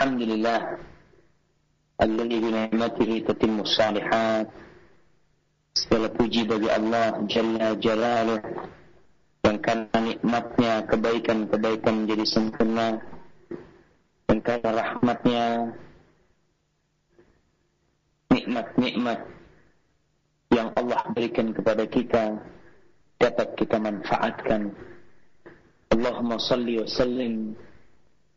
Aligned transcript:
الحمد 0.00 0.22
لله 0.22 0.60
الذي 2.02 2.38
بنعمته 2.40 3.10
تتم 3.28 3.54
الصالحات 3.60 4.48
segala 5.76 6.08
puji 6.08 6.48
bagi 6.48 6.72
Allah 6.72 7.20
Jalla 7.28 7.76
Jalaluh 7.76 8.40
yang 9.44 9.60
karena 9.60 9.98
nikmatnya 10.00 10.72
kebaikan-kebaikan 10.88 11.94
menjadi 12.08 12.24
sempurna 12.24 12.96
dan 14.24 14.38
karena 14.40 14.70
rahmatnya 14.72 15.44
nikmat-nikmat 18.32 19.20
yang 20.56 20.72
Allah 20.80 21.02
berikan 21.12 21.52
kepada 21.52 21.84
kita 21.84 22.40
dapat 23.20 23.48
kita 23.60 23.76
manfaatkan 23.76 24.72
Allahumma 25.92 26.40
salli 26.40 26.80
wa 26.80 26.88
sallim 26.88 27.52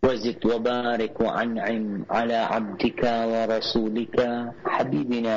وزد 0.04 0.42
وبارك 0.46 1.16
وأنعم 1.22 1.86
على 2.10 2.38
عبدك 2.54 3.02
ورسولك 3.04 4.18
حبيبنا 4.66 5.36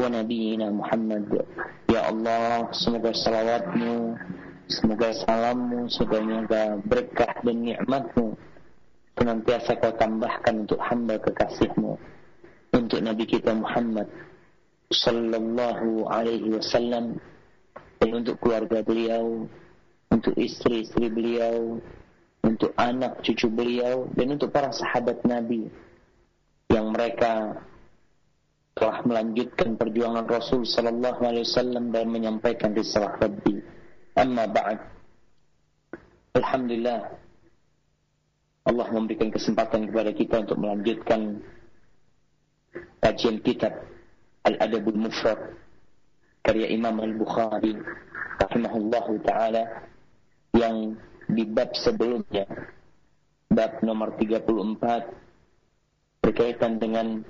ونبينا 0.00 0.66
محمد 0.70 1.24
Ya 1.94 2.10
Allah, 2.10 2.74
semoga 2.74 3.14
salawatmu, 3.14 4.18
semoga 4.66 5.14
salammu, 5.14 5.86
semoga 5.86 6.74
berkah 6.82 7.38
dan 7.46 7.62
nikmatmu 7.62 8.34
senantiasa 9.14 9.78
kau 9.78 9.94
tambahkan 9.94 10.66
untuk 10.66 10.80
hamba 10.82 11.22
kekasihmu, 11.22 11.94
untuk 12.74 12.98
Nabi 12.98 13.24
kita 13.30 13.54
Muhammad 13.54 14.10
Sallallahu 14.90 16.10
Alaihi 16.10 16.50
Wasallam, 16.58 17.14
dan 18.02 18.10
untuk 18.10 18.42
keluarga 18.42 18.82
beliau, 18.82 19.46
untuk 20.10 20.34
istri-istri 20.34 21.14
beliau, 21.14 21.78
untuk 22.43 22.71
anak 22.79 23.19
cucu 23.21 23.51
beliau 23.51 24.07
dan 24.15 24.35
untuk 24.35 24.49
para 24.49 24.71
sahabat 24.71 25.21
Nabi 25.27 25.67
yang 26.71 26.93
mereka 26.95 27.59
telah 28.79 29.03
melanjutkan 29.03 29.75
perjuangan 29.75 30.23
Rasul 30.23 30.63
sallallahu 30.63 31.19
alaihi 31.19 31.43
wasallam 31.43 31.91
dan 31.91 32.07
menyampaikan 32.07 32.71
risalah 32.71 33.19
Rabbi. 33.19 33.59
Amma 34.15 34.47
ba'd. 34.47 34.79
Alhamdulillah 36.39 36.99
Allah 38.69 38.87
memberikan 38.93 39.33
kesempatan 39.33 39.89
kepada 39.89 40.13
kita 40.13 40.45
untuk 40.45 40.61
melanjutkan 40.61 41.41
kajian 43.01 43.41
kitab 43.41 43.73
Al-Adabul 44.45 44.95
Mufrad 44.95 45.57
karya 46.45 46.71
Imam 46.71 47.01
Al-Bukhari 47.01 47.75
rahimahullahu 48.39 49.19
taala 49.25 49.89
yang 50.55 50.95
di 51.29 51.45
bab 51.45 51.77
sebelumnya. 51.77 52.49
Bab 53.49 53.81
nomor 53.85 54.17
34 54.17 56.21
berkaitan 56.21 56.77
dengan 56.77 57.25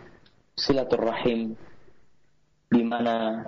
silaturahim 0.56 1.56
di 2.70 2.84
mana 2.84 3.46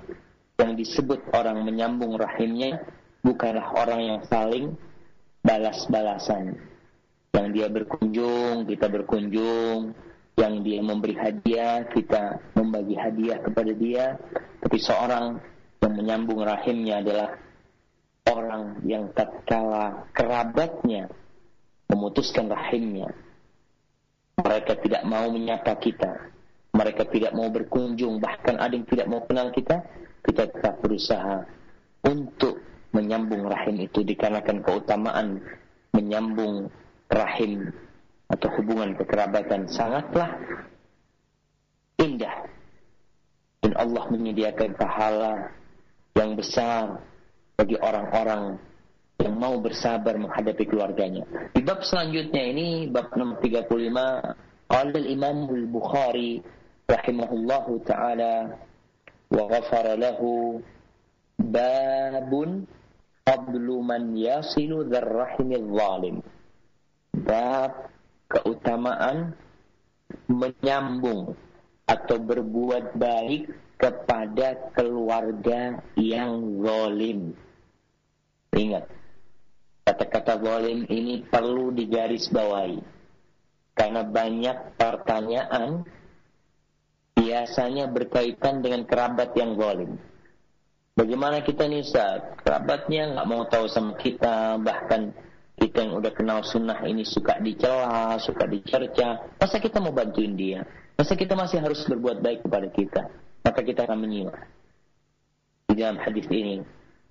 yang 0.56 0.78
disebut 0.78 1.20
orang 1.36 1.68
menyambung 1.68 2.16
rahimnya 2.16 2.80
bukanlah 3.26 3.74
orang 3.76 4.02
yang 4.02 4.20
saling 4.28 4.76
balas-balasan. 5.42 6.56
Yang 7.32 7.48
dia 7.56 7.68
berkunjung 7.72 8.68
kita 8.68 8.92
berkunjung. 8.92 9.96
Yang 10.40 10.64
dia 10.64 10.80
memberi 10.80 11.12
hadiah 11.20 11.84
kita 11.92 12.40
membagi 12.56 12.96
hadiah 12.96 13.40
kepada 13.44 13.72
dia. 13.76 14.16
Tapi 14.64 14.78
seorang 14.80 15.44
yang 15.82 15.94
menyambung 15.98 16.40
rahimnya 16.40 17.04
adalah 17.04 17.36
orang 18.30 18.84
yang 18.86 19.10
tatkala 19.16 20.06
kerabatnya 20.14 21.10
memutuskan 21.90 22.52
rahimnya 22.52 23.14
mereka 24.42 24.78
tidak 24.78 25.04
mau 25.06 25.30
menyapa 25.30 25.74
kita 25.82 26.30
mereka 26.72 27.04
tidak 27.10 27.34
mau 27.34 27.50
berkunjung 27.50 28.22
bahkan 28.22 28.58
ada 28.62 28.74
yang 28.74 28.88
tidak 28.88 29.08
mau 29.10 29.22
kenal 29.26 29.50
kita 29.50 29.82
kita 30.22 30.50
tetap 30.50 30.78
berusaha 30.82 31.46
untuk 32.06 32.62
menyambung 32.92 33.48
rahim 33.48 33.82
itu 33.82 34.04
dikarenakan 34.06 34.62
keutamaan 34.62 35.42
menyambung 35.96 36.70
rahim 37.12 37.72
atau 38.32 38.48
hubungan 38.60 38.96
kekerabatan 38.96 39.68
sangatlah 39.68 40.40
indah. 42.00 42.48
Dan 43.62 43.78
Allah 43.78 44.04
menyediakan 44.10 44.74
pahala 44.74 45.54
yang 46.18 46.34
besar 46.34 46.98
bagi 47.62 47.78
orang-orang 47.78 48.58
yang 49.22 49.38
mau 49.38 49.62
bersabar 49.62 50.18
menghadapi 50.18 50.66
keluarganya. 50.66 51.30
Di 51.54 51.62
bab 51.62 51.86
selanjutnya 51.86 52.42
ini 52.42 52.90
bab 52.90 53.14
nomor 53.14 53.38
35 53.38 54.66
qala 54.66 54.98
al-Imam 54.98 55.46
al-Bukhari 55.46 56.42
rahimahullahu 56.90 57.86
taala 57.86 58.58
wa 59.30 59.44
ghafara 59.46 59.94
lahu 59.94 60.58
babun 61.38 62.66
qablu 63.30 63.86
man 63.86 64.18
yasilu 64.18 64.82
dzarrahimil 64.90 65.70
zalim. 65.70 66.18
Bab 67.14 67.94
keutamaan 68.26 69.38
menyambung 70.26 71.38
atau 71.86 72.18
berbuat 72.18 72.98
baik 72.98 73.54
kepada 73.78 74.74
keluarga 74.74 75.78
yang 75.94 76.66
zalim. 76.66 77.38
Ingat, 78.52 78.84
kata-kata 79.88 80.40
zalim 80.44 80.84
ini 80.92 81.24
perlu 81.24 81.72
digarisbawahi. 81.72 82.80
Karena 83.72 84.04
banyak 84.04 84.76
pertanyaan 84.76 85.88
biasanya 87.16 87.88
berkaitan 87.88 88.60
dengan 88.60 88.84
kerabat 88.84 89.32
yang 89.40 89.56
zalim. 89.56 89.96
Bagaimana 90.92 91.40
kita 91.40 91.72
nih 91.72 91.80
Ustaz? 91.80 92.44
Kerabatnya 92.44 93.16
nggak 93.16 93.28
mau 93.32 93.48
tahu 93.48 93.72
sama 93.72 93.96
kita, 93.96 94.60
bahkan 94.60 95.16
kita 95.56 95.88
yang 95.88 96.04
udah 96.04 96.12
kenal 96.12 96.44
sunnah 96.44 96.84
ini 96.84 97.08
suka 97.08 97.40
dicela, 97.40 98.20
suka 98.20 98.44
dicerca. 98.52 99.32
Masa 99.40 99.64
kita 99.64 99.80
mau 99.80 99.96
bantuin 99.96 100.36
dia? 100.36 100.68
Masa 101.00 101.16
kita 101.16 101.34
masih 101.40 101.64
harus 101.64 101.88
berbuat 101.88 102.20
baik 102.20 102.44
kepada 102.44 102.68
kita? 102.68 103.02
Maka 103.48 103.60
kita 103.64 103.88
akan 103.88 104.04
menyimak 104.04 104.38
di 105.72 105.80
dalam 105.80 105.96
hadis 106.04 106.28
ini 106.28 106.60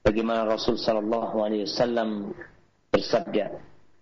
bagaimana 0.04 0.48
Rasul 0.48 0.80
sallallahu 0.80 1.36
alaihi 1.40 1.64
wasallam 1.68 2.32
bersabda. 2.90 3.60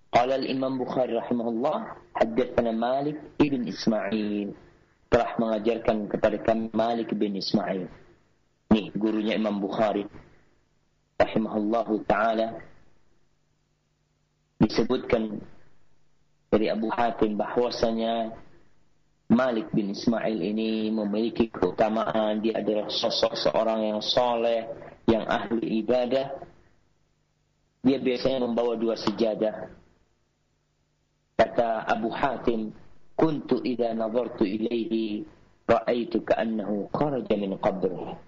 Qala 0.09 0.41
al-Imam 0.41 0.81
Bukhari 0.81 1.13
rahimahullah 1.13 2.01
haddatsana 2.17 2.73
Malik 2.73 3.19
ibn 3.37 3.69
Ismail. 3.69 4.57
Telah 5.09 5.31
mengajarkan 5.41 6.09
kepada 6.09 6.37
kami 6.45 6.69
Malik 6.73 7.13
bin 7.17 7.37
Ismail. 7.37 7.89
Nih 8.73 8.93
gurunya 8.97 9.37
Imam 9.37 9.57
Bukhari 9.57 10.05
rahimahullahu 11.17 12.05
taala 12.05 12.61
disebutkan 14.61 15.41
dari 16.49 16.69
Abu 16.73 16.89
Hatim 16.93 17.37
bahwasanya 17.37 18.33
Malik 19.29 19.69
bin 19.77 19.93
Ismail 19.93 20.41
ini 20.41 20.89
memiliki 20.89 21.53
keutamaan. 21.53 22.41
Dia 22.41 22.65
adalah 22.65 22.89
sosok 22.89 23.37
seorang 23.37 23.93
yang 23.93 24.01
soleh 24.01 24.65
yang 25.09 25.25
ahli 25.25 25.81
ibadah, 25.81 26.37
dia 27.81 27.99
biasanya 27.99 28.45
membawa 28.45 28.77
dua 28.77 28.95
sejadah. 29.01 29.73
Kata 31.39 31.89
Abu 31.89 32.13
Hatim, 32.13 32.77
"Kuntu 33.17 33.65
idza 33.65 33.97
nazartu 33.97 34.45
ilaihi 34.45 35.25
ra'aitu 35.65 36.21
ka'annahu 36.29 36.93
kharaja 36.93 37.35
min 37.41 37.57
qabrih." 37.57 38.21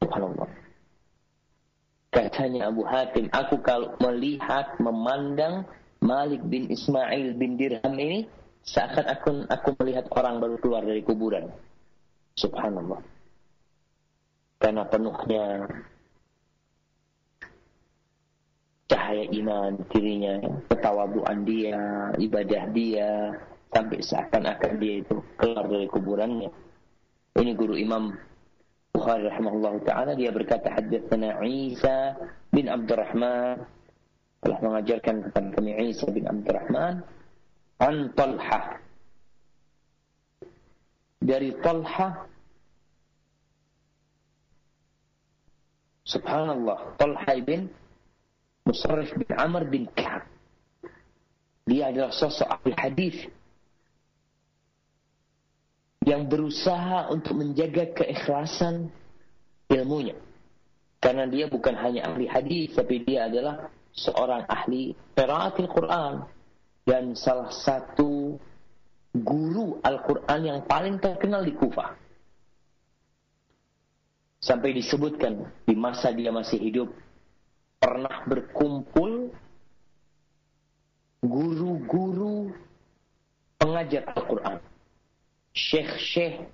Subhanallah. 0.00 0.48
Katanya 2.08 2.72
Abu 2.72 2.88
Hatim, 2.88 3.28
aku 3.28 3.60
kalau 3.60 3.92
melihat, 4.00 4.80
memandang 4.80 5.68
Malik 6.00 6.40
bin 6.48 6.72
Ismail 6.72 7.36
bin 7.36 7.60
Dirham 7.60 7.94
ini, 8.00 8.24
seakan 8.64 9.06
aku, 9.12 9.28
aku 9.44 9.68
melihat 9.84 10.08
orang 10.16 10.40
baru 10.40 10.56
keluar 10.56 10.82
dari 10.86 11.04
kuburan. 11.04 11.52
Subhanallah. 12.38 13.02
Karena 14.58 14.82
penuhnya 14.88 15.68
cahaya 18.88 19.24
iman 19.28 19.76
dirinya, 19.92 20.40
ketawaduan 20.72 21.44
dia, 21.44 21.78
ibadah 22.16 22.64
dia, 22.72 23.36
sampai 23.68 24.00
seakan-akan 24.00 24.72
dia 24.80 25.04
itu 25.04 25.16
keluar 25.36 25.68
dari 25.68 25.86
kuburannya. 25.86 26.50
Ini 27.38 27.52
guru 27.54 27.76
Imam 27.76 28.10
Bukhari 28.98 29.30
rahimahullah 29.30 29.74
taala 29.86 30.12
dia 30.18 30.34
berkata 30.34 30.74
hadatsana 30.74 31.38
Isa 31.46 32.18
bin 32.50 32.66
Abdurrahman 32.66 33.62
telah 34.42 34.58
mengajarkan 34.58 35.30
kepada 35.30 35.48
kami 35.54 35.70
Isa 35.86 36.10
bin 36.10 36.26
Abdurrahman 36.26 37.06
an 37.78 37.94
Talha 38.18 38.82
dari 41.22 41.54
Talha 41.62 42.26
Subhanallah 46.02 46.98
Talha 46.98 47.34
bin 47.38 47.70
Musarrif 48.68 49.16
bin 49.16 49.32
Amr 49.32 49.64
bin 49.64 49.88
Ka'ab. 49.88 50.28
Dia 51.64 51.88
adalah 51.88 52.12
sosok 52.12 52.48
ahli 52.48 52.72
hadis 52.76 53.16
yang 56.04 56.28
berusaha 56.28 57.08
untuk 57.08 57.40
menjaga 57.40 57.96
keikhlasan 57.96 58.92
ilmunya. 59.72 60.16
Karena 61.00 61.24
dia 61.24 61.48
bukan 61.48 61.72
hanya 61.80 62.12
ahli 62.12 62.28
hadis, 62.28 62.76
tapi 62.76 63.04
dia 63.08 63.28
adalah 63.28 63.72
seorang 63.96 64.44
ahli 64.48 64.92
qiraatil 65.16 65.68
Quran 65.72 66.28
dan 66.84 67.16
salah 67.16 67.48
satu 67.48 68.36
guru 69.16 69.80
Al-Quran 69.80 70.40
yang 70.44 70.60
paling 70.68 71.00
terkenal 71.00 71.44
di 71.44 71.56
Kufah. 71.56 71.96
Sampai 74.38 74.76
disebutkan 74.76 75.50
di 75.64 75.74
masa 75.74 76.12
dia 76.14 76.30
masih 76.30 76.60
hidup 76.62 76.88
pernah 77.78 78.26
berkumpul 78.26 79.30
guru-guru 81.22 82.50
pengajar 83.58 84.06
Al-Quran. 84.14 84.58
Syekh-syekh 85.54 86.46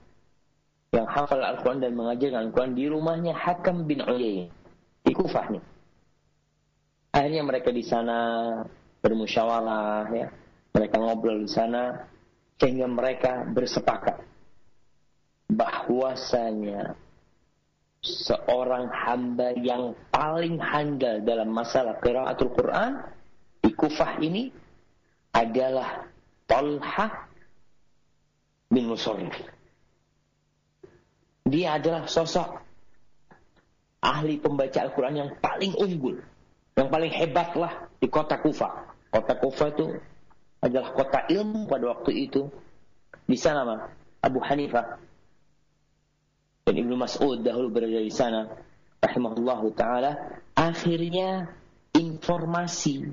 yang 0.94 1.06
hafal 1.10 1.42
Al-Quran 1.42 1.82
dan 1.82 1.92
mengajar 1.92 2.32
Al-Quran 2.38 2.72
di 2.72 2.84
rumahnya 2.88 3.34
Hakam 3.36 3.84
bin 3.84 4.00
Uyain 4.00 4.48
di 5.04 5.12
Kufah 5.12 5.52
nih. 5.52 5.64
Akhirnya 7.14 7.42
mereka 7.44 7.68
di 7.70 7.84
sana 7.84 8.18
bermusyawarah 9.04 10.08
ya. 10.14 10.28
Mereka 10.74 10.96
ngobrol 10.98 11.46
di 11.46 11.50
sana 11.50 12.02
sehingga 12.58 12.90
mereka 12.90 13.46
bersepakat 13.46 14.18
bahwasanya 15.46 16.98
seorang 18.04 18.92
hamba 18.92 19.56
yang 19.56 19.96
paling 20.12 20.60
handal 20.60 21.24
dalam 21.24 21.48
masalah 21.48 21.96
qiraatul 22.04 22.52
Quran 22.52 23.00
di 23.64 23.72
Kufah 23.72 24.20
ini 24.20 24.52
adalah 25.32 26.04
Talha 26.44 27.06
bin 28.68 28.92
Musarrif. 28.92 29.32
Dia 31.48 31.80
adalah 31.80 32.04
sosok 32.04 32.60
ahli 34.04 34.36
pembaca 34.36 34.84
Al-Quran 34.84 35.16
yang 35.16 35.30
paling 35.40 35.72
unggul 35.80 36.20
yang 36.74 36.90
paling 36.90 37.12
hebat 37.14 37.54
lah 37.54 37.86
di 38.02 38.10
kota 38.10 38.36
Kufa. 38.42 38.68
Kota 39.14 39.34
Kufa 39.38 39.70
itu 39.70 39.94
adalah 40.58 40.90
kota 40.90 41.22
ilmu 41.30 41.70
pada 41.70 41.94
waktu 41.94 42.26
itu. 42.26 42.50
Di 43.24 43.38
sana 43.38 43.88
Abu 44.20 44.42
Hanifah 44.42 44.98
dan 46.64 46.75
Ibnu 46.81 46.96
Mas'ud 46.96 47.44
dahulu 47.44 47.69
berada 47.69 48.00
di 48.00 48.08
sana 48.08 48.49
rahimahullahu 49.05 49.76
taala 49.76 50.40
akhirnya 50.56 51.52
informasi 51.93 53.12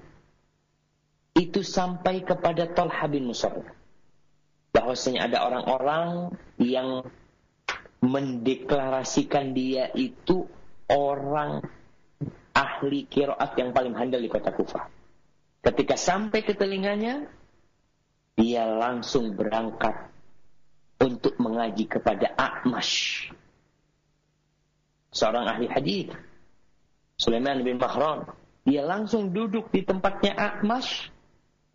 itu 1.35 1.59
sampai 1.59 2.23
kepada 2.23 2.71
Talha 2.71 3.05
bin 3.11 3.27
Musarrif 3.27 3.67
bahwasanya 4.71 5.27
ada 5.27 5.37
orang-orang 5.51 6.31
yang 6.63 7.03
mendeklarasikan 8.01 9.51
dia 9.51 9.91
itu 9.93 10.47
orang 10.87 11.61
ahli 12.55 13.07
kiroat 13.07 13.51
yang 13.59 13.71
paling 13.75 13.93
handal 13.95 14.19
di 14.19 14.31
kota 14.31 14.51
Kufah. 14.51 14.89
Ketika 15.61 15.93
sampai 15.93 16.41
ke 16.41 16.57
telinganya, 16.57 17.29
dia 18.33 18.65
langsung 18.65 19.37
berangkat 19.37 20.09
untuk 20.97 21.37
mengaji 21.37 21.85
kepada 21.85 22.33
A'mash. 22.33 23.29
Seorang 25.11 25.45
ahli 25.47 25.67
hadis. 25.67 26.07
Sulaiman 27.19 27.61
bin 27.61 27.77
Mahran. 27.77 28.25
Dia 28.65 28.85
langsung 28.85 29.33
duduk 29.33 29.69
di 29.69 29.83
tempatnya 29.85 30.37
A'mash 30.37 31.09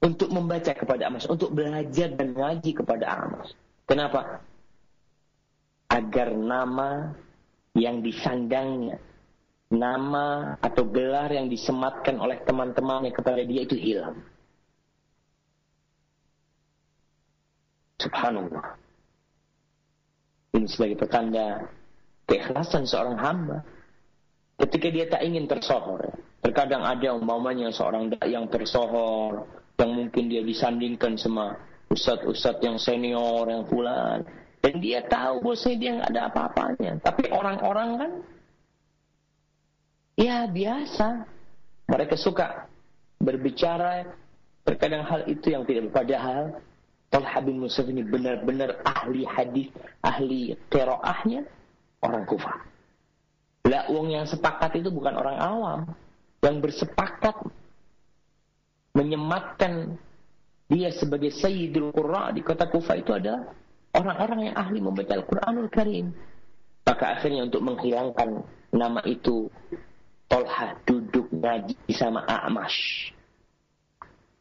untuk 0.03 0.31
membaca 0.31 0.71
kepada 0.71 1.11
A'mash, 1.11 1.27
untuk 1.27 1.53
belajar 1.53 2.15
dan 2.15 2.33
mengaji 2.33 2.73
kepada 2.73 3.05
A'mash. 3.07 3.53
Kenapa? 3.87 4.43
Agar 5.91 6.35
nama 6.35 7.15
yang 7.77 8.03
disandangnya 8.03 8.99
nama 9.71 10.55
atau 10.63 10.87
gelar 10.87 11.31
yang 11.35 11.51
disematkan 11.51 12.23
oleh 12.23 12.39
teman-temannya 12.47 13.11
kepada 13.11 13.43
dia 13.43 13.67
itu 13.67 13.75
hilang. 13.75 14.23
Subhanallah. 17.99 18.79
Ini 20.55 20.67
sebagai 20.71 20.97
pertanda 21.03 21.67
keikhlasan 22.27 22.87
seorang 22.87 23.17
hamba. 23.19 23.59
Ketika 24.57 24.89
dia 24.89 25.07
tak 25.11 25.23
ingin 25.27 25.47
tersohor. 25.47 26.17
Terkadang 26.41 26.87
ada 26.87 27.17
umpamanya 27.17 27.71
seorang 27.75 28.13
yang 28.27 28.47
tersohor. 28.51 29.47
Yang 29.77 29.91
mungkin 29.93 30.25
dia 30.31 30.43
disandingkan 30.43 31.19
sama 31.21 31.59
ustadz-ustadz 31.93 32.65
yang 32.65 32.79
senior, 32.81 33.47
yang 33.49 33.65
fulan. 33.69 34.25
Dan 34.65 34.81
dia 34.83 35.05
tahu 35.05 35.45
bahwa 35.45 35.73
dia 35.77 35.91
nggak 36.01 36.11
ada 36.11 36.23
apa-apanya. 36.33 36.93
Tapi 37.05 37.31
orang-orang 37.31 37.91
kan 38.01 38.13
Ya 40.17 40.49
biasa. 40.49 41.29
Mereka 41.87 42.17
suka 42.17 42.67
berbicara 43.21 44.09
terkadang 44.65 45.07
hal 45.07 45.29
itu 45.29 45.55
yang 45.55 45.63
tidak 45.69 45.93
padahal 45.93 46.59
Talha 47.07 47.39
bin 47.39 47.63
Musaf 47.63 47.87
ini 47.87 48.03
benar-benar 48.03 48.83
ahli 48.83 49.23
hadis, 49.23 49.71
ahli 50.03 50.59
qiraahnya 50.67 51.47
orang 52.03 52.25
Kufah. 52.29 52.57
Lah 53.67 53.91
uang 53.91 54.09
yang 54.15 54.27
sepakat 54.27 54.79
itu 54.79 54.89
bukan 54.93 55.15
orang 55.17 55.37
awam. 55.39 55.81
Yang 56.45 56.57
bersepakat 56.63 57.37
menyematkan 58.95 59.99
dia 60.67 60.91
sebagai 60.95 61.31
Sayyidul 61.31 61.91
Qurra 61.95 62.31
di 62.35 62.43
kota 62.43 62.67
Kufah 62.67 62.97
itu 62.99 63.15
adalah 63.15 63.55
orang-orang 63.95 64.51
yang 64.51 64.57
ahli 64.59 64.79
membaca 64.83 65.15
Al-Quranul 65.15 65.71
Karim. 65.71 66.11
Maka 66.87 67.19
akhirnya 67.19 67.47
untuk 67.47 67.67
menghilangkan 67.67 68.47
nama 68.71 69.03
itu 69.03 69.51
Tolha 70.27 70.75
duduk 70.83 71.31
ngaji 71.31 71.75
sama 71.95 72.27
A'mash. 72.27 73.11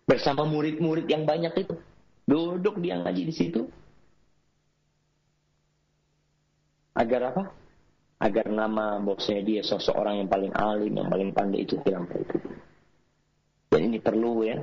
Bersama 0.06 0.46
murid-murid 0.46 1.06
yang 1.10 1.26
banyak 1.26 1.54
itu. 1.66 1.78
Duduk 2.26 2.82
dia 2.82 2.98
ngaji 3.02 3.22
di 3.30 3.34
situ. 3.34 3.70
Agar 6.96 7.36
apa? 7.36 7.44
Agar 8.24 8.48
nama 8.48 8.96
bosnya 9.04 9.44
dia 9.44 9.60
sosok 9.60 10.00
orang 10.00 10.24
yang 10.24 10.30
paling 10.32 10.54
alim, 10.56 10.96
yang 10.96 11.12
paling 11.12 11.30
pandai 11.36 11.68
itu 11.68 11.76
hilang 11.84 12.08
dari 12.08 12.24
itu. 12.24 12.38
Dan 13.68 13.92
ini 13.92 14.00
perlu 14.00 14.48
ya. 14.48 14.58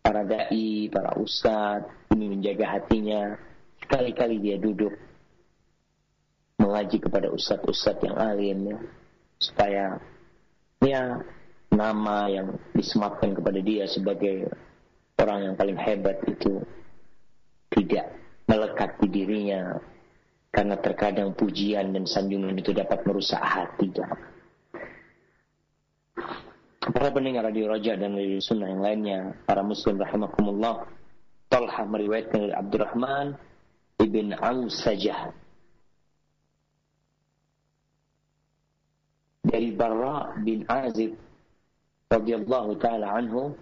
Para 0.00 0.24
da'i, 0.24 0.88
para 0.88 1.12
ustadz, 1.20 2.08
ini 2.16 2.32
menjaga 2.32 2.80
hatinya. 2.80 3.36
Sekali-kali 3.84 4.40
dia 4.40 4.56
duduk 4.56 4.96
mengaji 6.58 6.96
kepada 6.96 7.28
ustadz-ustadz 7.28 8.04
yang 8.08 8.16
alim 8.16 8.58
ya. 8.72 8.78
Supaya 9.36 9.84
ya 10.80 11.20
nama 11.68 12.26
yang 12.32 12.56
disematkan 12.72 13.36
kepada 13.36 13.60
dia 13.60 13.84
sebagai 13.84 14.48
orang 15.20 15.52
yang 15.52 15.54
paling 15.60 15.78
hebat 15.78 16.16
itu 16.24 16.64
tidak 17.68 18.16
melekat 18.48 18.96
di 19.04 19.08
dirinya 19.12 19.76
karena 20.48 20.76
terkadang 20.80 21.36
pujian 21.36 21.92
dan 21.92 22.04
sanjungan 22.08 22.56
itu 22.56 22.72
dapat 22.72 23.04
merusak 23.04 23.40
hati 23.40 23.92
Para 26.88 27.12
pendengar 27.12 27.44
radio 27.44 27.68
Raja 27.68 28.00
dan 28.00 28.16
radio 28.16 28.40
Sunnah 28.40 28.72
yang 28.72 28.80
lainnya, 28.80 29.18
para 29.44 29.60
muslim 29.60 30.00
rahimakumullah, 30.00 30.88
Talha 31.48 31.84
meriwayatkan 31.84 32.48
dari 32.48 32.54
Abdurrahman 32.56 33.36
ibn 34.00 34.32
Ausajah 34.36 35.32
dari 39.48 39.72
Barra 39.72 40.36
bin 40.44 40.68
Azib 40.68 41.16
radhiyallahu 42.12 42.76
taala 42.78 43.16
anhu 43.16 43.56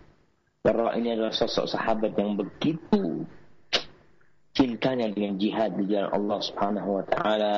Barra 0.66 0.99
ini 0.99 1.14
adalah 1.14 1.31
sosok 1.31 1.71
sahabat 1.71 2.19
yang 2.19 2.35
begitu 2.35 3.23
cintanya 4.56 5.12
dengan 5.12 5.36
jihad 5.36 5.76
di 5.76 5.92
jalan 5.92 6.10
Allah 6.16 6.38
Subhanahu 6.40 6.88
wa 6.96 7.04
taala. 7.04 7.56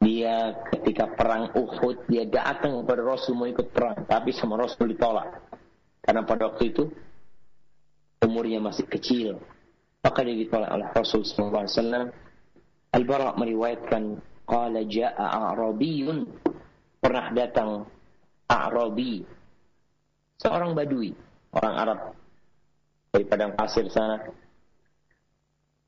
Dia 0.00 0.56
ketika 0.72 1.12
perang 1.12 1.52
Uhud 1.56 2.08
dia 2.08 2.24
datang 2.28 2.84
kepada 2.84 3.04
Rasul 3.04 3.36
mau 3.36 3.48
ikut 3.48 3.72
perang 3.72 4.04
tapi 4.04 4.36
sama 4.36 4.60
Rasul 4.60 4.92
ditolak. 4.92 5.40
Karena 6.04 6.24
pada 6.28 6.52
waktu 6.52 6.72
itu 6.72 6.84
umurnya 8.20 8.60
masih 8.60 8.84
kecil. 8.84 9.40
Maka 10.04 10.24
dia 10.24 10.36
ditolak 10.36 10.70
oleh 10.72 10.88
Rasul 10.92 11.24
sallallahu 11.24 11.64
alaihi 11.64 11.76
wasallam. 11.76 12.06
Al-Bara 12.90 13.36
meriwayatkan 13.36 14.02
qala 14.44 14.80
jaa 14.84 15.12
a'rabiyun. 15.52 16.18
Pernah 17.00 17.32
datang 17.32 17.88
Arabi, 18.50 19.24
seorang 20.36 20.76
Badui, 20.76 21.16
orang 21.54 21.74
Arab 21.80 21.98
dari 23.08 23.24
padang 23.24 23.56
pasir 23.56 23.86
sana. 23.88 24.20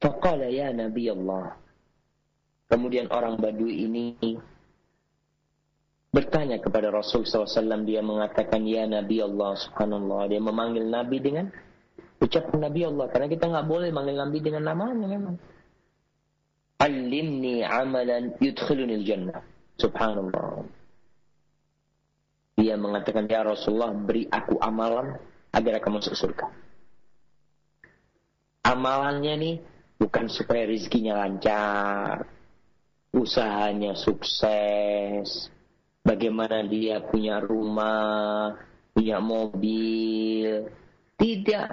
Faqala 0.02 0.50
ya 0.50 0.74
Nabi 0.74 1.06
Allah. 1.06 1.54
Kemudian 2.66 3.06
orang 3.14 3.38
Badui 3.38 3.86
ini 3.86 4.18
bertanya 6.10 6.58
kepada 6.58 6.90
Rasul 6.90 7.22
SAW. 7.22 7.86
Dia 7.86 8.02
mengatakan, 8.02 8.66
Ya 8.66 8.82
Nabi 8.90 9.22
Allah 9.22 9.54
subhanallah. 9.62 10.26
Dia 10.26 10.42
memanggil 10.42 10.90
Nabi 10.90 11.22
dengan 11.22 11.46
ucapan 12.18 12.58
Nabi 12.66 12.80
Allah. 12.82 13.06
Karena 13.14 13.28
kita 13.30 13.46
nggak 13.46 13.66
boleh 13.70 13.94
manggil 13.94 14.16
Nabi 14.18 14.38
dengan 14.42 14.62
namanya 14.66 15.06
memang. 15.06 15.36
Alimni 16.82 17.62
amalan 17.62 18.34
yudkhilunil 18.42 19.06
jannah. 19.06 19.38
Subhanallah. 19.78 20.66
Dia 22.58 22.74
mengatakan, 22.74 23.30
Ya 23.30 23.46
Rasulullah, 23.46 23.94
beri 23.94 24.26
aku 24.26 24.58
amalan 24.58 25.14
agar 25.54 25.78
aku 25.78 25.88
masuk 25.94 26.18
surga. 26.18 26.50
Amalannya 28.66 29.34
nih 29.38 29.56
bukan 30.02 30.26
supaya 30.26 30.66
rizkinya 30.66 31.22
lancar, 31.22 32.26
usahanya 33.14 33.94
sukses, 33.94 35.46
bagaimana 36.02 36.66
dia 36.66 36.98
punya 37.06 37.38
rumah, 37.38 38.58
punya 38.90 39.22
mobil. 39.22 40.66
Tidak. 41.14 41.70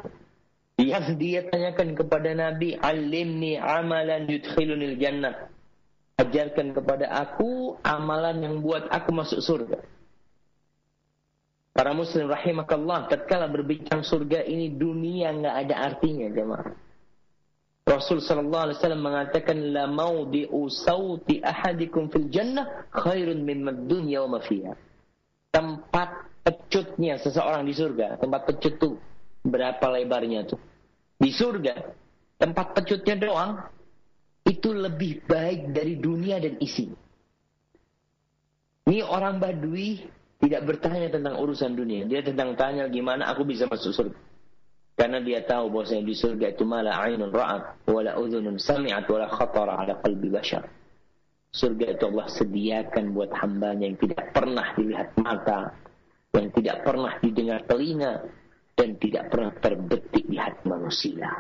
Yang 0.78 1.06
dia 1.18 1.42
tanyakan 1.50 1.98
kepada 1.98 2.30
Nabi, 2.38 2.78
Alimni 2.78 3.58
amalan 3.58 4.30
yudkhilunil 4.30 5.02
jannah. 5.02 5.50
Ajarkan 6.22 6.78
kepada 6.78 7.10
aku 7.10 7.82
amalan 7.82 8.46
yang 8.46 8.56
buat 8.62 8.86
aku 8.94 9.10
masuk 9.10 9.42
surga. 9.42 9.80
Para 11.74 11.96
muslim 11.96 12.28
rahimakallah, 12.28 13.08
tatkala 13.08 13.48
berbincang 13.48 14.04
surga 14.04 14.44
ini 14.44 14.76
dunia 14.76 15.32
nggak 15.32 15.56
ada 15.66 15.76
artinya 15.80 16.28
jemaah. 16.28 16.89
Rasul 17.90 18.22
sallallahu 18.22 18.70
alaihi 18.70 18.78
wasallam 18.78 19.02
mengatakan 19.02 19.58
la 19.74 19.90
maudi'u 19.90 20.70
sauti 20.70 21.42
ahadikum 21.42 22.14
fil 22.14 22.30
jannah 22.30 22.86
khairun 22.94 23.42
min 23.42 23.66
dunya 23.90 24.22
wa 24.30 24.38
ma 24.38 24.40
fiha. 24.46 24.78
Tempat 25.50 26.10
pecutnya 26.46 27.18
seseorang 27.18 27.66
di 27.66 27.74
surga, 27.74 28.22
tempat 28.22 28.46
pecut 28.46 28.78
tuh 28.78 28.94
berapa 29.42 29.82
lebarnya 29.90 30.46
tuh? 30.46 30.62
Di 31.18 31.34
surga, 31.34 31.74
tempat 32.38 32.78
pecutnya 32.78 33.18
doang 33.18 33.58
itu 34.46 34.70
lebih 34.70 35.26
baik 35.26 35.74
dari 35.74 35.98
dunia 35.98 36.38
dan 36.38 36.62
isi. 36.62 36.94
Ini 38.86 39.02
orang 39.02 39.42
Badui 39.42 40.06
tidak 40.38 40.62
bertanya 40.66 41.10
tentang 41.10 41.42
urusan 41.42 41.74
dunia. 41.74 42.06
Dia 42.06 42.22
tentang 42.22 42.54
tanya 42.54 42.86
gimana 42.86 43.34
aku 43.34 43.46
bisa 43.50 43.66
masuk 43.66 43.94
surga. 43.94 44.29
Karena 45.00 45.24
dia 45.24 45.40
tahu 45.48 45.72
bahwasanya 45.72 46.04
di 46.04 46.12
surga 46.12 46.52
itu 46.52 46.68
malah 46.68 47.00
ainun 47.08 47.32
ra'at, 47.32 47.88
wala 47.88 48.20
udhunun 48.20 48.60
sami'at, 48.60 49.08
wala 49.08 49.32
khatara 49.32 49.80
ala 49.80 49.96
qalbi 50.04 50.28
bashar. 50.28 50.68
Surga 51.56 51.96
itu 51.96 52.04
Allah 52.12 52.28
sediakan 52.28 53.16
buat 53.16 53.32
hambanya 53.32 53.88
yang 53.88 53.96
tidak 53.96 54.36
pernah 54.36 54.76
dilihat 54.76 55.16
mata, 55.16 55.72
yang 56.36 56.52
tidak 56.52 56.84
pernah 56.84 57.16
didengar 57.24 57.64
telinga, 57.64 58.28
dan 58.76 59.00
tidak 59.00 59.32
pernah 59.32 59.56
terbetik 59.56 60.24
di 60.28 60.36
hati 60.36 60.68
manusia. 60.68 61.32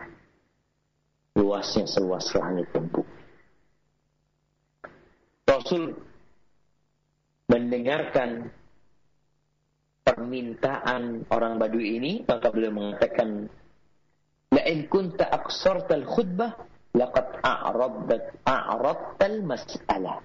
Luasnya 1.35 1.83
seluas 1.83 2.31
langit 2.39 2.71
dan 2.71 2.87
bumi. 2.87 3.19
Rasul 5.43 5.99
mendengarkan 7.51 8.53
permintaan 10.09 11.29
orang 11.29 11.61
Badui 11.61 12.01
ini, 12.01 12.25
maka 12.25 12.49
beliau 12.49 12.73
mengatakan, 12.73 13.45
La 14.49 14.65
in 14.65 14.89
kunta 14.89 15.29
aqsartal 15.29 16.09
khutbah, 16.09 16.57
laqad 16.97 17.37
a'raddat 17.45 18.41
a'radtal 18.41 19.45
mas'alah. 19.45 20.17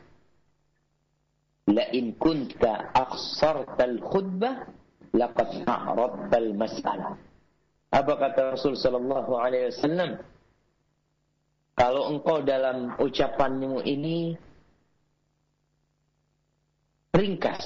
La 1.68 1.84
in 1.92 2.16
kunta 2.16 2.88
aqsartal 2.96 4.00
khutbah, 4.00 4.64
laqad 5.12 5.68
a'radtal 5.68 6.50
mas'alah. 6.56 7.20
Apa 7.92 8.12
kata 8.16 8.56
Rasul 8.56 8.80
sallallahu 8.80 9.36
alaihi 9.36 9.68
wasallam? 9.68 10.16
Kalau 11.76 12.08
engkau 12.08 12.40
dalam 12.40 12.96
ucapanmu 12.96 13.84
ini 13.84 14.32
ringkas, 17.12 17.62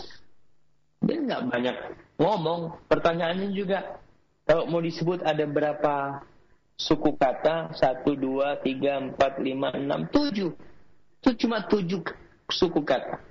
dia 1.04 1.16
nggak 1.22 1.42
banyak 1.48 1.76
ngomong. 2.18 2.84
Pertanyaannya 2.90 3.54
juga, 3.54 4.02
kalau 4.44 4.66
mau 4.68 4.82
disebut 4.82 5.22
ada 5.24 5.46
berapa 5.46 6.20
suku 6.74 7.14
kata? 7.16 7.72
Satu, 7.78 8.18
dua, 8.18 8.58
tiga, 8.60 8.98
empat, 8.98 9.40
lima, 9.40 9.72
enam, 9.72 10.04
tujuh. 10.10 10.52
Itu 11.22 11.30
cuma 11.46 11.64
tujuh 11.64 12.02
suku 12.50 12.82
kata. 12.82 13.22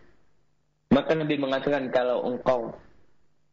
Maka 0.87 1.11
Nabi 1.13 1.35
mengatakan 1.35 1.91
kalau 1.91 2.23
engkau 2.31 2.71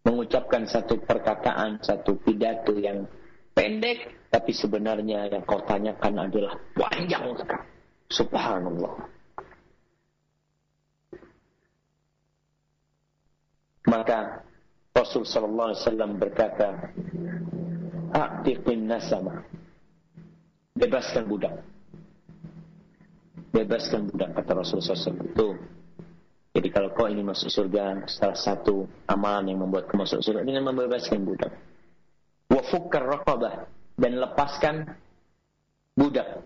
mengucapkan 0.07 0.69
satu 0.71 1.03
perkataan, 1.03 1.83
satu 1.83 2.15
pidato 2.23 2.79
yang 2.79 3.09
pendek, 3.57 4.29
tapi 4.31 4.55
sebenarnya 4.55 5.31
yang 5.33 5.43
kau 5.43 5.63
tanyakan 5.67 6.31
adalah 6.31 6.55
panjang 6.77 7.35
sekali. 7.35 7.67
Subhanallah. 8.13 8.95
Maka 13.85 14.45
Rasul 15.05 15.29
sallallahu 15.29 15.69
alaihi 15.71 15.83
wasallam 15.85 16.11
berkata, 16.17 16.69
"Aqtiqin 18.17 18.89
nasama." 18.89 19.45
Bebaskan 20.75 21.29
budak. 21.29 21.55
Bebaskan 23.55 24.11
budak 24.11 24.35
kata 24.35 24.53
Rasul 24.59 24.83
SAW 24.83 25.23
itu. 25.23 25.49
Jadi 26.51 26.69
kalau 26.75 26.91
kau 26.91 27.07
ini 27.07 27.23
masuk 27.23 27.47
surga, 27.47 28.03
salah 28.11 28.35
satu 28.35 28.83
amalan 29.07 29.55
yang 29.55 29.63
membuat 29.63 29.87
kau 29.87 29.95
masuk 29.95 30.19
surga 30.19 30.43
dengan 30.43 30.67
membebaskan 30.67 31.23
budak. 31.23 31.55
Wafukkar 32.51 33.07
raqabah 33.07 33.71
dan 33.95 34.19
lepaskan 34.19 34.99
budak. 35.95 36.43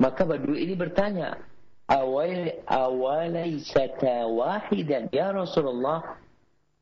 Maka 0.00 0.24
Badui 0.24 0.64
ini 0.64 0.72
bertanya, 0.72 1.36
awal 1.88 2.52
awalaisata 2.64 4.24
wahidan 4.28 5.08
ya 5.12 5.32
Rasulullah 5.32 6.16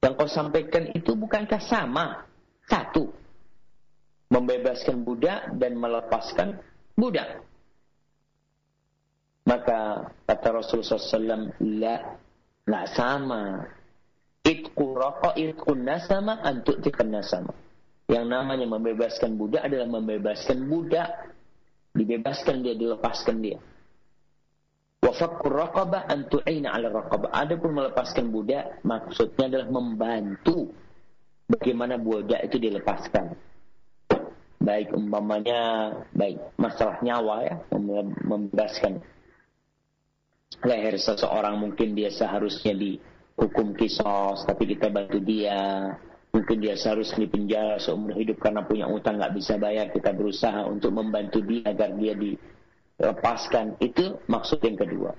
yang 0.04 0.20
kau 0.20 0.28
sampaikan 0.28 0.92
itu 0.92 1.16
bukankah 1.16 1.64
sama? 1.64 2.28
Satu. 2.68 3.08
Membebaskan 4.28 5.00
budak 5.00 5.56
dan 5.56 5.80
melepaskan 5.80 6.60
budak. 6.92 7.40
Maka 9.48 10.12
kata 10.28 10.48
Rasulullah 10.52 11.00
SAW, 11.00 11.56
La, 11.80 11.96
la 12.68 12.82
sama. 12.92 13.64
Itku 14.44 14.92
rokok, 14.92 15.40
itku 15.40 15.72
nasama, 15.72 16.36
antuk 16.44 16.84
tikan 16.84 17.08
nasama. 17.08 17.56
Yang 18.04 18.24
namanya 18.28 18.66
membebaskan 18.68 19.40
budak 19.40 19.64
adalah 19.64 19.88
membebaskan 19.88 20.68
budak. 20.68 21.32
Dibebaskan 21.96 22.60
dia, 22.60 22.76
dilepaskan 22.76 23.36
dia. 23.40 23.56
Wafakkur 25.04 25.52
raqabah 25.52 26.08
antu'ina 26.08 26.72
ala 26.72 26.88
raqabah. 26.88 27.28
Adapun 27.28 27.76
melepaskan 27.76 28.32
budak 28.32 28.80
maksudnya 28.88 29.52
adalah 29.52 29.68
membantu 29.68 30.72
bagaimana 31.44 32.00
budak 32.00 32.40
itu 32.48 32.56
dilepaskan. 32.56 33.36
Baik 34.64 34.96
umpamanya 34.96 35.92
baik 36.16 36.56
masalah 36.56 36.96
nyawa 37.04 37.44
ya 37.44 37.54
membebaskan 38.24 39.04
leher 40.64 40.96
seseorang 40.96 41.60
mungkin 41.60 41.92
dia 41.92 42.08
seharusnya 42.08 42.72
dihukum 42.72 43.76
kisos 43.76 44.48
tapi 44.48 44.72
kita 44.72 44.88
bantu 44.88 45.20
dia 45.20 45.92
mungkin 46.32 46.64
dia 46.64 46.74
seharusnya 46.80 47.26
di 47.26 47.30
penjara 47.30 47.76
seumur 47.76 48.16
hidup 48.16 48.40
karena 48.40 48.64
punya 48.64 48.88
utang 48.88 49.20
nggak 49.20 49.36
bisa 49.36 49.60
bayar 49.60 49.92
kita 49.92 50.16
berusaha 50.16 50.64
untuk 50.64 50.96
membantu 50.96 51.44
dia 51.44 51.70
agar 51.70 51.92
dia 52.00 52.16
di 52.16 52.32
lepaskan. 52.98 53.78
Itu 53.82 54.22
maksud 54.30 54.62
yang 54.62 54.78
kedua. 54.78 55.12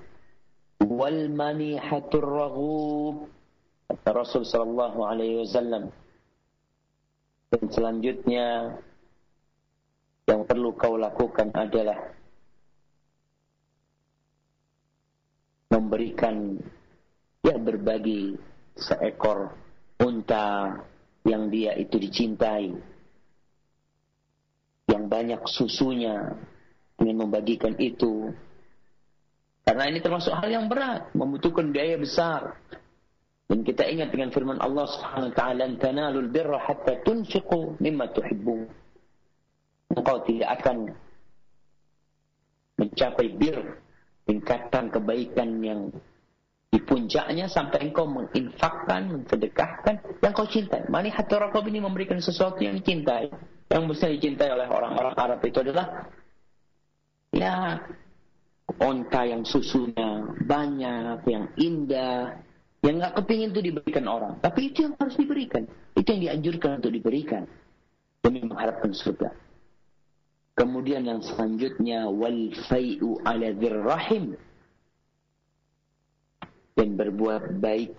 Wal 0.86 1.32
manihatur 1.32 2.24
raghub. 2.24 3.16
Rasul 4.06 4.44
sallallahu 4.46 5.00
alaihi 5.06 5.46
wasallam. 5.46 5.94
Dan 7.54 7.64
selanjutnya 7.70 8.78
yang 10.26 10.42
perlu 10.50 10.74
kau 10.74 10.98
lakukan 10.98 11.54
adalah 11.54 12.18
memberikan 15.70 16.58
ya 17.46 17.56
berbagi 17.62 18.34
seekor 18.74 19.54
unta 20.02 20.82
yang 21.24 21.54
dia 21.54 21.78
itu 21.78 22.02
dicintai. 22.02 22.74
Yang 24.90 25.04
banyak 25.06 25.42
susunya 25.46 26.34
ingin 27.02 27.18
membagikan 27.28 27.76
itu. 27.80 28.32
Karena 29.66 29.90
ini 29.90 30.00
termasuk 30.00 30.32
hal 30.32 30.48
yang 30.48 30.70
berat, 30.70 31.10
membutuhkan 31.18 31.74
biaya 31.74 31.98
besar. 31.98 32.56
Dan 33.46 33.62
kita 33.62 33.86
ingat 33.86 34.10
dengan 34.14 34.30
firman 34.34 34.58
Allah 34.62 34.86
Subhanahu 34.90 35.30
wa 35.34 35.36
taala, 35.38 35.66
"Tanalul 35.78 36.30
birra 36.30 36.62
hatta 36.62 37.02
tunfiqu 37.06 37.78
mimma 37.82 38.10
tuhibbun." 38.14 38.66
Engkau 39.94 40.18
tidak 40.26 40.50
akan 40.62 40.78
mencapai 42.78 43.28
bir, 43.38 43.58
tingkatan 44.26 44.90
kebaikan 44.90 45.50
yang 45.62 45.94
di 46.74 46.84
puncaknya 46.84 47.48
sampai 47.48 47.88
engkau 47.88 48.04
menginfakkan, 48.04 49.08
mensedekahkan 49.08 49.96
yang 50.20 50.34
kau 50.36 50.44
cintai. 50.44 50.84
Mani 50.92 51.08
hati 51.08 51.40
ini 51.72 51.80
memberikan 51.80 52.20
sesuatu 52.20 52.60
yang 52.60 52.76
dicintai. 52.76 53.32
Yang 53.72 53.84
bisa 53.96 54.06
dicintai 54.12 54.52
oleh 54.52 54.68
orang-orang 54.68 55.16
Arab 55.16 55.40
itu 55.48 55.64
adalah 55.64 56.12
ya 57.36 57.84
onta 58.80 59.22
yang 59.28 59.44
susunya 59.44 60.24
banyak, 60.42 61.20
yang 61.28 61.46
indah, 61.60 62.40
yang 62.82 63.04
nggak 63.04 63.16
kepingin 63.22 63.52
itu 63.52 63.62
diberikan 63.72 64.06
orang. 64.08 64.34
Tapi 64.40 64.72
itu 64.72 64.88
yang 64.88 64.96
harus 64.96 65.16
diberikan. 65.20 65.68
Itu 65.94 66.08
yang 66.16 66.22
dianjurkan 66.32 66.82
untuk 66.82 66.94
diberikan. 66.96 67.44
Demi 68.24 68.42
mengharapkan 68.42 68.96
surga. 68.96 69.30
Kemudian 70.56 71.04
yang 71.04 71.20
selanjutnya 71.20 72.08
wal 72.08 72.56
fai'u 72.72 73.20
ala 73.28 73.52
dzirrahim 73.52 74.40
dan 76.80 76.90
berbuat 76.96 77.60
baik 77.60 77.92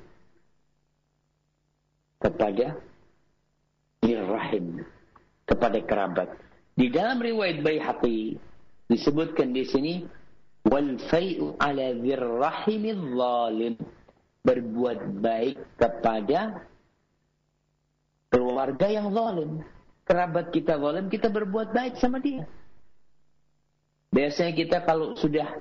kepada 2.17 2.81
dirrahim 4.01 4.83
kepada 5.45 5.79
kerabat. 5.85 6.29
Di 6.77 6.89
dalam 6.93 7.21
riwayat 7.21 7.61
Baihaqi 7.61 8.37
disebutkan 8.87 9.51
di 9.51 9.65
sini 9.67 9.95
wal 10.67 10.99
fai'u 11.11 11.59
ala 11.59 11.95
dzirrahimil 11.95 13.03
zalim 13.19 13.75
berbuat 14.47 14.99
baik 15.23 15.59
kepada 15.79 16.67
keluarga 18.31 18.87
yang 18.87 19.11
zalim 19.11 19.63
kerabat 20.07 20.55
kita 20.55 20.79
zalim, 20.79 21.11
kita 21.11 21.29
berbuat 21.29 21.75
baik 21.75 21.99
sama 21.99 22.23
dia. 22.23 22.47
Biasanya 24.15 24.55
kita 24.55 24.79
kalau 24.87 25.19
sudah 25.19 25.59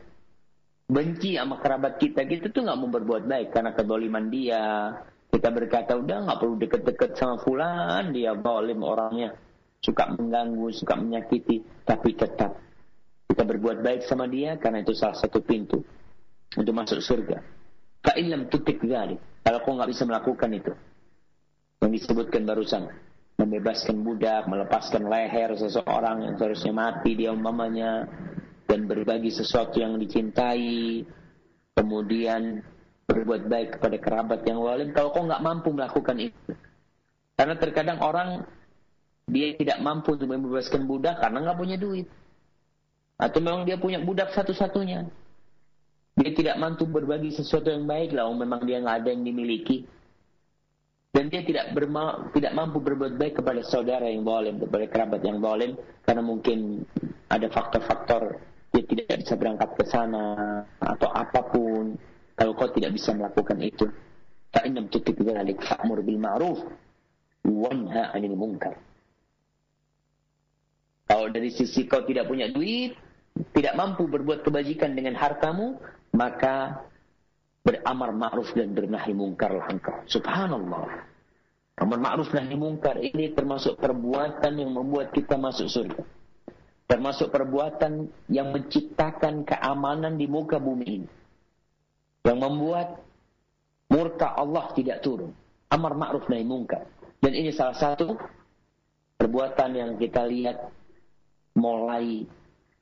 benci 0.86 1.34
sama 1.36 1.58
kerabat 1.58 1.98
kita, 1.98 2.24
kita 2.30 2.54
tuh 2.54 2.62
nggak 2.62 2.78
mau 2.78 2.88
berbuat 2.94 3.26
baik 3.26 3.50
karena 3.52 3.74
kedoliman 3.74 4.30
dia. 4.30 4.94
Kita 5.34 5.52
berkata, 5.52 5.98
udah 6.00 6.30
nggak 6.30 6.40
perlu 6.40 6.56
deket-deket 6.62 7.12
sama 7.20 7.42
fulan, 7.42 8.14
dia 8.14 8.38
zalim 8.38 8.80
orangnya. 8.86 9.36
Suka 9.82 10.14
mengganggu, 10.14 10.72
suka 10.72 10.94
menyakiti. 10.96 11.66
Tapi 11.84 12.10
tetap 12.16 12.56
kita 13.36 13.44
berbuat 13.44 13.84
baik 13.84 14.08
sama 14.08 14.32
dia 14.32 14.56
karena 14.56 14.80
itu 14.80 14.96
salah 14.96 15.20
satu 15.20 15.44
pintu 15.44 15.84
untuk 16.56 16.72
masuk 16.72 17.04
surga. 17.04 17.44
Fa'ilam 18.00 18.48
tutik 18.48 18.80
gali. 18.80 19.20
Kalau 19.44 19.60
kau 19.60 19.76
nggak 19.76 19.92
bisa 19.92 20.08
melakukan 20.08 20.56
itu. 20.56 20.72
Yang 21.84 21.92
disebutkan 22.00 22.48
barusan 22.48 22.88
membebaskan 23.36 24.00
budak, 24.08 24.48
melepaskan 24.48 25.12
leher 25.12 25.52
seseorang 25.60 26.24
yang 26.24 26.34
seharusnya 26.40 26.72
mati 26.72 27.12
dia 27.20 27.36
umpamanya 27.36 28.08
dan 28.72 28.88
berbagi 28.88 29.36
sesuatu 29.36 29.84
yang 29.84 30.00
dicintai 30.00 31.04
kemudian 31.76 32.64
berbuat 33.06 33.52
baik 33.52 33.70
kepada 33.78 33.98
kerabat 34.00 34.42
yang 34.48 34.64
walim 34.64 34.96
kalau 34.96 35.12
kau 35.12 35.28
nggak 35.28 35.44
mampu 35.44 35.70
melakukan 35.76 36.18
itu 36.18 36.56
karena 37.36 37.60
terkadang 37.60 38.00
orang 38.02 38.48
dia 39.28 39.54
tidak 39.60 39.84
mampu 39.84 40.16
untuk 40.16 40.32
membebaskan 40.32 40.88
budak 40.88 41.20
karena 41.22 41.44
nggak 41.46 41.60
punya 41.60 41.78
duit 41.78 42.08
atau 43.16 43.40
memang 43.40 43.64
dia 43.64 43.80
punya 43.80 44.00
budak 44.04 44.36
satu-satunya. 44.36 45.08
Dia 46.16 46.32
tidak 46.32 46.56
mampu 46.60 46.88
berbagi 46.88 47.36
sesuatu 47.36 47.68
yang 47.68 47.84
baik 47.84 48.16
lah 48.16 48.32
memang 48.32 48.64
dia 48.64 48.80
nggak 48.80 49.04
ada 49.04 49.10
yang 49.12 49.24
dimiliki. 49.24 49.84
Dan 51.12 51.32
dia 51.32 51.48
tidak 51.48 51.72
berma 51.72 52.28
tidak 52.36 52.52
mampu 52.52 52.84
berbuat 52.84 53.16
baik 53.16 53.40
kepada 53.40 53.64
saudara 53.64 54.08
yang 54.12 54.28
zalim, 54.28 54.60
kepada 54.60 54.86
kerabat 54.92 55.22
yang 55.24 55.40
zalim 55.40 55.80
karena 56.04 56.24
mungkin 56.24 56.84
ada 57.32 57.48
faktor-faktor 57.48 58.44
dia 58.76 58.84
tidak 58.84 59.24
bisa 59.24 59.34
berangkat 59.40 59.70
ke 59.80 59.84
sana 59.88 60.26
atau 60.84 61.08
apa 61.12 61.40
pun. 61.52 61.96
Kalau 62.36 62.52
kau 62.52 62.68
tidak 62.68 62.92
bisa 62.92 63.16
melakukan 63.16 63.64
itu 63.64 63.88
tutik 64.92 65.20
dzalik 65.20 65.60
fa'mur 65.64 66.00
bil 66.04 66.20
ma'ruf 66.20 66.60
wanha 67.44 68.16
'anil 68.16 68.36
munkar. 68.36 68.76
Kalau 71.06 71.30
dari 71.30 71.54
sisi 71.54 71.86
kau 71.86 72.02
tidak 72.08 72.26
punya 72.26 72.50
duit 72.50 72.98
tidak 73.36 73.74
mampu 73.76 74.08
berbuat 74.08 74.48
kebajikan 74.48 74.96
dengan 74.96 75.20
hartamu 75.20 75.76
maka 76.16 76.88
beramar 77.66 78.16
ma'ruf 78.16 78.54
dan 78.56 78.72
bernahi 78.72 79.12
mungkar 79.12 79.52
lah 79.52 79.68
engkau. 79.68 80.06
Subhanallah. 80.08 80.86
Amar 81.76 82.00
ma'ruf 82.00 82.32
nahi 82.32 82.56
mungkar 82.56 82.96
ini 83.04 83.36
termasuk 83.36 83.76
perbuatan 83.76 84.54
yang 84.56 84.72
membuat 84.72 85.12
kita 85.12 85.36
masuk 85.36 85.68
surga. 85.68 86.04
Termasuk 86.86 87.34
perbuatan 87.34 88.08
yang 88.32 88.54
menciptakan 88.54 89.44
keamanan 89.44 90.16
di 90.16 90.30
muka 90.30 90.62
bumi 90.62 90.88
ini. 90.88 91.10
Yang 92.24 92.40
membuat 92.40 92.88
murka 93.92 94.38
Allah 94.38 94.72
tidak 94.72 95.04
turun. 95.04 95.36
Amar 95.68 95.98
ma'ruf 95.98 96.32
nahi 96.32 96.46
mungkar. 96.48 96.88
Dan 97.20 97.34
ini 97.36 97.52
salah 97.52 97.76
satu 97.76 98.16
perbuatan 99.18 99.70
yang 99.76 99.92
kita 99.98 100.24
lihat 100.24 100.70
mulai 101.58 102.24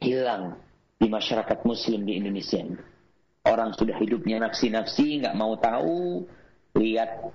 hilang 0.04 0.60
di 1.00 1.08
masyarakat 1.08 1.64
muslim 1.64 2.04
di 2.04 2.20
Indonesia. 2.20 2.60
Orang 3.44 3.76
sudah 3.76 4.00
hidupnya 4.00 4.40
nafsi-nafsi, 4.40 5.20
nggak 5.20 5.36
mau 5.36 5.56
tahu, 5.60 6.24
lihat 6.80 7.32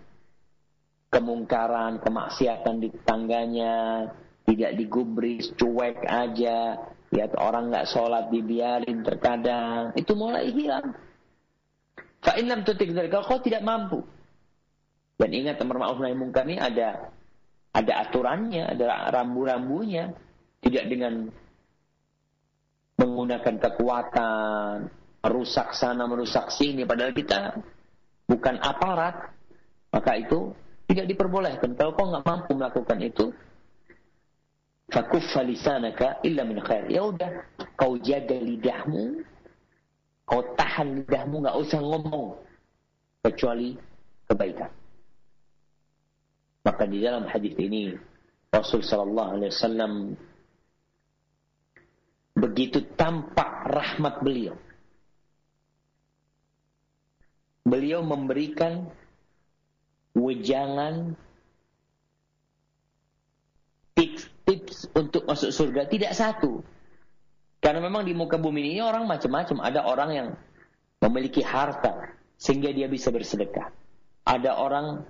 kemungkaran, 1.12 2.00
kemaksiatan 2.00 2.80
di 2.80 2.88
tetangganya, 2.92 4.08
tidak 4.48 4.72
digubris, 4.76 5.52
cuek 5.56 6.04
aja, 6.08 6.80
lihat 7.12 7.32
orang 7.36 7.68
nggak 7.68 7.88
sholat 7.88 8.32
dibiarin 8.32 9.04
terkadang, 9.04 9.92
itu 9.96 10.12
mulai 10.16 10.48
hilang. 10.48 10.96
Fa'inam 12.24 12.64
tutik 12.64 12.92
dari 12.92 13.12
kau 13.12 13.40
tidak 13.44 13.60
mampu. 13.64 14.00
Dan 15.18 15.34
ingat 15.34 15.58
amar 15.60 15.82
ma'ruf 15.82 15.98
nahi 15.98 16.14
mungkar 16.14 16.46
ini 16.46 16.62
ada 16.62 17.10
ada 17.74 17.92
aturannya, 18.06 18.64
ada 18.64 19.10
rambu-rambunya, 19.12 20.14
tidak 20.62 20.84
dengan 20.88 21.30
menggunakan 22.98 23.54
kekuatan, 23.62 24.90
merusak 25.22 25.72
sana, 25.72 26.04
merusak 26.10 26.50
sini, 26.50 26.82
padahal 26.82 27.14
kita 27.14 27.54
bukan 28.26 28.58
aparat, 28.58 29.30
maka 29.94 30.12
itu 30.18 30.50
tidak 30.90 31.06
diperbolehkan. 31.06 31.78
Kalau 31.78 31.94
kau 31.94 32.10
nggak 32.10 32.26
mampu 32.26 32.50
melakukan 32.58 32.98
itu, 33.00 33.26
fakuffa 34.90 35.46
lisanaka 35.46 36.18
illa 36.26 36.42
min 36.42 36.58
khair. 36.58 36.90
Ya 36.90 37.06
udah, 37.06 37.46
kau 37.78 37.94
jaga 38.02 38.34
lidahmu, 38.34 39.22
kau 40.26 40.42
tahan 40.58 41.04
lidahmu, 41.04 41.46
nggak 41.46 41.56
usah 41.56 41.78
ngomong 41.78 42.34
kecuali 43.22 43.78
kebaikan. 44.26 44.70
Maka 46.66 46.84
di 46.84 46.98
dalam 47.00 47.24
hadis 47.24 47.54
ini 47.56 47.96
Rasul 48.52 48.84
Sallallahu 48.84 49.40
Alaihi 49.40 49.52
Wasallam 49.52 49.92
begitu 52.38 52.86
tampak 52.94 53.66
rahmat 53.66 54.22
beliau 54.22 54.54
beliau 57.68 58.00
memberikan 58.00 58.88
wejangan 60.16 61.14
tips-tips 63.92 64.88
untuk 64.96 65.28
masuk 65.28 65.52
surga 65.52 65.84
tidak 65.86 66.16
satu. 66.16 66.64
Karena 67.58 67.82
memang 67.82 68.06
di 68.06 68.14
muka 68.14 68.40
bumi 68.40 68.72
ini 68.72 68.80
orang 68.80 69.04
macam-macam. 69.04 69.58
Ada 69.66 69.80
orang 69.84 70.10
yang 70.14 70.28
memiliki 71.02 71.42
harta 71.44 72.14
sehingga 72.38 72.70
dia 72.70 72.86
bisa 72.86 73.10
bersedekah. 73.10 73.74
Ada 74.22 74.56
orang 74.56 75.02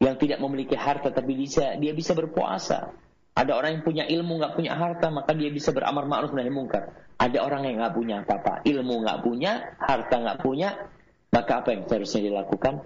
yang 0.00 0.16
tidak 0.16 0.40
memiliki 0.40 0.76
harta 0.76 1.12
tapi 1.12 1.36
bisa 1.36 1.76
dia 1.76 1.92
bisa 1.92 2.16
berpuasa. 2.16 2.92
Ada 3.36 3.52
orang 3.52 3.70
yang 3.76 3.84
punya 3.84 4.04
ilmu 4.08 4.40
nggak 4.40 4.56
punya 4.56 4.72
harta 4.72 5.12
maka 5.12 5.36
dia 5.36 5.52
bisa 5.52 5.68
beramar 5.76 6.08
ma'ruf 6.08 6.32
nahi 6.32 6.48
mungkar. 6.48 6.88
Ada 7.20 7.44
orang 7.44 7.68
yang 7.68 7.84
nggak 7.84 7.94
punya 7.96 8.14
apa-apa, 8.24 8.64
ilmu 8.64 9.04
nggak 9.04 9.18
punya, 9.20 9.52
harta 9.76 10.16
nggak 10.16 10.40
punya, 10.40 10.72
maka 11.32 11.52
apa 11.60 11.68
yang 11.76 11.84
seharusnya 11.84 12.32
dilakukan? 12.32 12.80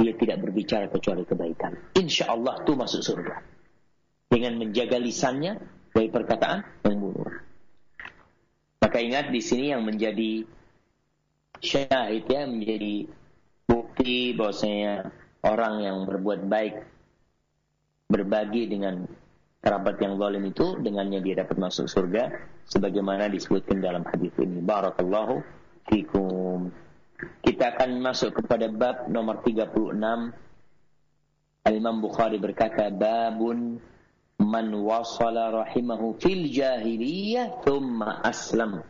Dia 0.00 0.16
tidak 0.16 0.40
berbicara 0.40 0.88
kecuali 0.88 1.28
kebaikan. 1.28 1.76
Insya 2.00 2.32
Allah 2.32 2.64
itu 2.64 2.72
masuk 2.72 3.04
surga. 3.04 3.44
Dengan 4.32 4.56
menjaga 4.56 4.96
lisannya 4.96 5.60
dari 5.92 6.08
perkataan 6.08 6.80
buruk. 6.80 7.44
Maka 8.80 8.96
ingat 9.04 9.28
di 9.28 9.44
sini 9.44 9.76
yang 9.76 9.84
menjadi 9.84 10.48
syahid 11.60 12.24
ya, 12.24 12.48
menjadi 12.48 13.04
bukti 13.68 14.32
bahwasanya 14.32 15.12
orang 15.44 15.84
yang 15.84 15.96
berbuat 16.08 16.48
baik 16.48 16.74
berbagi 18.08 18.66
dengan 18.66 19.04
kerabat 19.60 20.00
yang 20.00 20.16
zalim 20.16 20.44
itu 20.48 20.80
dengannya 20.80 21.20
dia 21.20 21.44
dapat 21.44 21.56
masuk 21.60 21.86
surga 21.86 22.32
sebagaimana 22.64 23.28
disebutkan 23.28 23.84
dalam 23.84 24.02
hadis 24.08 24.32
ini. 24.40 24.64
Barakallahu 24.64 25.44
fikum. 25.88 26.72
Kita 27.44 27.76
akan 27.76 28.00
masuk 28.00 28.40
kepada 28.40 28.72
bab 28.72 29.12
nomor 29.12 29.44
36. 29.44 29.92
Al-Imam 31.60 32.00
Bukhari 32.00 32.40
berkata, 32.40 32.88
Babun 32.88 33.76
man 34.40 34.72
wasala 34.72 35.52
rahimahu 35.52 36.16
fil 36.16 36.48
jahiliyah 36.48 37.60
thumma 37.60 38.24
aslam. 38.24 38.80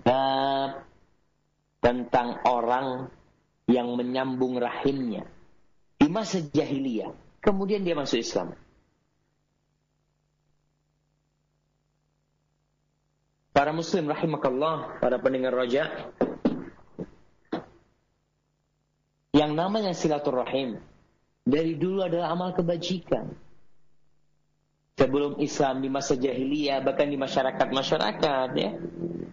Bab 0.00 0.88
tentang 1.84 2.40
orang 2.48 3.12
yang 3.68 3.92
menyambung 3.92 4.56
rahimnya 4.56 5.28
di 6.00 6.08
masa 6.08 6.40
jahiliyah. 6.40 7.12
Kemudian 7.44 7.84
dia 7.84 7.92
masuk 7.92 8.22
Islam. 8.22 8.56
Para 13.52 13.68
muslim 13.68 14.08
rahimakallah, 14.08 14.96
para 14.96 15.20
pendengar 15.20 15.52
roja. 15.52 15.92
Yang 19.32 19.52
namanya 19.52 19.92
silaturahim 19.92 20.80
dari 21.44 21.76
dulu 21.76 22.06
adalah 22.06 22.32
amal 22.32 22.56
kebajikan. 22.56 23.28
Sebelum 24.96 25.40
Islam 25.40 25.80
di 25.84 25.88
masa 25.88 26.16
jahiliyah, 26.16 26.84
bahkan 26.84 27.08
di 27.08 27.16
masyarakat-masyarakat 27.16 28.48
ya. 28.56 28.70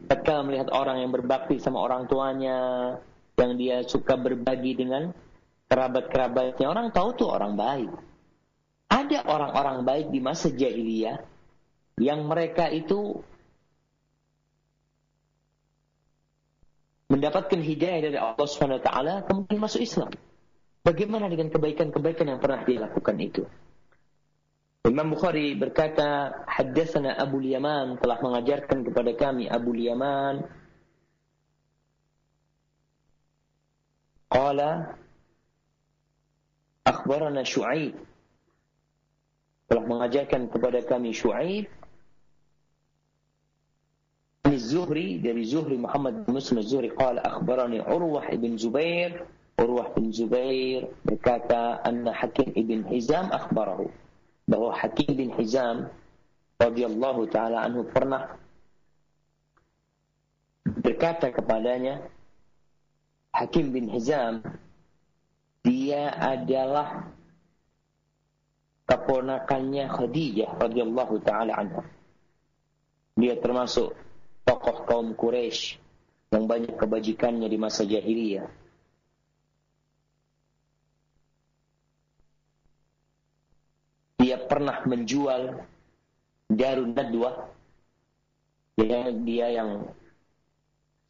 Ketika 0.10 0.42
melihat 0.42 0.74
orang 0.74 1.04
yang 1.04 1.12
berbakti 1.14 1.62
sama 1.62 1.84
orang 1.84 2.10
tuanya, 2.10 2.58
yang 3.38 3.56
dia 3.56 3.86
suka 3.86 4.20
berbagi 4.20 4.76
dengan 4.76 5.16
kerabat-kerabatnya, 5.70 6.66
orang 6.66 6.90
tahu 6.90 7.10
tuh 7.14 7.30
orang 7.30 7.54
baik. 7.54 7.92
Ada 8.90 9.30
orang-orang 9.30 9.86
baik 9.86 10.08
di 10.10 10.20
masa 10.20 10.50
jahiliyah 10.50 11.22
yang 12.02 12.26
mereka 12.26 12.72
itu 12.74 13.22
mendapatkan 17.10 17.58
hidayah 17.58 18.00
dari 18.06 18.18
Allah 18.22 18.80
taala 18.80 19.14
kemudian 19.26 19.60
masuk 19.60 19.82
Islam. 19.82 20.14
Bagaimana 20.86 21.28
dengan 21.28 21.52
kebaikan-kebaikan 21.52 22.30
yang 22.30 22.40
pernah 22.40 22.64
dia 22.64 22.86
lakukan 22.86 23.18
itu? 23.20 23.44
Imam 24.88 25.12
Bukhari 25.12 25.54
berkata, 25.60 26.32
"Haddatsana 26.48 27.20
Abu 27.20 27.44
Yaman 27.44 28.00
telah 28.00 28.18
mengajarkan 28.24 28.88
kepada 28.88 29.12
kami 29.12 29.52
Abu 29.52 29.76
Yaman 29.76 30.48
qala 34.30 34.96
akhbarana 36.86 37.44
Syu'aib 37.44 37.98
telah 39.70 39.84
mengajarkan 39.86 40.50
kepada 40.50 40.80
kami 40.86 41.14
Syu'aib 44.49 44.61
الزهري 44.61 45.09
dari 45.25 45.43
Zuhri 45.43 45.75
Muhammad 45.81 46.23
bin 46.29 46.37
Muslim 46.39 46.63
الزهري 46.63 46.95
قال 46.95 47.19
أخبرني 47.19 47.81
عروة 47.91 48.29
بن 48.39 48.55
زبير 48.55 49.27
عروة 49.59 49.87
بن 49.99 50.13
زبير 50.13 50.83
berkata 51.03 51.83
أن 51.83 52.07
حكيم 52.13 52.53
بن 52.53 52.87
حزام 52.87 53.27
أخبره 53.35 53.89
bahwa 54.45 54.77
Hakim 54.77 55.17
bin 55.17 55.33
Hizam 55.33 55.89
radhiyallahu 56.61 57.25
taala 57.33 57.65
anhu 57.65 57.89
pernah 57.89 58.37
berkata 60.69 61.33
kepadanya 61.33 62.05
Hakim 63.33 63.73
bin 63.73 63.89
Hizam 63.89 64.45
dia 65.65 66.13
adalah 66.13 67.09
keponakannya 68.85 69.89
Khadijah 69.89 70.61
radhiyallahu 70.61 71.25
taala 71.25 71.57
anha 71.57 71.83
dia 73.17 73.41
termasuk 73.41 73.97
tokoh 74.50 74.82
kaum 74.90 75.14
Quraisy 75.14 75.78
yang 76.34 76.50
banyak 76.50 76.74
kebajikannya 76.74 77.46
di 77.46 77.58
masa 77.62 77.86
jahiliyah. 77.86 78.50
Dia 84.18 84.42
pernah 84.50 84.82
menjual 84.90 85.54
Darun 86.50 86.98
Nadwa. 86.98 87.46
Dia, 88.74 89.14
dia 89.14 89.48
yang 89.54 89.86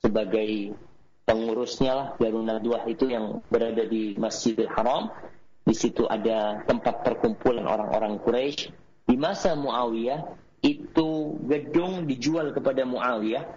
sebagai 0.04 0.76
pengurusnya 1.24 1.92
lah 1.96 2.08
Darun 2.20 2.44
Nadwa 2.44 2.84
itu 2.92 3.08
yang 3.08 3.40
berada 3.48 3.88
di 3.88 4.20
Masjidil 4.20 4.68
Haram. 4.68 5.16
Di 5.64 5.76
situ 5.76 6.04
ada 6.12 6.60
tempat 6.68 7.08
perkumpulan 7.08 7.64
orang-orang 7.64 8.20
Quraisy. 8.20 8.76
Di 9.08 9.16
masa 9.16 9.56
Muawiyah 9.56 10.28
itu 10.60 11.08
gedung 11.50 12.06
dijual 12.06 12.54
kepada 12.54 12.86
Muawiyah 12.86 13.50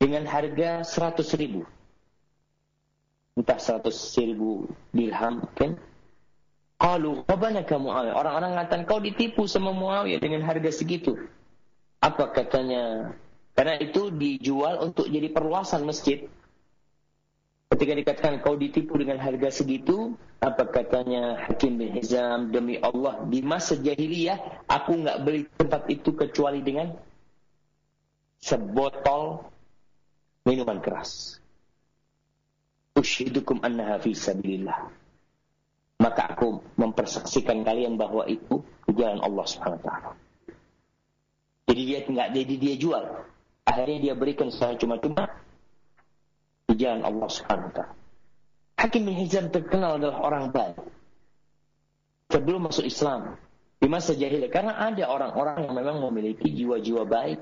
dengan 0.00 0.24
harga 0.24 0.80
100 0.80 1.20
ribu. 1.36 1.68
Entah 3.36 3.60
100 3.60 3.92
ribu 4.24 4.72
dirham, 4.96 5.44
kan? 5.52 5.76
Kalau 6.80 7.20
qabanaka 7.28 7.76
Muawiyah. 7.76 8.16
Orang-orang 8.16 8.50
mengatakan 8.56 8.88
kau 8.88 9.04
ditipu 9.04 9.44
sama 9.44 9.76
Muawiyah 9.76 10.16
dengan 10.16 10.40
harga 10.48 10.72
segitu. 10.72 11.20
Apa 12.00 12.32
katanya? 12.32 13.12
Karena 13.52 13.76
itu 13.76 14.08
dijual 14.08 14.80
untuk 14.80 15.04
jadi 15.12 15.28
perluasan 15.28 15.84
masjid. 15.84 16.24
Ketika 17.70 17.92
dikatakan 17.92 18.40
kau 18.40 18.56
ditipu 18.56 18.96
dengan 18.96 19.20
harga 19.20 19.52
segitu, 19.52 20.16
apa 20.40 20.64
katanya 20.72 21.44
Hakim 21.44 21.76
bin 21.76 21.92
Hizam, 21.92 22.48
demi 22.48 22.80
Allah, 22.80 23.20
di 23.28 23.44
masa 23.44 23.76
jahiliyah, 23.76 24.64
aku 24.66 25.04
nggak 25.04 25.18
beli 25.22 25.44
tempat 25.54 25.84
itu 25.92 26.16
kecuali 26.16 26.64
dengan 26.64 26.96
sebotol 28.40 29.44
minuman 30.48 30.80
keras. 30.80 31.38
Ushidukum 32.96 33.62
annaha 33.62 34.00
fi 34.02 34.16
sabilillah. 34.16 34.90
Maka 36.00 36.32
aku 36.32 36.64
mempersaksikan 36.80 37.60
kalian 37.60 38.00
bahwa 38.00 38.24
itu 38.24 38.64
jalan 38.88 39.20
Allah 39.20 39.46
taala. 39.46 40.16
Jadi 41.68 41.82
dia 41.86 41.98
nggak 42.02 42.28
jadi 42.34 42.54
dia 42.56 42.74
jual. 42.80 43.04
Akhirnya 43.68 43.98
dia 44.10 44.14
berikan 44.16 44.48
secara 44.50 44.74
cuma-cuma 44.80 45.28
jalan 46.72 47.04
Allah 47.04 47.30
taala. 47.30 47.84
Hakim 48.80 49.04
bin 49.04 49.14
Hizam 49.20 49.52
terkenal 49.52 50.00
adalah 50.00 50.24
orang 50.24 50.44
baik. 50.50 50.80
Sebelum 52.32 52.72
masuk 52.72 52.88
Islam, 52.88 53.36
di 53.76 53.88
masa 53.92 54.16
jahiliyah 54.16 54.48
karena 54.48 54.72
ada 54.76 55.04
orang-orang 55.04 55.68
yang 55.68 55.74
memang 55.76 56.00
memiliki 56.08 56.48
jiwa-jiwa 56.48 57.04
baik 57.04 57.40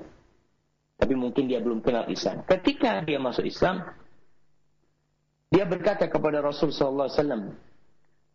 tapi 0.99 1.15
mungkin 1.15 1.47
dia 1.47 1.63
belum 1.63 1.79
kenal 1.79 2.11
Islam. 2.11 2.43
Ketika 2.43 2.99
dia 3.07 3.15
masuk 3.23 3.47
Islam, 3.47 3.87
dia 5.47 5.63
berkata 5.63 6.11
kepada 6.11 6.43
Rasul 6.43 6.75
sallallahu 6.75 7.07
alaihi 7.07 7.19
wasallam, 7.23 7.43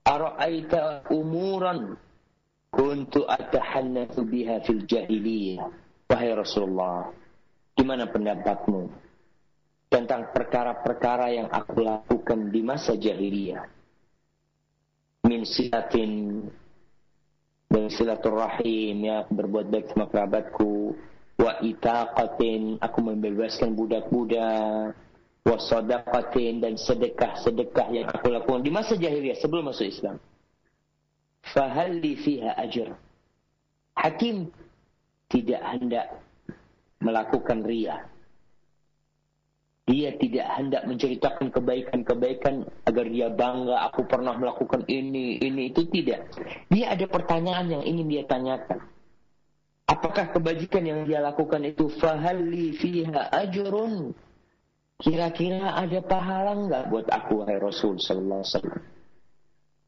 "Ara'aita 0.09 0.83
umuran 1.12 2.00
kuntu 2.72 3.29
atahannatsu 3.29 4.24
biha 4.24 4.64
fil 4.64 4.88
jahiliyah." 4.88 5.68
Wahai 6.09 6.33
Rasulullah, 6.33 7.12
gimana 7.77 8.09
pendapatmu 8.09 8.88
tentang 9.92 10.33
perkara-perkara 10.33 11.37
yang 11.37 11.48
aku 11.53 11.85
lakukan 11.85 12.48
di 12.48 12.61
masa 12.64 12.96
jahiliyah. 12.96 13.62
Min 15.29 15.44
silatin 15.44 16.44
dan 17.68 17.92
silaturahim 17.92 18.96
ya 19.05 19.29
berbuat 19.29 19.68
baik 19.68 19.92
sama 19.92 20.09
kerabatku 20.09 20.96
wa 21.34 21.58
itaqatin 21.60 22.78
aku 22.78 22.98
membebaskan 23.02 23.74
budak-budak 23.74 24.94
wa 25.44 25.56
sadaqatin 25.58 26.62
dan 26.62 26.78
sedekah-sedekah 26.78 27.86
yang 27.92 28.06
aku 28.08 28.32
lakukan 28.32 28.62
di 28.64 28.70
masa 28.70 28.94
jahiliyah 28.94 29.36
sebelum 29.42 29.68
masuk 29.68 29.90
Islam 29.90 30.16
fahalli 31.52 32.16
fiha 32.16 32.56
ajr 32.56 32.96
hakim 33.98 34.48
tidak 35.28 35.60
hendak 35.74 36.06
melakukan 37.02 37.60
ria 37.66 38.08
dia 39.84 40.16
tidak 40.16 40.48
hendak 40.56 40.82
menceritakan 40.88 41.52
kebaikan-kebaikan 41.52 42.64
agar 42.88 43.04
dia 43.04 43.28
bangga 43.28 43.84
aku 43.84 44.08
pernah 44.08 44.32
melakukan 44.32 44.80
ini, 44.88 45.36
ini 45.44 45.68
itu 45.68 45.84
tidak. 45.92 46.24
Dia 46.72 46.96
ada 46.96 47.04
pertanyaan 47.04 47.68
yang 47.68 47.84
ingin 47.84 48.08
dia 48.08 48.24
tanyakan. 48.24 48.80
Apakah 49.84 50.32
kebajikan 50.32 50.80
yang 50.80 51.04
dia 51.04 51.20
lakukan 51.20 51.60
itu 51.60 51.92
fahalli 52.00 52.72
fiha 52.80 53.28
ajrun? 53.28 54.16
Kira-kira 54.96 55.76
ada 55.76 56.00
pahala 56.00 56.56
enggak 56.56 56.88
buat 56.88 57.06
aku 57.12 57.44
wahai 57.44 57.60
Rasul 57.60 58.00
sallallahu 58.00 58.40
alaihi 58.40 58.54
wasallam? 58.56 58.82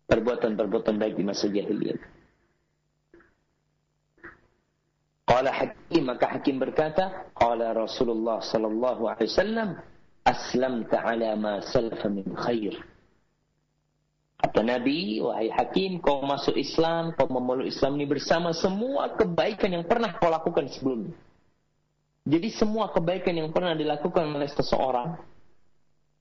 Perbuatan-perbuatan 0.07 0.95
baik 1.01 1.15
di 1.17 1.25
masa 1.25 1.47
jahiliyah. 1.49 1.99
Qala 5.27 5.51
Hakim 5.51 6.03
maka 6.07 6.27
Hakim 6.39 6.63
berkata, 6.63 7.33
qala 7.35 7.75
Rasulullah 7.75 8.39
sallallahu 8.45 9.11
alaihi 9.11 9.33
wasallam, 9.33 9.69
aslamta 10.23 11.03
ala 11.03 11.35
ma 11.35 11.55
salafa 11.65 12.07
min 12.13 12.27
khair. 12.37 12.77
Kata 14.37 14.61
Nabi, 14.61 15.17
wahai 15.25 15.49
Hakim, 15.49 15.97
kau 16.05 16.21
masuk 16.21 16.61
Islam, 16.61 17.17
kau 17.17 17.25
memeluk 17.25 17.73
Islam 17.73 17.97
ini 17.97 18.05
bersama 18.05 18.53
semua 18.53 19.17
kebaikan 19.17 19.73
yang 19.73 19.85
pernah 19.89 20.13
kau 20.13 20.29
lakukan 20.29 20.69
sebelumnya. 20.69 21.17
Jadi 22.27 22.49
semua 22.53 22.93
kebaikan 22.93 23.33
yang 23.33 23.49
pernah 23.55 23.73
dilakukan 23.73 24.27
oleh 24.29 24.51
seseorang 24.51 25.17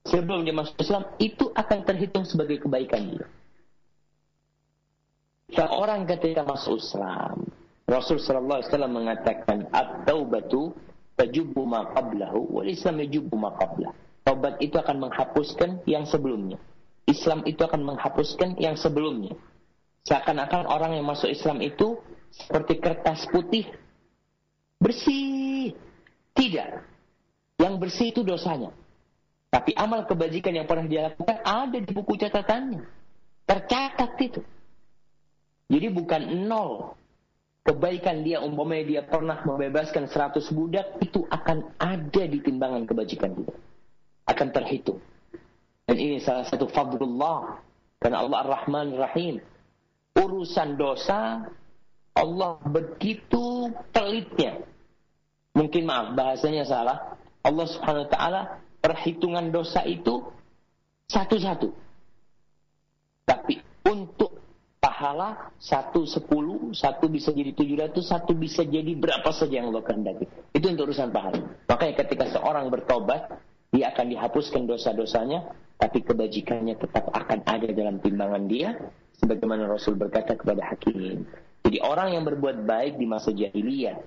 sebelum 0.06 0.46
dia 0.46 0.54
masuk 0.54 0.78
Islam 0.78 1.02
itu 1.18 1.50
akan 1.50 1.78
terhitung 1.82 2.24
sebagai 2.24 2.62
kebaikan 2.62 3.02
dia. 3.10 3.26
Seorang 5.50 6.06
ketika 6.06 6.46
masuk 6.46 6.78
Islam, 6.78 7.50
Rasul 7.86 8.22
sallallahu 8.22 8.62
alaihi 8.62 8.70
wasallam 8.70 8.94
mengatakan 8.94 9.58
at-taubatu 9.70 10.74
tajubu 11.18 11.66
ma 11.66 11.90
qablahu 11.90 12.54
wal 12.54 12.66
Islam 12.70 13.02
yajubu 13.02 13.34
ma. 13.36 13.50
Taubat 14.26 14.58
itu 14.58 14.74
akan 14.74 15.06
menghapuskan 15.06 15.86
yang 15.86 16.02
sebelumnya. 16.02 16.58
Islam 17.06 17.46
itu 17.46 17.62
akan 17.62 17.86
menghapuskan 17.86 18.58
yang 18.58 18.74
sebelumnya. 18.74 19.38
Seakan-akan 20.06 20.66
orang 20.66 20.98
yang 20.98 21.06
masuk 21.06 21.30
Islam 21.30 21.62
itu 21.62 21.98
seperti 22.30 22.82
kertas 22.82 23.26
putih 23.30 23.66
bersih, 24.82 25.72
Tidak. 26.36 26.68
Yang 27.56 27.74
bersih 27.80 28.06
itu 28.12 28.20
dosanya. 28.20 28.76
Tapi 29.48 29.72
amal 29.72 30.04
kebajikan 30.04 30.52
yang 30.52 30.68
pernah 30.68 30.84
dia 30.84 31.08
lakukan 31.08 31.40
ada 31.40 31.78
di 31.80 31.88
buku 31.88 32.12
catatannya. 32.20 32.84
Tercatat 33.48 34.12
itu. 34.20 34.44
Jadi 35.72 35.86
bukan 35.88 36.22
nol. 36.44 36.92
Kebaikan 37.64 38.22
dia 38.22 38.44
umpamanya 38.44 38.84
dia 38.84 39.02
pernah 39.02 39.42
membebaskan 39.42 40.06
100 40.06 40.38
budak 40.54 40.86
itu 41.02 41.24
akan 41.26 41.74
ada 41.80 42.22
di 42.28 42.38
timbangan 42.44 42.84
kebajikan 42.84 43.32
dia. 43.32 43.56
Akan 44.28 44.52
terhitung. 44.52 45.00
Dan 45.86 45.96
ini 45.96 46.18
salah 46.18 46.44
satu 46.46 46.66
fadlullah. 46.66 47.62
Karena 48.02 48.26
Allah 48.26 48.38
Ar-Rahman 48.44 48.98
Ar-Rahim. 48.98 49.38
Urusan 50.16 50.74
dosa 50.74 51.46
Allah 52.16 52.56
begitu 52.64 53.70
telitnya. 53.92 54.64
Mungkin 55.52 55.84
maaf 55.84 56.16
bahasanya 56.16 56.64
salah. 56.64 57.16
Allah 57.44 57.66
Subhanahu 57.68 58.08
wa 58.08 58.10
taala 58.10 58.42
perhitungan 58.80 59.52
dosa 59.52 59.84
itu 59.84 60.24
satu-satu. 61.06 61.70
Tapi 63.28 63.60
untuk 63.86 64.40
pahala 64.80 65.52
satu 65.60 66.08
sepuluh, 66.08 66.72
satu 66.72 67.06
bisa 67.06 67.30
jadi 67.30 67.52
tujuh 67.52 67.76
ratus, 67.76 68.08
satu 68.08 68.32
bisa 68.32 68.64
jadi 68.64 68.96
berapa 68.96 69.28
saja 69.30 69.60
yang 69.60 69.70
Allah 69.70 69.84
kehendaki. 69.84 70.24
Itu 70.56 70.72
untuk 70.72 70.90
urusan 70.90 71.12
pahala. 71.12 71.42
Makanya 71.68 71.94
ketika 72.00 72.24
seorang 72.32 72.72
bertobat, 72.72 73.36
dia 73.70 73.92
akan 73.92 74.06
dihapuskan 74.14 74.64
dosa-dosanya, 74.64 75.52
tapi 75.76 76.00
kebajikannya 76.00 76.74
tetap 76.80 77.12
akan 77.12 77.44
ada 77.44 77.68
dalam 77.72 78.00
timbangan 78.00 78.44
dia, 78.48 78.76
sebagaimana 79.20 79.68
Rasul 79.68 79.96
berkata 79.96 80.36
kepada 80.36 80.72
Hakim. 80.72 81.28
Jadi 81.66 81.78
orang 81.84 82.16
yang 82.16 82.24
berbuat 82.24 82.64
baik 82.64 82.96
di 82.96 83.04
masa 83.04 83.34
jahiliyah, 83.34 83.98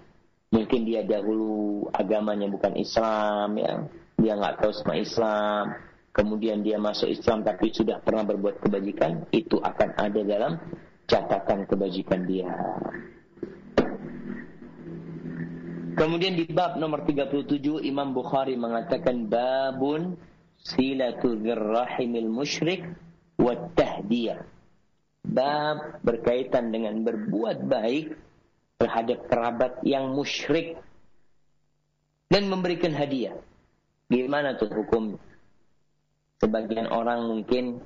mungkin 0.49 0.87
dia 0.87 1.05
dahulu 1.05 1.85
agamanya 1.93 2.49
bukan 2.49 2.73
Islam, 2.73 3.57
ya, 3.59 3.85
dia 4.17 4.33
nggak 4.33 4.65
tahu 4.65 4.71
sama 4.73 4.97
Islam, 4.97 5.77
kemudian 6.09 6.65
dia 6.65 6.81
masuk 6.81 7.11
Islam 7.11 7.45
tapi 7.45 7.69
sudah 7.69 8.01
pernah 8.01 8.25
berbuat 8.25 8.65
kebajikan, 8.65 9.29
itu 9.29 9.61
akan 9.61 9.89
ada 9.99 10.21
dalam 10.25 10.57
catatan 11.05 11.69
kebajikan 11.69 12.25
dia. 12.25 12.49
Kemudian 15.99 16.39
di 16.39 16.47
bab 16.47 16.79
nomor 16.79 17.03
37 17.03 17.83
Imam 17.83 18.15
Bukhari 18.15 18.55
mengatakan 18.55 19.27
babun 19.27 20.15
silatu 20.63 21.39
dzirrahimil 21.39 22.29
musyrik 22.29 22.83
wa 23.39 23.55
tahdiyah. 23.73 24.43
Bab 25.19 25.99
berkaitan 26.01 26.71
dengan 26.71 27.03
berbuat 27.03 27.67
baik 27.67 28.15
terhadap 28.79 29.27
kerabat 29.27 29.73
yang 29.83 30.15
musyrik 30.15 30.79
dan 32.31 32.47
memberikan 32.47 32.95
hadiah. 32.95 33.35
Gimana 34.07 34.55
tuh 34.55 34.71
hukum? 34.71 35.19
Sebagian 36.39 36.87
orang 36.87 37.27
mungkin 37.27 37.83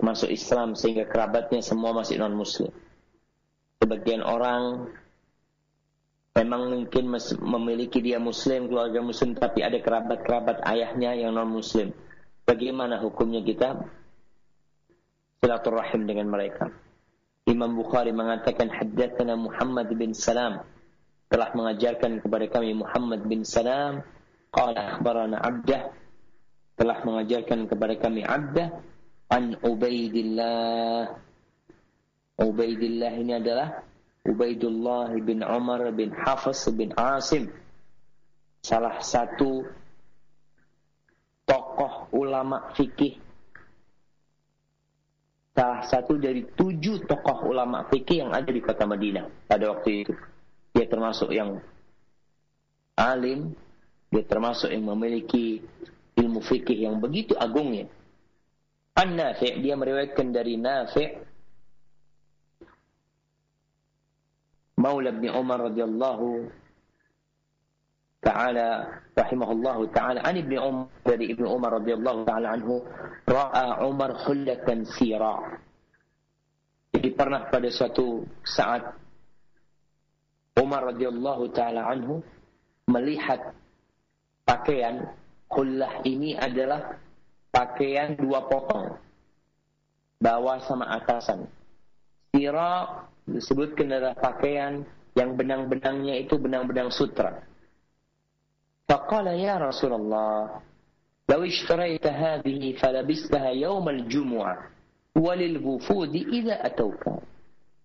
masuk 0.00 0.32
Islam 0.32 0.72
sehingga 0.74 1.04
kerabatnya 1.04 1.60
semua 1.60 1.92
masih 1.92 2.16
non 2.16 2.32
muslim. 2.32 2.72
Sebagian 3.78 4.24
orang 4.24 4.88
memang 6.34 6.74
mungkin 6.74 7.14
memiliki 7.40 8.02
dia 8.02 8.18
muslim, 8.18 8.66
keluarga 8.66 9.00
muslim 9.00 9.38
tapi 9.38 9.62
ada 9.62 9.78
kerabat-kerabat 9.78 10.66
ayahnya 10.66 11.14
yang 11.14 11.38
non 11.38 11.50
muslim. 11.50 11.94
Bagaimana 12.44 13.00
hukumnya 13.00 13.40
kita 13.40 13.86
silaturahim 15.40 16.04
dengan 16.04 16.28
mereka? 16.28 16.68
Imam 17.46 17.76
Bukhari 17.76 18.10
mengatakan 18.10 18.68
haddatsana 18.72 19.36
Muhammad 19.38 19.88
bin 19.94 20.12
Salam 20.16 20.64
telah 21.28 21.52
mengajarkan 21.52 22.20
kepada 22.20 22.46
kami 22.48 22.76
Muhammad 22.76 23.24
bin 23.28 23.44
Salam 23.44 24.00
Qala 24.54 24.96
akhbarana 24.96 25.42
Abdah 25.42 25.90
telah 26.74 26.98
mengajarkan 27.02 27.66
kepada 27.66 27.94
kami 27.98 28.22
Abdah 28.22 28.70
an 29.30 29.58
Ubaidillah. 29.60 31.10
Ubaidillah 32.38 33.12
ini 33.18 33.32
adalah 33.38 33.82
Ubaidullah 34.24 35.12
bin 35.20 35.44
Umar 35.44 35.84
bin 35.92 36.10
Hafiz 36.12 36.64
bin 36.72 36.96
Asim. 36.96 37.52
Salah 38.64 39.04
satu 39.04 39.68
tokoh 41.44 42.08
ulama 42.16 42.72
fikih 42.72 43.20
salah 45.54 45.86
satu 45.86 46.18
dari 46.18 46.42
tujuh 46.42 47.06
tokoh 47.06 47.46
ulama 47.46 47.86
fikih 47.86 48.26
yang 48.26 48.30
ada 48.34 48.50
di 48.50 48.58
kota 48.58 48.84
Madinah 48.84 49.46
pada 49.46 49.70
waktu 49.70 50.02
itu. 50.02 50.12
Dia 50.74 50.90
termasuk 50.90 51.30
yang 51.30 51.62
alim, 52.98 53.54
dia 54.10 54.24
termasuk 54.26 54.74
yang 54.74 54.82
memiliki 54.90 55.62
ilmu 56.18 56.42
fikih 56.42 56.90
yang 56.90 56.98
begitu 56.98 57.38
agungnya. 57.38 57.86
An-Nafi' 58.98 59.62
dia 59.62 59.78
meriwayatkan 59.78 60.34
dari 60.34 60.58
Nafi' 60.58 61.33
Maula 64.84 65.16
bin 65.16 65.32
Umar 65.32 65.72
radhiyallahu 65.72 66.44
taala 68.20 69.00
rahimahullahu 69.16 69.88
taala 69.96 70.20
an 70.20 70.36
ibni 70.36 70.60
Umar 70.60 70.92
dari 71.00 71.32
ibnu 71.32 71.48
Umar 71.48 71.80
radhiyallahu 71.80 72.28
taala 72.28 72.52
anhu 72.52 72.84
ra'a 73.24 73.80
Umar 73.88 74.28
hullatan 74.28 74.84
sira 74.84 75.56
jadi 76.92 77.08
pernah 77.16 77.48
pada 77.48 77.68
suatu 77.72 78.28
saat 78.44 78.84
Umar 80.60 80.92
radhiyallahu 80.92 81.48
taala 81.56 81.88
anhu 81.88 82.20
melihat 82.84 83.56
pakaian 84.44 85.08
hullah 85.48 86.04
ini 86.04 86.36
adalah 86.36 87.00
pakaian 87.48 88.14
dua 88.14 88.44
potong 88.46 89.00
bawah 90.24 90.56
sama 90.64 90.88
atasan. 90.96 91.44
Sira 92.32 93.04
disebutkan 93.24 93.88
adalah 93.92 94.16
pakaian 94.16 94.84
yang 95.16 95.38
benang-benangnya 95.38 96.20
itu 96.20 96.36
benang-benang 96.36 96.90
sutra. 96.90 97.40
Faqala 98.84 99.32
ya 99.32 99.56
Rasulullah, 99.56 100.60
"Law 101.24 101.42
ishtarayta 101.46 102.12
hadhihi 102.12 102.76
falabistaha 102.76 103.56
yawm 103.56 103.88
al-jum'ah 103.88 104.56
wa 105.16 105.32
lil-wufud 105.32 106.12
idza 106.12 106.60
atawka." 106.60 107.24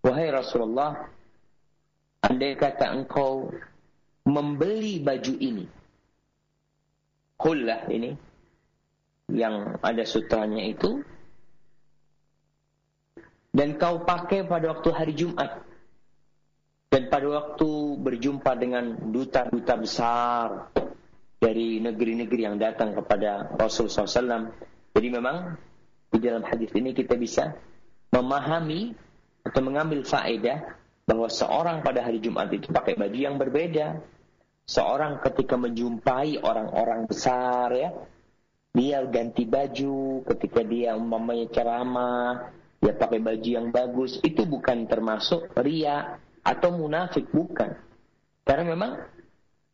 Wahai 0.04 0.28
Rasulullah, 0.32 1.08
andai 2.24 2.56
kata 2.56 2.92
engkau 2.92 3.48
membeli 4.28 5.00
baju 5.00 5.34
ini. 5.40 5.66
Kullah 7.40 7.88
ini 7.88 8.12
yang 9.32 9.80
ada 9.80 10.04
sutranya 10.04 10.60
itu 10.60 11.00
dan 13.50 13.74
kau 13.78 14.06
pakai 14.06 14.46
pada 14.46 14.70
waktu 14.70 14.88
hari 14.94 15.14
Jumat 15.14 15.66
dan 16.90 17.06
pada 17.06 17.26
waktu 17.30 17.70
berjumpa 18.02 18.50
dengan 18.58 18.98
duta-duta 19.14 19.74
besar 19.78 20.46
dari 21.38 21.78
negeri-negeri 21.78 22.42
yang 22.50 22.58
datang 22.58 22.92
kepada 22.98 23.54
Rasul 23.54 23.86
SAW. 23.86 24.50
Jadi 24.90 25.08
memang 25.08 25.54
di 26.10 26.18
dalam 26.18 26.42
hadis 26.42 26.74
ini 26.74 26.90
kita 26.90 27.14
bisa 27.14 27.54
memahami 28.10 28.90
atau 29.46 29.62
mengambil 29.62 30.02
faedah 30.02 30.74
bahwa 31.06 31.30
seorang 31.30 31.86
pada 31.86 32.02
hari 32.02 32.18
Jumat 32.18 32.50
itu 32.50 32.70
pakai 32.70 32.98
baju 32.98 33.18
yang 33.18 33.38
berbeda 33.38 34.02
seorang 34.66 35.18
ketika 35.22 35.58
menjumpai 35.58 36.38
orang-orang 36.42 37.06
besar 37.10 37.74
ya, 37.74 37.90
dia 38.70 39.02
ganti 39.10 39.42
baju 39.42 40.22
ketika 40.26 40.62
dia 40.62 40.94
umpamanya 40.94 41.50
ceramah, 41.50 42.54
dia 42.80 42.96
pakai 42.96 43.20
baju 43.20 43.48
yang 43.48 43.68
bagus, 43.68 44.16
itu 44.24 44.48
bukan 44.48 44.88
termasuk 44.88 45.52
ria 45.60 46.16
atau 46.40 46.72
munafik, 46.72 47.28
bukan. 47.28 47.76
Karena 48.48 48.64
memang 48.72 48.92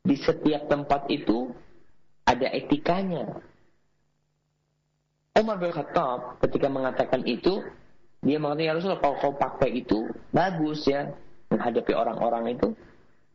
di 0.02 0.18
setiap 0.18 0.66
tempat 0.66 1.06
itu 1.06 1.54
ada 2.26 2.50
etikanya. 2.50 3.38
Umar 5.38 5.62
bin 5.62 5.70
Khattab 5.70 6.42
ketika 6.42 6.66
mengatakan 6.66 7.22
itu, 7.22 7.62
dia 8.26 8.42
mengatakan, 8.42 8.66
ya 8.66 8.74
Rasulullah 8.74 9.02
kalau 9.04 9.16
kau 9.22 9.34
pakai 9.38 9.70
itu, 9.86 10.10
bagus 10.34 10.82
ya. 10.90 11.14
Menghadapi 11.46 11.92
orang-orang 11.94 12.58
itu, 12.58 12.74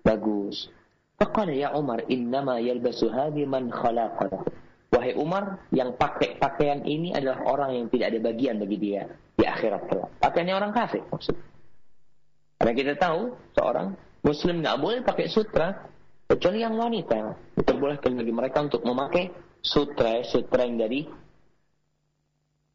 bagus. 0.03 0.67
Faqala 1.15 1.55
ya 1.55 1.71
Umar, 1.71 2.03
innama 2.11 2.59
yalbasu 2.59 3.07
hadhi 3.07 3.47
man 3.47 3.71
khalaqana. 3.71 4.43
Wahai 4.91 5.15
Umar, 5.15 5.71
yang 5.71 5.95
pakai 5.95 6.35
pakaian 6.35 6.83
ini 6.83 7.15
adalah 7.15 7.47
orang 7.47 7.79
yang 7.79 7.85
tidak 7.87 8.11
ada 8.11 8.19
bagian 8.27 8.59
bagi 8.59 8.75
dia 8.75 9.07
di 9.39 9.47
akhirat 9.47 9.87
kelak. 9.87 10.11
Pakaiannya 10.19 10.55
orang 10.55 10.71
kafir 10.75 11.07
maksud. 11.07 11.35
Karena 12.59 12.73
kita 12.75 12.93
tahu 12.99 13.33
seorang 13.55 13.95
muslim 14.19 14.59
nggak 14.59 14.77
boleh 14.77 14.99
pakai 14.99 15.31
sutra 15.31 15.87
kecuali 16.27 16.59
yang 16.59 16.75
wanita. 16.75 17.39
Diperbolehkan 17.55 18.19
bagi 18.19 18.33
mereka 18.35 18.67
untuk 18.67 18.83
memakai 18.83 19.31
sutra, 19.63 20.27
sutra 20.27 20.67
yang 20.67 20.75
dari 20.75 21.07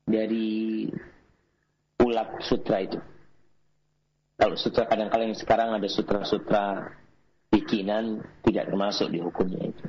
dari 0.09 0.89
ulat 2.01 2.41
sutra 2.49 2.81
itu. 2.81 2.99
Kalau 4.41 4.57
sutra 4.57 4.89
kadang-kadang 4.89 5.37
sekarang 5.37 5.77
ada 5.77 5.89
sutra-sutra 5.89 6.93
bikinan 7.53 8.25
tidak 8.41 8.73
termasuk 8.73 9.13
di 9.13 9.21
hukumnya 9.21 9.69
itu. 9.69 9.87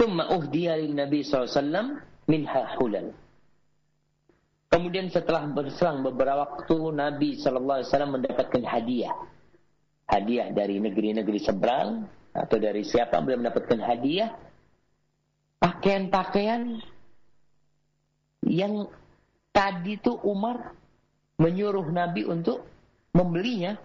Thumma 0.00 0.32
uhdiya 0.32 0.80
lin 0.80 0.96
Nabi 0.96 1.20
SAW 1.20 2.00
minha 2.24 2.62
hulal. 2.80 3.12
Kemudian 4.72 5.12
setelah 5.12 5.44
berselang 5.44 6.00
beberapa 6.00 6.48
waktu 6.48 6.78
Nabi 6.96 7.36
SAW 7.36 7.84
mendapatkan 8.08 8.64
hadiah. 8.64 9.12
Hadiah 10.08 10.48
dari 10.56 10.80
negeri-negeri 10.80 11.36
seberang 11.36 12.08
atau 12.32 12.56
dari 12.56 12.80
siapa 12.80 13.20
beliau 13.20 13.44
mendapatkan 13.44 13.76
hadiah 13.76 14.32
pakaian-pakaian 15.60 16.80
yang 18.48 18.88
tadi 19.52 20.00
itu 20.00 20.16
Umar 20.24 20.72
menyuruh 21.36 21.84
Nabi 21.92 22.24
untuk 22.24 22.64
membelinya. 23.12 23.76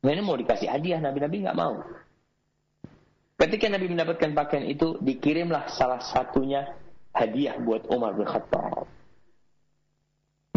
Ini 0.00 0.24
mau 0.24 0.40
dikasih 0.40 0.72
hadiah, 0.72 0.98
Nabi-Nabi 1.04 1.36
nggak 1.44 1.58
mau. 1.58 1.84
Ketika 3.38 3.70
Nabi 3.70 3.86
mendapatkan 3.86 4.34
pakaian 4.34 4.66
itu, 4.66 4.98
dikirimlah 4.98 5.70
salah 5.70 6.02
satunya 6.02 6.74
hadiah 7.14 7.54
buat 7.62 7.86
Umar 7.86 8.18
bin 8.18 8.26
Khattab. 8.26 8.90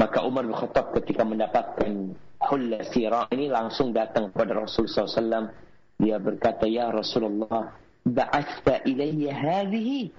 Maka 0.02 0.26
Umar 0.26 0.50
bin 0.50 0.58
Khattab 0.58 0.90
ketika 0.98 1.22
mendapatkan 1.22 2.18
hulla 2.42 2.82
sirah 2.90 3.30
ini 3.30 3.54
langsung 3.54 3.94
datang 3.94 4.34
kepada 4.34 4.66
Rasulullah 4.66 5.06
SAW. 5.06 5.54
Dia 6.02 6.18
berkata, 6.18 6.66
Ya 6.66 6.90
Rasulullah, 6.90 7.78
ba'athta 8.02 8.82
ilayya 8.90 9.30
hadhihi. 9.30 10.10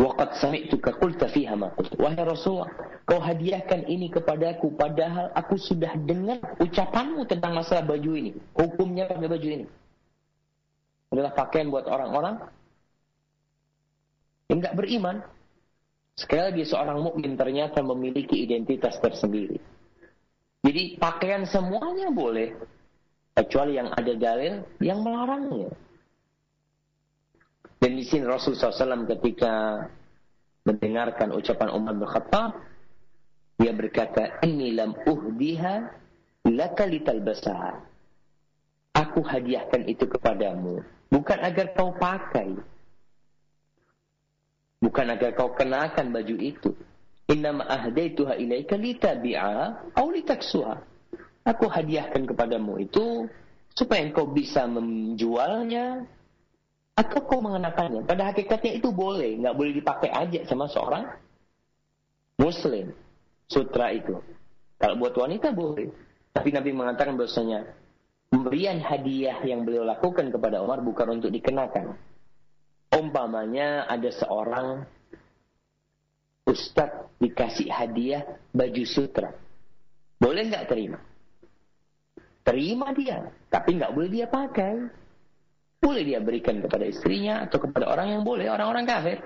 Waqad 0.00 0.40
sami'tuka 0.40 0.96
qulta 0.96 1.28
fiha 1.28 1.52
ma 1.52 1.68
qult. 1.76 1.92
Wahai 2.00 2.24
Rasulullah, 2.24 2.72
kau 3.04 3.20
hadiahkan 3.20 3.84
ini 3.92 4.08
kepadaku 4.08 4.72
padahal 4.72 5.36
aku 5.36 5.60
sudah 5.60 5.92
dengar 6.00 6.40
ucapanmu 6.56 7.28
tentang 7.28 7.52
masalah 7.52 7.84
baju 7.84 8.16
ini. 8.16 8.32
Hukumnya 8.56 9.04
pakai 9.04 9.28
baju 9.28 9.48
ini. 9.52 9.66
Adalah 11.08 11.32
pakaian 11.32 11.72
buat 11.72 11.88
orang-orang 11.88 12.36
yang 14.48 14.58
enggak 14.60 14.76
beriman. 14.76 15.16
Sekali 16.18 16.42
lagi 16.50 16.62
seorang 16.66 16.98
mukmin 16.98 17.38
ternyata 17.38 17.78
memiliki 17.80 18.42
identitas 18.42 18.98
tersendiri. 18.98 19.56
Jadi 20.66 20.98
pakaian 20.98 21.46
semuanya 21.46 22.10
boleh. 22.10 22.58
Kecuali 23.38 23.78
yang 23.78 23.94
ada 23.94 24.12
dalil 24.18 24.66
yang 24.82 24.98
melarangnya. 24.98 25.70
Dan 27.78 27.94
di 27.94 28.02
sini 28.02 28.26
Rasul 28.26 28.58
SAW 28.58 29.06
ketika 29.06 29.86
mendengarkan 30.66 31.30
ucapan 31.30 31.70
Umar 31.70 31.94
bin 31.94 32.10
Khattab, 32.10 32.58
dia 33.54 33.70
berkata, 33.70 34.42
Ini 34.42 34.74
lam 34.74 34.98
uhdiha 35.06 35.74
laka 36.50 36.84
litalbasaha. 36.90 37.72
Aku 38.98 39.22
hadiahkan 39.22 39.86
itu 39.86 40.10
kepadamu. 40.10 40.82
Bukan 41.08 41.38
agar 41.40 41.72
kau 41.72 41.96
pakai. 41.96 42.52
Bukan 44.78 45.06
agar 45.08 45.30
kau 45.34 45.56
kenakan 45.56 46.12
baju 46.12 46.36
itu. 46.36 46.70
Innama 47.28 47.64
ahdaituha 47.68 48.40
ilaika 48.40 48.76
litabi'a 48.76 49.92
au 49.96 50.08
litaksuha. 50.12 50.76
Aku 51.48 51.64
hadiahkan 51.68 52.28
kepadamu 52.28 52.80
itu 52.80 53.28
supaya 53.72 54.04
engkau 54.04 54.28
bisa 54.28 54.68
menjualnya 54.68 56.04
atau 56.98 57.20
kau 57.24 57.40
mengenakannya. 57.40 58.04
Pada 58.04 58.32
hakikatnya 58.32 58.76
itu 58.76 58.92
boleh, 58.92 59.38
nggak 59.40 59.56
boleh 59.56 59.72
dipakai 59.76 60.10
aja 60.12 60.40
sama 60.44 60.68
seorang 60.68 61.08
muslim. 62.36 62.92
Sutra 63.48 63.96
itu. 63.96 64.20
Kalau 64.76 65.00
buat 65.00 65.16
wanita 65.16 65.56
boleh. 65.56 65.88
Tapi 66.36 66.52
Nabi 66.52 66.70
mengatakan 66.76 67.16
bahwasanya 67.16 67.64
pemberian 68.38 68.78
hadiah 68.78 69.42
yang 69.42 69.66
beliau 69.66 69.82
lakukan 69.82 70.30
kepada 70.30 70.62
Umar 70.62 70.78
bukan 70.78 71.18
untuk 71.18 71.34
dikenakan. 71.34 71.98
Umpamanya 72.94 73.90
ada 73.90 74.14
seorang 74.14 74.86
ustadz 76.46 77.18
dikasih 77.18 77.66
hadiah 77.66 78.22
baju 78.54 78.84
sutra. 78.86 79.34
Boleh 80.22 80.46
nggak 80.46 80.70
terima? 80.70 81.02
Terima 82.46 82.94
dia, 82.94 83.26
tapi 83.50 83.74
nggak 83.74 83.90
boleh 83.90 84.06
dia 84.06 84.30
pakai. 84.30 84.86
Boleh 85.82 86.02
dia 86.06 86.22
berikan 86.22 86.62
kepada 86.62 86.86
istrinya 86.86 87.42
atau 87.42 87.58
kepada 87.58 87.90
orang 87.90 88.18
yang 88.18 88.22
boleh, 88.22 88.46
orang-orang 88.46 88.86
kafir. 88.86 89.18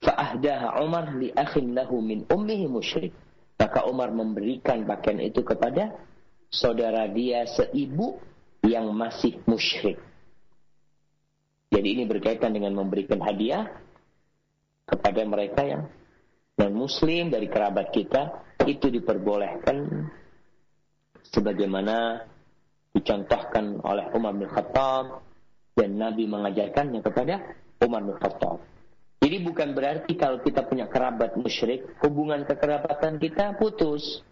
Fa'ahdaha 0.00 0.80
Umar 0.80 1.12
li 1.12 1.28
lahu 1.76 2.00
min 2.00 2.24
ummihi 2.24 2.72
musyrik. 2.72 3.12
Maka 3.60 3.84
Umar 3.84 4.12
memberikan 4.16 4.84
pakaian 4.88 5.20
itu 5.20 5.44
kepada 5.44 5.92
saudara 6.54 7.10
dia 7.10 7.44
seibu 7.50 8.22
yang 8.62 8.94
masih 8.94 9.42
musyrik. 9.44 9.98
Jadi 11.74 11.88
ini 11.90 12.04
berkaitan 12.06 12.54
dengan 12.54 12.78
memberikan 12.78 13.18
hadiah 13.18 13.66
kepada 14.86 15.26
mereka 15.26 15.66
yang 15.66 15.82
non 16.54 16.74
muslim 16.74 17.34
dari 17.34 17.50
kerabat 17.50 17.90
kita 17.90 18.46
itu 18.70 18.86
diperbolehkan 18.94 20.06
sebagaimana 21.34 22.22
dicontohkan 22.94 23.82
oleh 23.82 24.06
Umar 24.14 24.38
bin 24.38 24.46
Khattab 24.46 25.26
dan 25.74 25.98
Nabi 25.98 26.30
mengajarkannya 26.30 27.00
kepada 27.02 27.34
Umar 27.82 28.06
bin 28.06 28.14
Khattab. 28.22 28.62
Jadi 29.18 29.36
bukan 29.40 29.74
berarti 29.74 30.12
kalau 30.14 30.38
kita 30.44 30.62
punya 30.68 30.86
kerabat 30.86 31.34
musyrik, 31.34 31.96
hubungan 32.04 32.44
kekerabatan 32.46 33.18
kita 33.18 33.56
putus. 33.58 34.22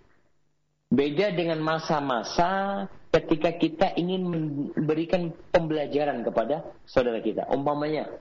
Beda 0.92 1.32
dengan 1.32 1.56
masa-masa 1.64 2.84
ketika 3.08 3.56
kita 3.56 3.96
ingin 3.96 4.28
memberikan 4.76 5.32
pembelajaran 5.48 6.20
kepada 6.20 6.68
saudara 6.84 7.16
kita. 7.24 7.48
Umpamanya, 7.48 8.12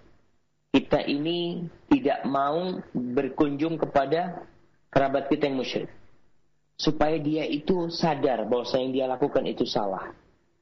kita 0.72 1.04
ini 1.04 1.68
tidak 1.92 2.24
mau 2.24 2.80
berkunjung 2.96 3.76
kepada 3.76 4.48
kerabat 4.88 5.28
kita 5.28 5.52
yang 5.52 5.60
musyrik. 5.60 5.92
Supaya 6.80 7.20
dia 7.20 7.44
itu 7.44 7.92
sadar 7.92 8.48
bahwa 8.48 8.64
yang 8.80 8.96
dia 8.96 9.06
lakukan 9.06 9.44
itu 9.52 9.68
salah 9.68 10.16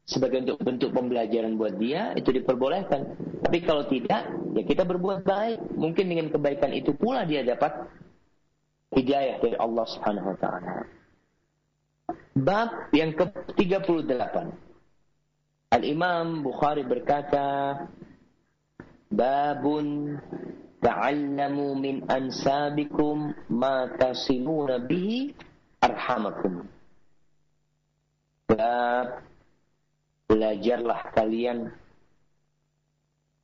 sebagai 0.09 0.41
untuk 0.41 0.57
bentuk 0.65 0.89
pembelajaran 0.89 1.53
buat 1.61 1.77
dia 1.77 2.17
itu 2.17 2.33
diperbolehkan. 2.33 3.05
Tapi 3.45 3.57
kalau 3.61 3.85
tidak, 3.85 4.25
ya 4.57 4.63
kita 4.65 4.81
berbuat 4.81 5.21
baik. 5.21 5.77
Mungkin 5.77 6.09
dengan 6.09 6.33
kebaikan 6.33 6.73
itu 6.73 6.97
pula 6.97 7.29
dia 7.29 7.45
dapat 7.45 7.85
hidayah 8.97 9.37
dari 9.37 9.55
Allah 9.61 9.85
Subhanahu 9.85 10.33
wa 10.33 10.37
taala. 10.41 10.98
Bab 12.39 12.95
yang 12.95 13.11
ke-38. 13.19 14.35
Al-Imam 15.75 16.39
Bukhari 16.39 16.87
berkata, 16.87 17.75
Babun 19.11 20.15
ta'allamu 20.79 21.75
min 21.75 22.07
ansabikum 22.07 23.35
ma 23.51 23.91
tasiluna 23.99 24.79
bihi 24.87 25.35
arhamakum. 25.83 26.63
Bab 28.47 29.27
belajarlah 30.29 31.11
kalian 31.11 31.73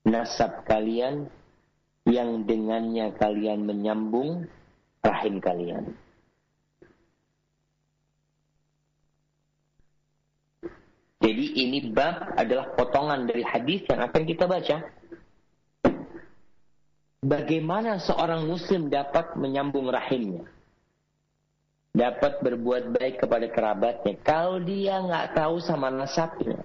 nasab 0.06 0.64
kalian 0.70 1.28
yang 2.06 2.46
dengannya 2.46 3.12
kalian 3.18 3.66
menyambung 3.66 4.46
rahim 5.02 5.42
kalian. 5.42 6.05
Jadi 11.26 11.58
ini 11.58 11.90
bab 11.90 12.38
adalah 12.38 12.78
potongan 12.78 13.26
dari 13.26 13.42
hadis 13.42 13.82
yang 13.90 14.06
akan 14.06 14.24
kita 14.30 14.46
baca. 14.46 14.78
Bagaimana 17.26 17.98
seorang 17.98 18.46
muslim 18.46 18.94
dapat 18.94 19.34
menyambung 19.34 19.90
rahimnya? 19.90 20.46
Dapat 21.98 22.46
berbuat 22.46 22.94
baik 22.94 23.26
kepada 23.26 23.50
kerabatnya. 23.50 24.14
Kalau 24.22 24.62
dia 24.62 25.02
nggak 25.02 25.34
tahu 25.34 25.58
sama 25.66 25.90
nasabnya. 25.90 26.62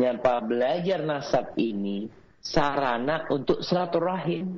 Nyapa 0.00 0.40
belajar 0.40 1.04
nasab 1.04 1.52
ini 1.60 2.08
sarana 2.40 3.28
untuk 3.28 3.60
silaturahim. 3.60 4.56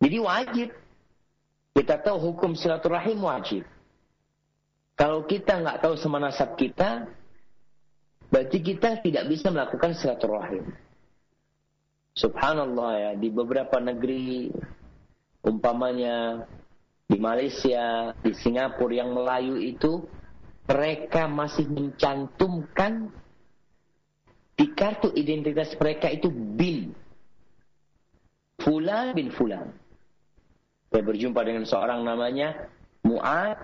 Jadi 0.00 0.16
wajib. 0.16 0.68
Kita 1.76 2.00
tahu 2.00 2.32
hukum 2.32 2.56
silaturahim 2.56 3.20
wajib. 3.20 3.68
Kalau 4.96 5.28
kita 5.28 5.60
nggak 5.60 5.84
tahu 5.84 5.94
sama 6.00 6.16
nasab 6.16 6.56
kita, 6.56 7.04
berarti 8.28 8.58
kita 8.60 9.00
tidak 9.00 9.24
bisa 9.28 9.48
melakukan 9.48 9.96
silaturahim. 9.96 10.72
Subhanallah 12.18 12.92
ya, 12.98 13.10
di 13.14 13.30
beberapa 13.30 13.78
negeri, 13.78 14.50
umpamanya 15.46 16.44
di 17.06 17.16
Malaysia, 17.16 18.10
di 18.20 18.34
Singapura 18.34 19.00
yang 19.00 19.14
Melayu 19.14 19.54
itu, 19.56 20.02
mereka 20.68 21.30
masih 21.30 21.70
mencantumkan 21.70 23.08
di 24.58 24.66
kartu 24.74 25.14
identitas 25.14 25.72
mereka 25.78 26.10
itu 26.10 26.28
bin. 26.28 26.92
Fulan 28.58 29.14
bin 29.14 29.30
Fulan. 29.30 29.70
Saya 30.90 31.02
berjumpa 31.06 31.40
dengan 31.46 31.62
seorang 31.62 32.02
namanya 32.02 32.66
Mu'ad 33.06 33.56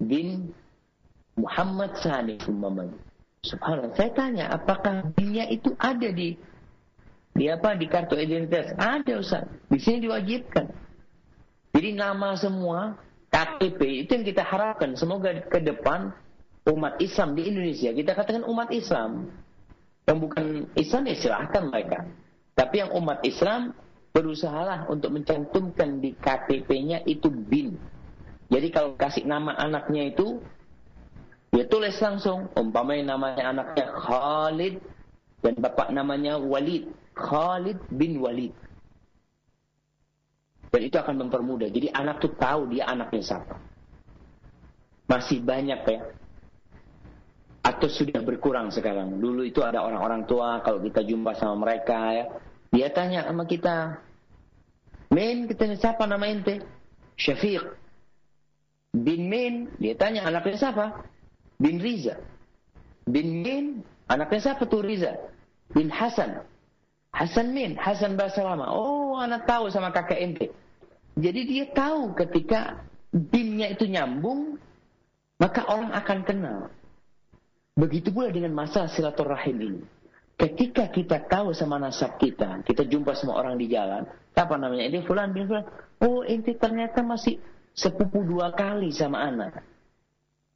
bin 0.00 0.56
Muhammad 1.40 1.96
Sani 1.98 2.36
Subhanallah. 3.40 3.96
Saya 3.96 4.12
tanya, 4.12 4.52
apakah 4.52 5.16
binnya 5.16 5.48
itu 5.48 5.72
ada 5.80 6.12
di 6.12 6.36
di 7.32 7.48
apa 7.48 7.72
di 7.72 7.88
kartu 7.88 8.20
identitas? 8.20 8.76
Ada 8.76 9.16
Ustaz. 9.16 9.48
Di 9.72 9.80
sini 9.80 10.04
diwajibkan. 10.04 10.68
Jadi 11.72 11.88
nama 11.96 12.36
semua 12.36 13.00
KTP 13.30 14.04
itu 14.04 14.10
yang 14.12 14.26
kita 14.26 14.42
harapkan 14.44 14.92
semoga 14.98 15.32
ke 15.48 15.62
depan 15.62 16.12
umat 16.68 17.00
Islam 17.00 17.38
di 17.38 17.48
Indonesia 17.48 17.94
kita 17.94 18.12
katakan 18.12 18.44
umat 18.44 18.68
Islam 18.74 19.32
yang 20.04 20.18
bukan 20.18 20.66
Islam 20.74 21.02
ya 21.06 21.16
silahkan 21.16 21.62
mereka. 21.70 21.98
Tapi 22.58 22.82
yang 22.82 22.90
umat 22.98 23.22
Islam 23.22 23.72
berusahalah 24.10 24.90
untuk 24.90 25.14
mencantumkan 25.14 26.02
di 26.02 26.12
KTP-nya 26.18 27.06
itu 27.06 27.30
bin. 27.30 27.78
Jadi 28.50 28.68
kalau 28.74 28.98
kasih 28.98 29.22
nama 29.22 29.54
anaknya 29.54 30.10
itu 30.10 30.42
dia 31.50 31.66
tulis 31.66 31.98
langsung 31.98 32.46
umpamanya 32.54 33.18
namanya 33.18 33.50
anaknya 33.50 33.86
Khalid 33.90 34.74
dan 35.42 35.54
bapak 35.58 35.90
namanya 35.90 36.38
Walid. 36.38 36.86
Khalid 37.18 37.78
bin 37.90 38.22
Walid. 38.22 38.54
Dan 40.70 40.80
itu 40.86 40.96
akan 40.96 41.26
mempermudah. 41.26 41.66
Jadi 41.66 41.90
anak 41.90 42.22
tuh 42.22 42.30
tahu 42.38 42.70
dia 42.70 42.86
anaknya 42.86 43.22
siapa. 43.26 43.58
Masih 45.10 45.42
banyak 45.42 45.80
ya. 45.82 46.00
Atau 47.66 47.90
sudah 47.90 48.22
berkurang 48.22 48.70
sekarang. 48.70 49.18
Dulu 49.18 49.42
itu 49.42 49.58
ada 49.66 49.82
orang-orang 49.82 50.30
tua 50.30 50.62
kalau 50.62 50.78
kita 50.78 51.02
jumpa 51.02 51.34
sama 51.34 51.66
mereka 51.66 51.98
ya. 52.14 52.24
Dia 52.70 52.88
tanya 52.94 53.26
sama 53.26 53.42
kita. 53.50 53.98
Min, 55.10 55.50
kita 55.50 55.66
siapa 55.74 56.06
nama 56.06 56.30
ente? 56.30 56.62
Syafiq. 57.18 57.66
Bin 58.94 59.26
Min, 59.26 59.74
dia 59.82 59.98
tanya 59.98 60.22
anaknya 60.30 60.54
siapa? 60.54 61.09
Bin 61.60 61.76
Riza. 61.76 62.16
Bin 63.04 63.44
Min, 63.44 63.84
anaknya 64.08 64.50
siapa 64.50 64.64
tuh 64.64 64.80
Riza? 64.80 65.12
Bin 65.76 65.92
Hasan. 65.92 66.40
Hasan 67.12 67.52
Min, 67.52 67.76
Hasan 67.76 68.16
bahasa 68.16 68.40
lama. 68.40 68.72
Oh, 68.72 69.20
anak 69.20 69.44
tahu 69.44 69.68
sama 69.68 69.92
kakek 69.92 70.18
ente. 70.18 70.46
Jadi 71.20 71.40
dia 71.44 71.64
tahu 71.68 72.16
ketika 72.16 72.80
binnya 73.12 73.68
itu 73.68 73.84
nyambung, 73.84 74.56
maka 75.36 75.68
orang 75.68 75.92
akan 75.92 76.18
kenal. 76.24 76.58
Begitu 77.76 78.08
pula 78.08 78.32
dengan 78.32 78.56
masalah 78.56 78.88
silaturahim 78.88 79.56
ini. 79.60 79.82
Ketika 80.40 80.88
kita 80.88 81.28
tahu 81.28 81.52
sama 81.52 81.76
nasab 81.76 82.16
kita, 82.16 82.64
kita 82.64 82.88
jumpa 82.88 83.12
semua 83.12 83.44
orang 83.44 83.60
di 83.60 83.68
jalan, 83.68 84.08
apa 84.32 84.54
namanya? 84.56 84.88
Ini 84.88 85.04
fulan 85.04 85.36
bin 85.36 85.44
fulan. 85.44 85.68
Oh, 86.00 86.24
ente 86.24 86.56
ternyata 86.56 87.04
masih 87.04 87.36
sepupu 87.76 88.24
dua 88.24 88.48
kali 88.56 88.88
sama 88.88 89.20
anak. 89.20 89.60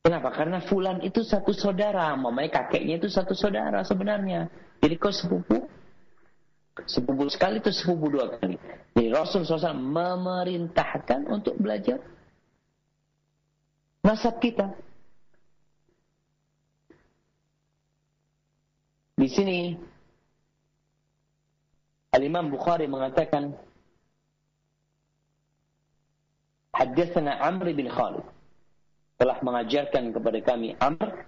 Kenapa? 0.04 0.28
Karena 0.36 0.60
fulan 0.60 1.00
itu 1.00 1.24
satu 1.24 1.56
saudara, 1.56 2.12
mamanya 2.12 2.60
kakeknya 2.60 3.00
itu 3.00 3.08
satu 3.08 3.32
saudara 3.32 3.80
sebenarnya. 3.88 4.52
Jadi 4.84 5.00
kau 5.00 5.08
sepupu 5.08 5.64
Sepupu 6.82 7.30
sekali 7.30 7.62
itu 7.62 7.70
sepupu 7.70 8.10
dua 8.10 8.34
kali. 8.34 8.58
Jadi 8.98 9.08
Rasul 9.14 9.46
SAW 9.46 9.78
memerintahkan 9.78 11.30
untuk 11.30 11.54
belajar 11.54 12.02
nasab 14.02 14.42
kita. 14.42 14.74
Di 19.14 19.30
sini 19.30 19.78
Al-Imam 22.10 22.50
Bukhari 22.50 22.90
mengatakan 22.90 23.54
Haddatsana 26.74 27.38
Amr 27.38 27.70
bin 27.70 27.86
Khalid 27.86 28.33
telah 29.18 29.38
mengajarkan 29.42 30.10
kepada 30.10 30.38
kami 30.42 30.74
Amr 30.82 31.24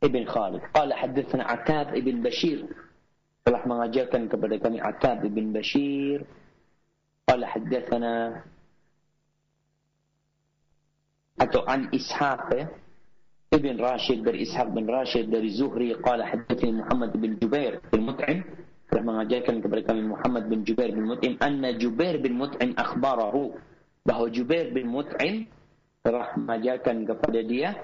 ibn 0.00 0.22
Khalid. 0.24 0.62
Qala 0.70 0.94
haddatsana 0.94 1.44
Atab 1.46 1.92
ibn 1.98 2.22
Bashir 2.22 2.64
telah 3.44 3.62
mengajarkan 3.64 4.28
kepada 4.28 4.54
kami 4.60 4.78
Atab 4.78 5.24
bin 5.26 5.50
Bashir 5.50 6.22
qala 7.24 7.46
haddatsana 7.48 8.44
atau 11.40 11.64
an 11.64 11.88
Ishaq 11.94 12.68
Ibn 13.50 13.76
Rashid 13.80 14.22
dari 14.22 14.46
Ishaq 14.46 14.70
bin 14.70 14.86
Rashid 14.86 15.32
dari 15.32 15.50
Zuhri 15.50 15.96
qala 15.98 16.26
haddatsani 16.26 16.84
Muhammad 16.84 17.16
bin 17.16 17.40
Jubair 17.40 17.80
bin 17.88 18.06
Mut'im 18.06 18.44
telah 18.92 19.02
mengajarkan 19.06 19.62
kepada 19.62 19.82
kami 19.94 20.02
Muhammad 20.04 20.44
bin 20.50 20.66
Jubair 20.66 20.92
bin 20.92 21.08
Mut'im 21.08 21.34
anna 21.40 21.72
Jubair 21.74 22.20
bin 22.20 22.36
Mut'im 22.36 22.76
akhbarahu 22.76 23.56
bahwa 24.04 24.26
Jubair 24.28 24.70
bin 24.70 24.90
Mut'im 24.90 25.48
telah 26.00 26.32
mengajarkan 26.36 27.04
kepada 27.04 27.40
dia 27.44 27.76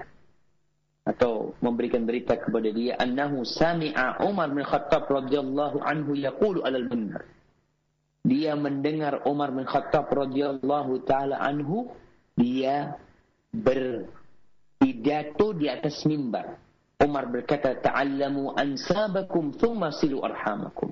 atau 1.07 1.55
memberikan 1.63 2.03
berita 2.03 2.35
kepada 2.35 2.67
dia 2.67 2.99
annahu 2.99 3.47
sami'a 3.47 4.27
Umar 4.27 4.51
bin 4.51 4.67
Khattab 4.67 5.07
radhiyallahu 5.07 5.79
anhu 5.79 6.19
yaqulu 6.19 6.67
alal 6.67 6.83
minbar 6.91 7.23
dia 8.27 8.59
mendengar 8.59 9.23
Umar 9.23 9.55
bin 9.55 9.63
Khattab 9.63 10.11
radhiyallahu 10.11 11.07
taala 11.07 11.39
anhu 11.39 11.87
dia 12.35 12.99
berpidato 13.55 15.55
di 15.55 15.71
atas 15.71 16.03
mimbar. 16.03 16.59
Umar 16.99 17.31
berkata 17.31 17.79
ta'allamu 17.79 18.51
ansabakum 18.51 19.55
thumma 19.55 19.95
silu 19.95 20.19
arhamakum. 20.27 20.91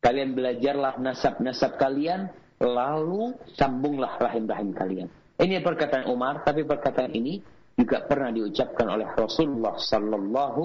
Kalian 0.00 0.32
belajarlah 0.32 0.96
nasab-nasab 0.96 1.76
kalian 1.76 2.32
lalu 2.64 3.36
sambunglah 3.60 4.16
rahim-rahim 4.16 4.72
kalian 4.72 5.08
ini 5.42 5.58
perkataan 5.58 6.06
Umar 6.10 6.46
tapi 6.46 6.62
perkataan 6.62 7.10
ini 7.14 7.42
juga 7.74 8.06
pernah 8.06 8.30
diucapkan 8.30 8.86
oleh 8.86 9.08
Rasulullah 9.18 9.74
sallallahu 9.74 10.62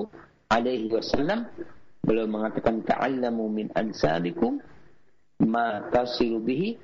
alaihi 0.53 0.93
wasallam 0.93 1.49
beliau 2.05 2.29
mengatakan 2.29 2.85
ta'allamu 2.85 3.49
min 3.49 3.67
ansabikum 3.73 4.61
ma 5.45 5.89
tasilu 5.89 6.41
bihi 6.43 6.77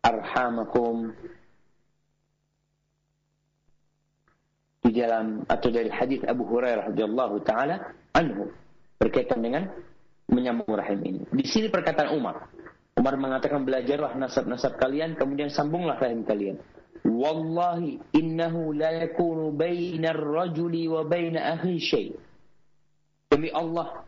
arhamakum 0.00 1.12
di 4.88 4.90
dalam 4.96 5.44
atau 5.44 5.68
dari 5.68 5.92
hadis 5.92 6.24
Abu 6.24 6.48
Hurairah 6.48 6.94
radhiyallahu 6.94 7.44
taala 7.44 7.92
anhu 8.16 8.48
berkaitan 8.96 9.44
dengan 9.44 9.68
menyambung 10.28 10.76
rahim 10.76 11.00
ini. 11.04 11.20
Di 11.28 11.44
sini 11.44 11.68
perkataan 11.68 12.16
Umar. 12.16 12.48
Umar 12.98 13.14
mengatakan 13.14 13.62
belajarlah 13.62 14.16
nasab-nasab 14.18 14.76
kalian 14.80 15.14
kemudian 15.14 15.52
sambunglah 15.52 15.96
rahim 16.00 16.24
kalian. 16.26 16.58
Wallahi 17.04 18.00
innahu 18.16 18.74
la 18.74 19.06
yakunu 19.06 19.54
baina 19.54 20.14
rajuli 20.14 20.88
wa 20.88 21.04
baina 21.04 21.58
akhi. 21.58 22.14
Demi 23.28 23.52
Allah, 23.52 24.02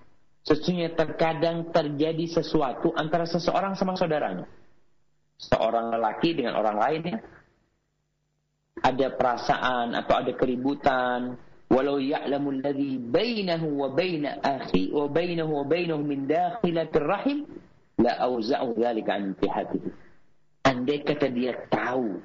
sesungguhnya 0.46 0.96
terkadang 0.96 1.68
terjadi 1.70 2.40
sesuatu 2.40 2.90
antara 2.96 3.28
seseorang 3.28 3.76
sama 3.76 3.94
saudaranya. 3.94 4.48
Seorang 5.40 5.92
lelaki 5.92 6.36
dengan 6.36 6.56
orang 6.56 6.76
lainnya 6.76 7.16
ada 8.80 9.12
perasaan 9.12 9.92
atau 9.92 10.14
ada 10.20 10.32
keributan 10.36 11.36
walau 11.70 12.00
ya'lamu 12.00 12.58
alladhi 12.58 12.98
bainahu 12.98 13.86
wa 13.86 13.88
baina 13.92 14.40
akhi 14.42 14.90
wa 14.90 15.06
bainahu 15.06 15.62
wa 15.62 15.64
bainahu 15.68 16.00
min 16.02 16.26
dakhilatir 16.26 17.04
rahim 17.04 17.46
la 18.00 18.16
auza'u 18.26 18.74
dzalika 18.74 19.20
an 19.20 19.36
intihatihi 19.36 19.88
andai 20.66 20.98
kata 21.04 21.28
dia 21.30 21.54
tahu 21.70 22.18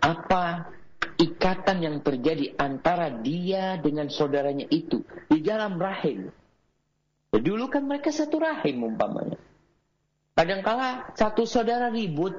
apa 0.00 0.72
ikatan 1.18 1.78
yang 1.82 1.96
terjadi 2.00 2.54
antara 2.58 3.10
dia 3.10 3.78
dengan 3.78 4.06
saudaranya 4.06 4.66
itu 4.70 5.02
di 5.26 5.42
dalam 5.42 5.78
rahim. 5.78 6.30
Ya, 7.34 7.38
dulu 7.42 7.68
kan 7.68 7.84
mereka 7.84 8.14
satu 8.14 8.40
rahim 8.40 8.86
umpamanya. 8.86 9.36
Kadangkala 10.38 11.12
satu 11.18 11.44
saudara 11.44 11.90
ribut, 11.90 12.32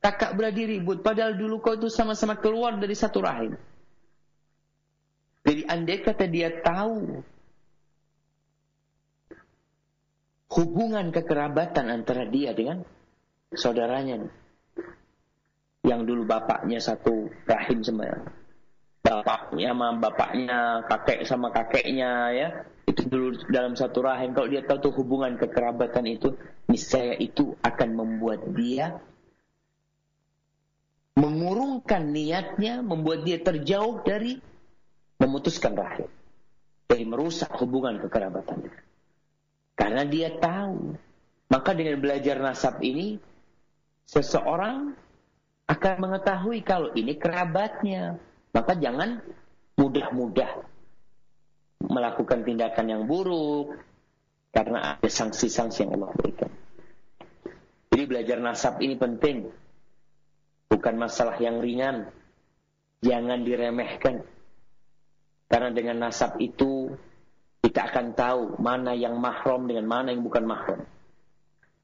kakak 0.00 0.34
beradik 0.34 0.72
ribut, 0.72 1.04
padahal 1.04 1.36
dulu 1.36 1.60
kau 1.60 1.76
itu 1.76 1.92
sama-sama 1.92 2.40
keluar 2.40 2.80
dari 2.80 2.96
satu 2.96 3.20
rahim. 3.20 3.54
Jadi 5.46 5.62
andai 5.68 6.02
kata 6.02 6.26
dia 6.26 6.50
tahu 6.64 7.22
hubungan 10.56 11.12
kekerabatan 11.14 11.86
antara 11.92 12.26
dia 12.26 12.50
dengan 12.50 12.82
saudaranya 13.54 14.26
yang 15.86 16.02
dulu 16.02 16.26
bapaknya 16.26 16.82
satu 16.82 17.30
rahim 17.46 17.78
sama 17.86 18.26
bapaknya 19.06 19.70
sama 19.70 19.88
bapaknya, 20.02 20.58
kakek 20.90 21.20
sama 21.22 21.48
kakeknya 21.54 22.10
ya. 22.34 22.48
Itu 22.90 23.06
dulu 23.06 23.38
dalam 23.46 23.78
satu 23.78 24.02
rahim. 24.02 24.34
Kalau 24.34 24.50
dia 24.50 24.66
tahu 24.66 24.90
tuh 24.90 24.94
hubungan 24.98 25.38
kekerabatan 25.38 26.10
itu, 26.10 26.34
niscaya 26.66 27.14
itu 27.14 27.54
akan 27.62 27.88
membuat 27.94 28.42
dia 28.50 28.98
mengurungkan 31.16 32.12
niatnya, 32.12 32.84
membuat 32.84 33.24
dia 33.24 33.40
terjauh 33.40 34.02
dari 34.02 34.36
memutuskan 35.22 35.72
rahim. 35.78 36.10
Dari 36.86 37.02
merusak 37.06 37.50
hubungan 37.62 37.98
kekerabatan. 38.02 38.70
Karena 39.74 40.02
dia 40.06 40.34
tahu. 40.34 40.94
Maka 41.46 41.78
dengan 41.78 42.02
belajar 42.02 42.42
nasab 42.42 42.82
ini, 42.82 43.22
seseorang 44.06 45.05
akan 45.66 45.94
mengetahui 45.98 46.62
kalau 46.62 46.94
ini 46.94 47.18
kerabatnya. 47.18 48.18
Maka 48.54 48.78
jangan 48.78 49.20
mudah-mudah 49.76 50.64
melakukan 51.84 52.46
tindakan 52.46 52.86
yang 52.86 53.02
buruk. 53.04 53.74
Karena 54.54 54.96
ada 54.96 55.08
sanksi-sanksi 55.10 55.84
yang 55.84 56.00
Allah 56.00 56.10
berikan. 56.16 56.48
Jadi 57.92 58.02
belajar 58.08 58.40
nasab 58.40 58.80
ini 58.80 58.96
penting. 58.96 59.52
Bukan 60.72 60.94
masalah 60.96 61.36
yang 61.36 61.60
ringan. 61.60 62.08
Jangan 63.04 63.44
diremehkan. 63.44 64.24
Karena 65.46 65.70
dengan 65.70 66.08
nasab 66.08 66.40
itu 66.40 66.96
kita 67.60 67.92
akan 67.92 68.06
tahu 68.16 68.42
mana 68.62 68.96
yang 68.96 69.20
mahram 69.20 69.68
dengan 69.68 69.84
mana 69.84 70.14
yang 70.14 70.24
bukan 70.24 70.46
mahram. 70.48 70.80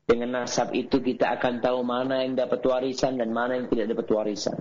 Dengan 0.02 0.42
nasab 0.42 0.74
itu 0.74 0.98
kita 0.98 1.38
akan 1.38 1.62
tahu 1.62 1.86
mana 1.86 2.26
yang 2.26 2.34
dapat 2.34 2.58
warisan 2.66 3.16
dan 3.16 3.30
mana 3.30 3.56
yang 3.58 3.70
tidak 3.70 3.94
dapat 3.94 4.06
warisan. 4.10 4.58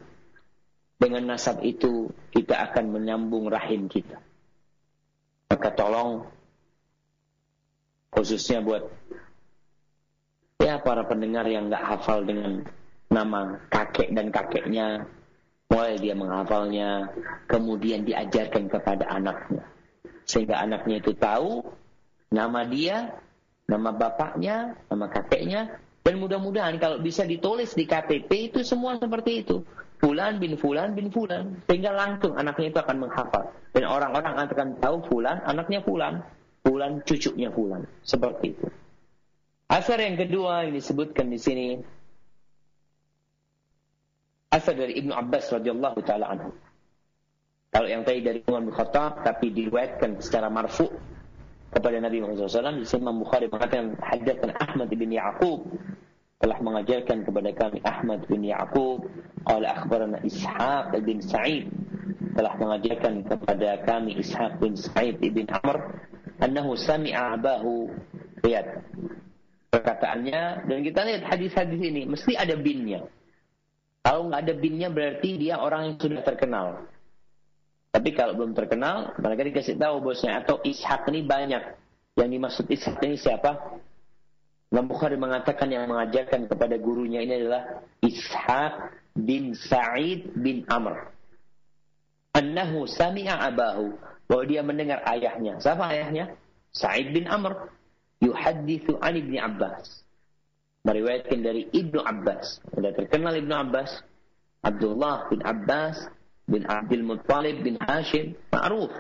Dengan 1.02 1.34
nasab 1.34 1.66
itu 1.66 2.14
kita 2.30 2.62
akan 2.70 2.94
menyambung 2.94 3.50
rahim 3.50 3.90
kita. 3.90 4.22
Maka 5.50 5.70
tolong 5.74 6.30
khususnya 8.14 8.62
buat 8.62 8.86
ya 10.62 10.78
para 10.78 11.10
pendengar 11.10 11.50
yang 11.50 11.74
nggak 11.74 11.84
hafal 11.84 12.22
dengan 12.22 12.70
nama 13.12 13.60
kakek 13.68 14.14
dan 14.14 14.32
kakeknya, 14.32 15.10
mulai 15.68 16.00
dia 16.00 16.16
menghafalnya, 16.16 17.12
kemudian 17.50 18.08
diajarkan 18.08 18.72
kepada 18.72 19.10
anaknya. 19.10 19.68
Sehingga 20.24 20.64
anaknya 20.64 21.04
itu 21.04 21.12
tahu 21.18 21.66
nama 22.32 22.64
dia, 22.64 23.20
nama 23.72 23.96
bapaknya, 23.96 24.76
nama 24.92 25.08
kakeknya, 25.08 25.80
dan 26.04 26.20
mudah-mudahan 26.20 26.76
kalau 26.82 27.00
bisa 27.00 27.24
ditulis 27.24 27.72
di 27.72 27.88
KTP 27.88 28.52
itu 28.52 28.60
semua 28.68 29.00
seperti 29.00 29.48
itu. 29.48 29.64
Fulan 30.02 30.42
bin 30.42 30.58
Fulan 30.58 30.98
bin 30.98 31.14
Fulan. 31.14 31.62
Sehingga 31.70 31.94
langsung 31.94 32.34
anaknya 32.34 32.74
itu 32.74 32.80
akan 32.82 32.98
menghafal. 33.06 33.54
Dan 33.72 33.86
orang-orang 33.86 34.34
akan 34.34 34.68
tahu 34.82 35.06
Fulan, 35.06 35.46
anaknya 35.46 35.86
Fulan. 35.86 36.26
Fulan, 36.66 37.06
cucunya 37.06 37.54
Fulan. 37.54 37.86
Seperti 38.02 38.58
itu. 38.58 38.68
Asar 39.70 40.02
yang 40.02 40.18
kedua 40.18 40.68
yang 40.68 40.74
disebutkan 40.76 41.30
di 41.30 41.38
sini. 41.38 41.68
Asar 44.52 44.76
dari 44.76 45.00
Ibnu 45.00 45.16
Abbas 45.16 45.48
radhiyallahu 45.54 46.00
taala 46.04 46.28
anhu. 46.34 46.52
Kalau 47.72 47.88
yang 47.88 48.04
tadi 48.04 48.20
dari 48.20 48.44
Umar 48.52 48.68
bin 48.68 48.76
Khattab 48.76 49.24
tapi 49.24 49.48
diriwayatkan 49.56 50.20
secara 50.20 50.52
marfu 50.52 50.92
kepada 51.72 51.98
Nabi 52.04 52.20
Muhammad 52.20 52.52
SAW. 52.52 52.84
Imam 52.84 53.24
Bukhari 53.24 53.48
mengatakan 53.48 53.96
haddatsan 54.04 54.52
Ahmad 54.60 54.92
bin 54.92 55.10
Yaqub. 55.16 55.66
Telah 56.42 56.58
mengajarkan 56.58 57.22
kepada 57.22 57.50
kami 57.54 57.80
Ahmad 57.88 58.20
bin 58.28 58.42
Yaqub. 58.44 59.08
Qala 59.48 59.68
akhbarana 59.82 60.20
Ishaq 60.22 60.92
bin 61.02 61.24
Sa'id. 61.24 61.72
Telah 62.36 62.54
mengajarkan 62.60 63.24
kepada 63.26 63.70
kami 63.88 64.20
Ishaq 64.20 64.60
bin 64.60 64.76
Sa'id 64.76 65.18
bin 65.24 65.48
Amr 65.48 66.04
annahu 66.44 66.76
sami'a 66.76 67.40
abahu. 67.40 67.88
Lihat 68.44 68.84
perkataannya 69.72 70.68
dan 70.68 70.78
kita 70.84 71.00
lihat 71.08 71.24
hadis-hadis 71.30 71.80
ini. 71.80 72.04
Mesti 72.04 72.36
ada 72.36 72.58
binnya. 72.60 73.08
Kalau 74.02 74.28
nggak 74.28 74.42
ada 74.50 74.54
binnya 74.58 74.90
berarti 74.90 75.38
dia 75.38 75.62
orang 75.62 75.94
yang 75.94 75.96
sudah 76.02 76.26
terkenal 76.26 76.90
tapi 77.92 78.16
kalau 78.16 78.40
belum 78.40 78.56
terkenal, 78.56 79.20
mereka 79.20 79.44
dikasih 79.44 79.76
tahu 79.76 80.00
bosnya 80.00 80.40
atau 80.40 80.64
Ishak 80.64 81.12
ini 81.12 81.28
banyak. 81.28 81.64
Yang 82.16 82.30
dimaksud 82.32 82.66
Ishak 82.72 83.04
ini 83.04 83.20
siapa? 83.20 83.84
Imam 84.72 84.88
Bukhari 84.88 85.20
mengatakan 85.20 85.68
yang 85.68 85.92
mengajarkan 85.92 86.48
kepada 86.48 86.80
gurunya 86.80 87.20
ini 87.20 87.44
adalah 87.44 87.84
Ishak 88.00 88.96
bin 89.12 89.52
Sa'id 89.52 90.32
bin 90.40 90.64
Amr. 90.72 91.12
Annahu 92.32 92.88
sami'a 92.88 93.36
abahu. 93.52 93.92
Bahwa 94.32 94.44
dia 94.48 94.64
mendengar 94.64 95.04
ayahnya. 95.12 95.60
Siapa 95.60 95.92
ayahnya? 95.92 96.32
Sa'id 96.72 97.12
bin 97.12 97.28
Amr. 97.28 97.68
Yuhadithu 98.24 99.04
an 99.04 99.20
ibni 99.20 99.36
Abbas. 99.36 100.08
Meriwayatkan 100.88 101.44
dari 101.44 101.68
Ibnu 101.68 102.00
Abbas. 102.00 102.64
Sudah 102.72 102.96
terkenal 102.96 103.36
Ibnu 103.36 103.52
Abbas. 103.52 104.00
Abdullah 104.64 105.28
bin 105.28 105.44
Abbas 105.44 106.00
bin 106.52 106.68
Abdul 106.68 107.08
Muttalib 107.08 107.64
bin 107.64 107.80
Hashim 107.80 108.36
ma'ruf. 108.52 108.92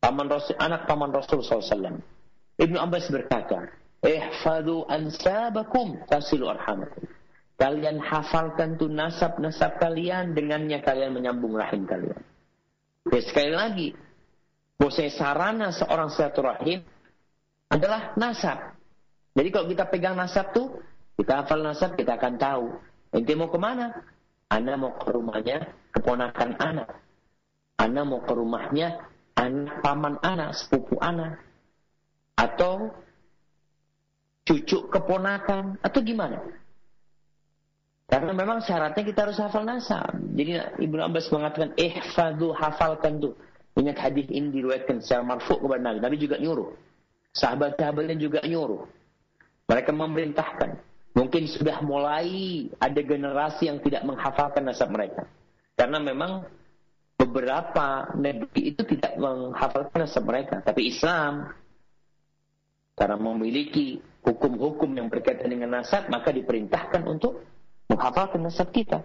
Paman 0.00 0.28
Rasul 0.28 0.56
anak 0.56 0.88
paman 0.88 1.12
Rasul 1.12 1.44
SAW 1.44 2.00
Ibnu 2.60 2.76
Abbas 2.76 3.08
berkata 3.08 3.72
ihfadu 4.04 4.84
ansabakum 4.88 6.04
tasilu 6.08 6.48
arhamakum. 6.48 7.08
Kalian 7.60 8.00
hafalkan 8.00 8.80
tuh 8.80 8.88
nasab-nasab 8.88 9.76
kalian 9.76 10.32
dengannya 10.32 10.80
kalian 10.80 11.12
menyambung 11.12 11.52
rahim 11.52 11.84
kalian. 11.84 12.16
Ya, 13.12 13.20
sekali 13.20 13.52
lagi 13.52 13.88
bahwa 14.80 14.92
sarana 15.12 15.68
seorang 15.72 16.08
rahim 16.32 16.80
adalah 17.68 18.16
nasab. 18.16 18.76
Jadi 19.36 19.48
kalau 19.52 19.66
kita 19.68 19.84
pegang 19.92 20.16
nasab 20.16 20.56
tuh 20.56 20.80
kita 21.20 21.44
hafal 21.44 21.60
nasab 21.60 21.96
kita 22.00 22.16
akan 22.16 22.40
tahu. 22.40 22.66
Ente 23.12 23.36
mau 23.36 23.52
ke 23.52 23.60
mana? 23.60 23.92
Anda 24.48 24.80
mau 24.80 24.96
ke 24.96 25.12
rumahnya 25.12 25.68
keponakan 26.00 26.56
anak. 26.56 26.88
Anda 27.76 28.08
mau 28.08 28.24
ke 28.24 28.32
rumahnya 28.32 29.04
anak 29.36 29.84
paman 29.84 30.16
anak, 30.24 30.56
sepupu 30.56 30.96
anak. 30.96 31.36
Atau 32.40 32.88
cucu 34.48 34.88
keponakan. 34.88 35.76
Atau 35.84 36.00
gimana? 36.00 36.40
Karena 38.10 38.34
memang 38.34 38.58
syaratnya 38.64 39.06
kita 39.06 39.28
harus 39.28 39.38
hafal 39.38 39.62
nasab. 39.62 40.18
Jadi 40.34 40.82
Ibnu 40.82 40.98
Abbas 40.98 41.30
mengatakan, 41.30 41.76
eh 41.78 41.94
fadu 42.16 42.50
hafalkan 42.50 43.22
tuh. 43.22 43.38
Ingat 43.78 44.02
hadis 44.02 44.26
ini 44.34 44.50
diriwayatkan 44.50 44.98
secara 44.98 45.22
marfu 45.22 45.54
kepada 45.62 45.78
Nabi. 45.78 46.02
Nabi 46.02 46.16
juga 46.18 46.36
nyuruh. 46.42 46.74
Sahabat-sahabatnya 47.30 48.18
juga 48.18 48.42
nyuruh. 48.42 48.82
Mereka 49.70 49.94
memerintahkan. 49.94 50.70
Mungkin 51.14 51.46
sudah 51.46 51.78
mulai 51.86 52.66
ada 52.82 52.98
generasi 52.98 53.70
yang 53.70 53.78
tidak 53.78 54.02
menghafalkan 54.02 54.66
nasab 54.66 54.90
mereka. 54.90 55.22
Karena 55.80 55.96
memang 55.96 56.44
beberapa 57.16 58.12
negeri 58.12 58.68
itu 58.68 58.84
tidak 58.84 59.16
menghafalkan 59.16 60.04
nasab 60.04 60.28
mereka. 60.28 60.60
Tapi 60.60 60.92
Islam, 60.92 61.56
karena 62.92 63.16
memiliki 63.16 63.96
hukum-hukum 64.20 64.92
yang 64.92 65.08
berkaitan 65.08 65.48
dengan 65.48 65.80
nasab, 65.80 66.12
maka 66.12 66.36
diperintahkan 66.36 67.00
untuk 67.08 67.40
menghafalkan 67.88 68.44
nasab 68.44 68.68
kita. 68.76 69.00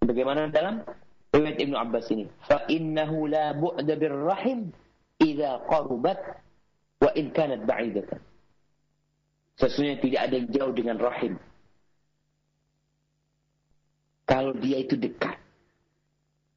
Bagaimana 0.00 0.48
dalam 0.48 0.80
riwayat 1.36 1.60
Ibnu 1.60 1.76
Abbas 1.76 2.08
ini? 2.16 2.24
Fa 2.48 2.64
innahu 2.64 3.28
la 3.28 3.52
bu'da 3.52 3.92
birrahim 3.92 4.72
idza 5.20 5.68
qarubat 5.68 6.16
wa 6.96 7.12
in 7.12 7.28
kanat 7.28 7.68
ba'idatan. 7.68 8.24
Sesungguhnya 9.60 10.00
tidak 10.00 10.20
ada 10.24 10.34
yang 10.40 10.48
jauh 10.48 10.72
dengan 10.72 10.96
rahim. 10.96 11.36
Kalau 14.24 14.56
dia 14.56 14.80
itu 14.80 14.96
dekat. 14.96 15.49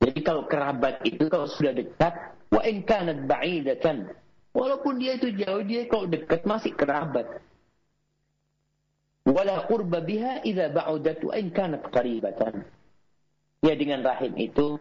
Jadi 0.04 0.20
kalau 0.20 0.44
kerabat 0.52 1.00
itu 1.08 1.32
kalau 1.32 1.48
sudah 1.48 1.72
dekat, 1.72 2.36
wa 2.52 2.62
in 2.68 2.84
kanat 2.84 3.24
ba'idatan. 3.24 4.12
Walaupun 4.52 5.00
dia 5.00 5.16
itu 5.16 5.32
jauh, 5.32 5.64
dia 5.64 5.88
kalau 5.88 6.12
dekat 6.12 6.44
masih 6.44 6.76
kerabat. 6.76 7.40
Wala 9.24 9.64
qurba 9.72 10.04
biha 10.04 10.44
idza 10.44 10.68
ba'udat 10.76 11.24
wa 11.24 11.34
in 11.40 11.48
kanat 11.56 11.88
qaribatan. 11.88 12.68
Ya 13.64 13.80
dengan 13.80 14.04
rahim 14.04 14.36
itu 14.36 14.76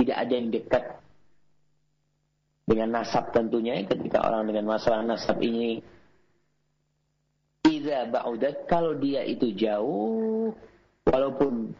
tidak 0.00 0.16
ada 0.24 0.32
yang 0.32 0.48
dekat 0.48 0.84
dengan 2.64 2.96
nasab 2.96 3.28
tentunya 3.36 3.76
ketika 3.84 4.24
orang 4.24 4.48
dengan 4.48 4.72
masalah 4.72 5.04
nasab 5.04 5.36
ini 5.44 5.84
Iza 7.64 8.08
ba'udat 8.12 8.68
kalau 8.68 8.92
dia 8.96 9.24
itu 9.24 9.52
jauh 9.56 10.52
walaupun 11.08 11.72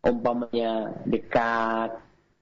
umpamanya 0.00 0.96
dekat 1.04 2.00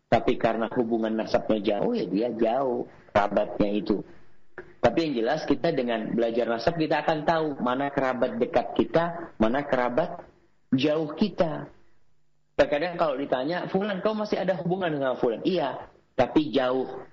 tapi 0.08 0.40
karena 0.40 0.72
hubungan 0.72 1.12
nasabnya 1.12 1.60
jauh 1.60 1.92
ya 1.92 2.06
dia 2.08 2.28
jauh 2.32 2.88
kerabatnya 3.12 3.70
itu. 3.76 4.00
Tapi 4.78 5.10
yang 5.10 5.14
jelas 5.24 5.42
kita 5.42 5.74
dengan 5.74 6.14
belajar 6.14 6.46
nasab 6.46 6.78
kita 6.78 7.02
akan 7.02 7.26
tahu 7.26 7.46
mana 7.58 7.90
kerabat 7.90 8.38
dekat 8.38 8.78
kita, 8.78 9.34
mana 9.36 9.66
kerabat 9.66 10.22
jauh 10.70 11.12
kita. 11.18 11.66
Terkadang 12.54 12.94
kalau 12.98 13.14
ditanya, 13.18 13.66
Fulan 13.70 14.02
kau 14.02 14.14
masih 14.14 14.38
ada 14.38 14.54
hubungan 14.58 14.90
dengan 14.90 15.18
Fulan? 15.18 15.42
Iya, 15.42 15.82
tapi 16.14 16.50
jauh. 16.54 17.06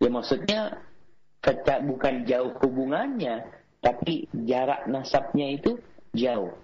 Ya 0.00 0.08
maksudnya 0.08 0.80
bukan 1.84 2.24
jauh 2.24 2.56
hubungannya, 2.60 3.48
tapi 3.84 4.28
jarak 4.32 4.88
nasabnya 4.88 5.56
itu 5.56 5.76
jauh. 6.16 6.56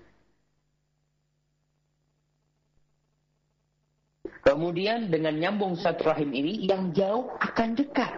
Kemudian 4.47 5.11
dengan 5.11 5.35
nyambung 5.35 5.75
satu 5.75 6.07
rahim 6.07 6.31
ini 6.31 6.71
yang 6.71 6.95
jauh 6.95 7.35
akan 7.43 7.75
dekat. 7.75 8.15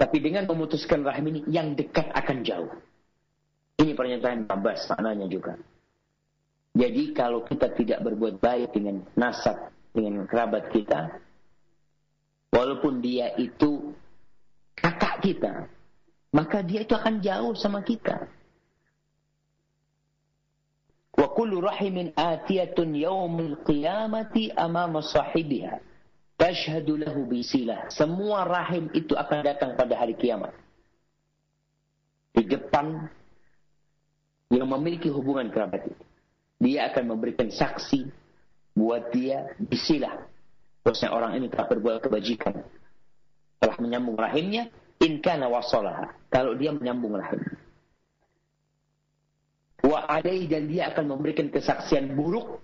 Tapi 0.00 0.16
dengan 0.16 0.48
memutuskan 0.48 1.04
rahim 1.04 1.28
ini 1.28 1.40
yang 1.52 1.76
dekat 1.76 2.08
akan 2.08 2.40
jauh. 2.40 2.72
Ini 3.76 3.92
pernyataan 3.92 4.48
Abbas 4.48 4.88
maknanya 4.88 5.28
juga. 5.28 5.60
Jadi 6.72 7.12
kalau 7.12 7.44
kita 7.44 7.68
tidak 7.76 8.00
berbuat 8.00 8.40
baik 8.40 8.72
dengan 8.72 9.04
nasab, 9.12 9.72
dengan 9.92 10.24
kerabat 10.24 10.72
kita, 10.72 11.20
walaupun 12.48 13.04
dia 13.04 13.36
itu 13.36 13.92
kakak 14.72 15.20
kita, 15.20 15.68
maka 16.32 16.64
dia 16.64 16.84
itu 16.84 16.96
akan 16.96 17.20
jauh 17.20 17.52
sama 17.52 17.84
kita. 17.84 18.24
Wa 21.16 21.32
kullu 21.32 21.64
rahimin 21.64 22.12
atiyatun 22.12 22.92
yaumil 22.92 23.56
qiyamati 23.64 24.52
amama 24.52 25.00
sahibiha. 25.00 25.80
Tashhadu 26.36 27.00
lahu 27.00 27.24
bisilah. 27.24 27.88
Semua 27.88 28.44
rahim 28.44 28.92
itu 28.92 29.16
akan 29.16 29.38
datang 29.40 29.72
pada 29.72 29.96
hari 29.96 30.12
kiamat. 30.12 30.52
Di 32.36 32.44
depan 32.44 33.08
yang 34.52 34.68
memiliki 34.68 35.08
hubungan 35.08 35.48
kerabat 35.48 35.88
itu. 35.88 36.04
Dia 36.60 36.92
akan 36.92 37.16
memberikan 37.16 37.48
saksi 37.48 38.12
buat 38.76 39.08
dia 39.08 39.56
bisilah. 39.56 40.28
Bahwasanya 40.84 41.16
orang 41.16 41.32
ini 41.40 41.48
telah 41.48 41.66
berbuat 41.72 42.04
kebajikan. 42.04 42.60
Telah 43.56 43.76
menyambung 43.80 44.20
rahimnya. 44.20 44.68
In 45.00 45.24
kana 45.24 45.48
wasolaha. 45.48 46.12
Kalau 46.28 46.52
dia 46.52 46.76
menyambung 46.76 47.16
rahimnya 47.16 47.65
wa 49.86 50.02
alaih 50.10 50.50
dan 50.50 50.66
dia 50.66 50.90
akan 50.90 51.14
memberikan 51.14 51.46
kesaksian 51.46 52.18
buruk 52.18 52.58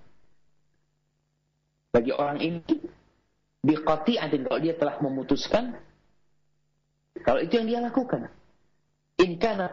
bagi 1.95 2.11
orang 2.11 2.43
ini. 2.43 2.63
Biqati'atin 3.63 4.43
kalau 4.43 4.59
dia 4.59 4.75
telah 4.75 4.99
memutuskan 4.99 5.79
kalau 7.23 7.39
itu 7.39 7.63
yang 7.63 7.69
dia 7.71 7.79
lakukan. 7.79 8.27
In 9.23 9.39
kana 9.39 9.71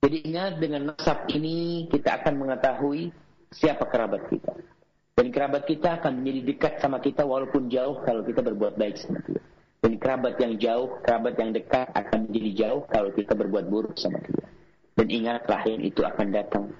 jadi 0.00 0.16
ingat 0.24 0.52
dengan 0.56 0.96
nasab 0.96 1.28
ini 1.28 1.84
kita 1.92 2.24
akan 2.24 2.40
mengetahui 2.40 3.12
siapa 3.52 3.84
kerabat 3.84 4.32
kita. 4.32 4.56
Dan 5.12 5.28
kerabat 5.28 5.68
kita 5.68 6.00
akan 6.00 6.24
menjadi 6.24 6.40
dekat 6.48 6.72
sama 6.80 7.04
kita 7.04 7.28
walaupun 7.28 7.68
jauh 7.68 8.00
kalau 8.08 8.24
kita 8.24 8.40
berbuat 8.40 8.80
baik 8.80 8.96
sama 8.96 9.20
dia. 9.28 9.44
Dan 9.84 10.00
kerabat 10.00 10.40
yang 10.40 10.56
jauh, 10.56 11.04
kerabat 11.04 11.36
yang 11.36 11.52
dekat 11.52 11.92
akan 11.92 12.18
menjadi 12.28 12.50
jauh 12.64 12.82
kalau 12.88 13.12
kita 13.12 13.36
berbuat 13.36 13.68
buruk 13.68 14.00
sama 14.00 14.16
dia. 14.24 14.48
Dan 15.00 15.08
ingat 15.08 15.48
rahim 15.48 15.80
itu 15.80 16.04
akan 16.04 16.28
datang 16.28 16.76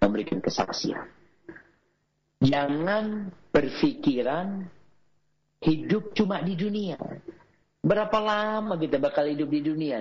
memberikan 0.00 0.40
kesaksian. 0.40 1.04
Jangan 2.40 3.28
berpikiran 3.52 4.64
hidup 5.60 6.16
cuma 6.16 6.40
di 6.40 6.56
dunia. 6.56 6.96
Berapa 7.84 8.16
lama 8.24 8.80
kita 8.80 8.96
bakal 8.96 9.28
hidup 9.28 9.52
di 9.52 9.60
dunia? 9.68 10.00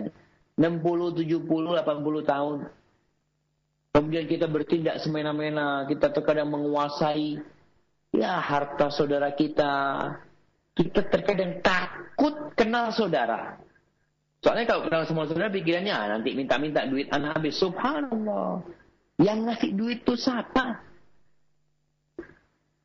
60, 0.56 0.64
70, 0.64 1.44
80 1.44 2.24
tahun. 2.24 2.58
Kemudian 3.92 4.32
kita 4.32 4.48
bertindak 4.48 5.04
semena-mena, 5.04 5.84
kita 5.92 6.08
terkadang 6.08 6.56
menguasai 6.56 7.36
ya 8.16 8.40
harta 8.40 8.88
saudara 8.88 9.28
kita. 9.36 9.76
Kita 10.72 11.04
terkadang 11.04 11.60
takut 11.60 12.56
kenal 12.56 12.96
saudara. 12.96 13.60
Soalnya 14.42 14.66
kalau 14.66 14.90
kenal 14.90 15.06
semua 15.06 15.30
saudara 15.30 15.54
pikirannya 15.54 15.94
ah, 15.94 16.18
nanti 16.18 16.34
minta-minta 16.34 16.82
duit 16.90 17.06
anak 17.14 17.38
habis. 17.38 17.62
Subhanallah. 17.62 18.66
Yang 19.22 19.40
ngasih 19.46 19.72
duit 19.78 20.00
itu 20.02 20.14
siapa? 20.18 20.82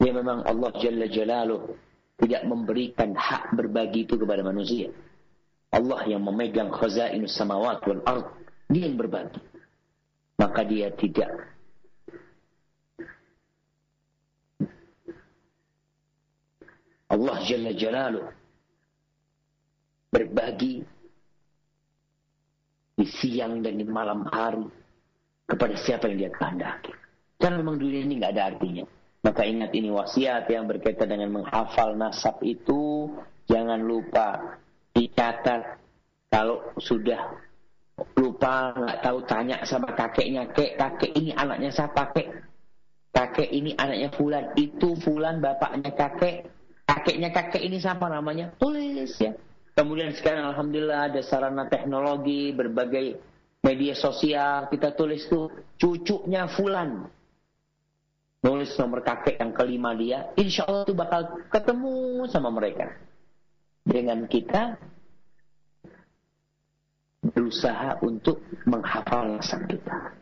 Ya 0.04 0.12
memang 0.12 0.44
Allah 0.44 0.70
Jalla 0.76 1.08
Jalaluh 1.08 1.72
tidak 2.20 2.44
memberikan 2.44 3.16
hak 3.16 3.56
berbagi 3.56 4.04
itu 4.04 4.20
kepada 4.20 4.44
manusia. 4.44 4.92
Allah 5.72 6.04
yang 6.04 6.20
memegang 6.28 6.68
khazainus 6.68 7.32
samawat 7.32 7.80
wal 7.88 8.04
ard. 8.04 8.28
Dia 8.68 8.92
yang 8.92 9.00
berbagi. 9.00 9.40
Maka 10.36 10.60
dia 10.68 10.92
tidak 10.92 11.32
Allah 17.08 17.36
Jalla 17.48 17.72
Jalaluh 17.72 18.28
berbagi 20.12 20.95
di 22.96 23.04
siang 23.04 23.60
dan 23.60 23.76
di 23.76 23.84
malam 23.84 24.24
hari 24.24 24.64
kepada 25.44 25.76
siapa 25.76 26.08
yang 26.08 26.26
dia 26.26 26.32
kehendaki. 26.32 26.92
Karena 27.36 27.60
memang 27.60 27.76
dunia 27.76 28.00
ini 28.00 28.16
nggak 28.16 28.32
ada 28.32 28.44
artinya. 28.56 28.84
Maka 29.20 29.42
ingat 29.44 29.70
ini 29.76 29.92
wasiat 29.92 30.48
yang 30.48 30.64
berkaitan 30.64 31.12
dengan 31.12 31.30
menghafal 31.36 31.92
nasab 31.92 32.40
itu. 32.40 33.12
Jangan 33.46 33.84
lupa 33.84 34.58
dicatat. 34.96 35.76
Kalau 36.32 36.72
sudah 36.80 37.36
lupa 38.16 38.72
nggak 38.72 38.98
tahu 39.04 39.18
tanya 39.28 39.56
sama 39.68 39.92
kakeknya 39.92 40.50
kek 40.50 40.74
kakek 40.80 41.12
ini 41.14 41.30
anaknya 41.36 41.70
siapa 41.70 42.10
kek? 42.16 42.28
Kakek 43.12 43.48
ini 43.52 43.76
anaknya 43.76 44.08
fulan. 44.16 44.56
Itu 44.56 44.96
fulan 45.04 45.44
bapaknya 45.44 45.92
kakek. 45.92 46.48
Kakeknya 46.88 47.28
kakek 47.28 47.60
ini 47.60 47.76
siapa 47.76 48.08
namanya? 48.08 48.56
Tulis. 48.56 49.20
Ya 49.20 49.36
Kemudian 49.76 50.16
sekarang 50.16 50.56
Alhamdulillah 50.56 51.12
ada 51.12 51.20
sarana 51.20 51.68
teknologi, 51.68 52.48
berbagai 52.56 53.20
media 53.60 53.92
sosial. 53.92 54.72
Kita 54.72 54.96
tulis 54.96 55.28
tuh 55.28 55.52
cucunya 55.76 56.48
Fulan. 56.48 57.04
Nulis 58.40 58.72
nomor 58.80 59.04
kakek 59.04 59.36
yang 59.36 59.52
kelima 59.52 59.92
dia. 59.92 60.32
Insya 60.40 60.64
Allah 60.64 60.88
tuh 60.88 60.96
bakal 60.96 61.44
ketemu 61.52 62.24
sama 62.32 62.48
mereka. 62.48 62.88
Dengan 63.84 64.24
kita 64.24 64.80
berusaha 67.20 68.00
untuk 68.00 68.48
menghafal 68.64 69.36
nasab 69.36 69.60
kita. 69.68 70.16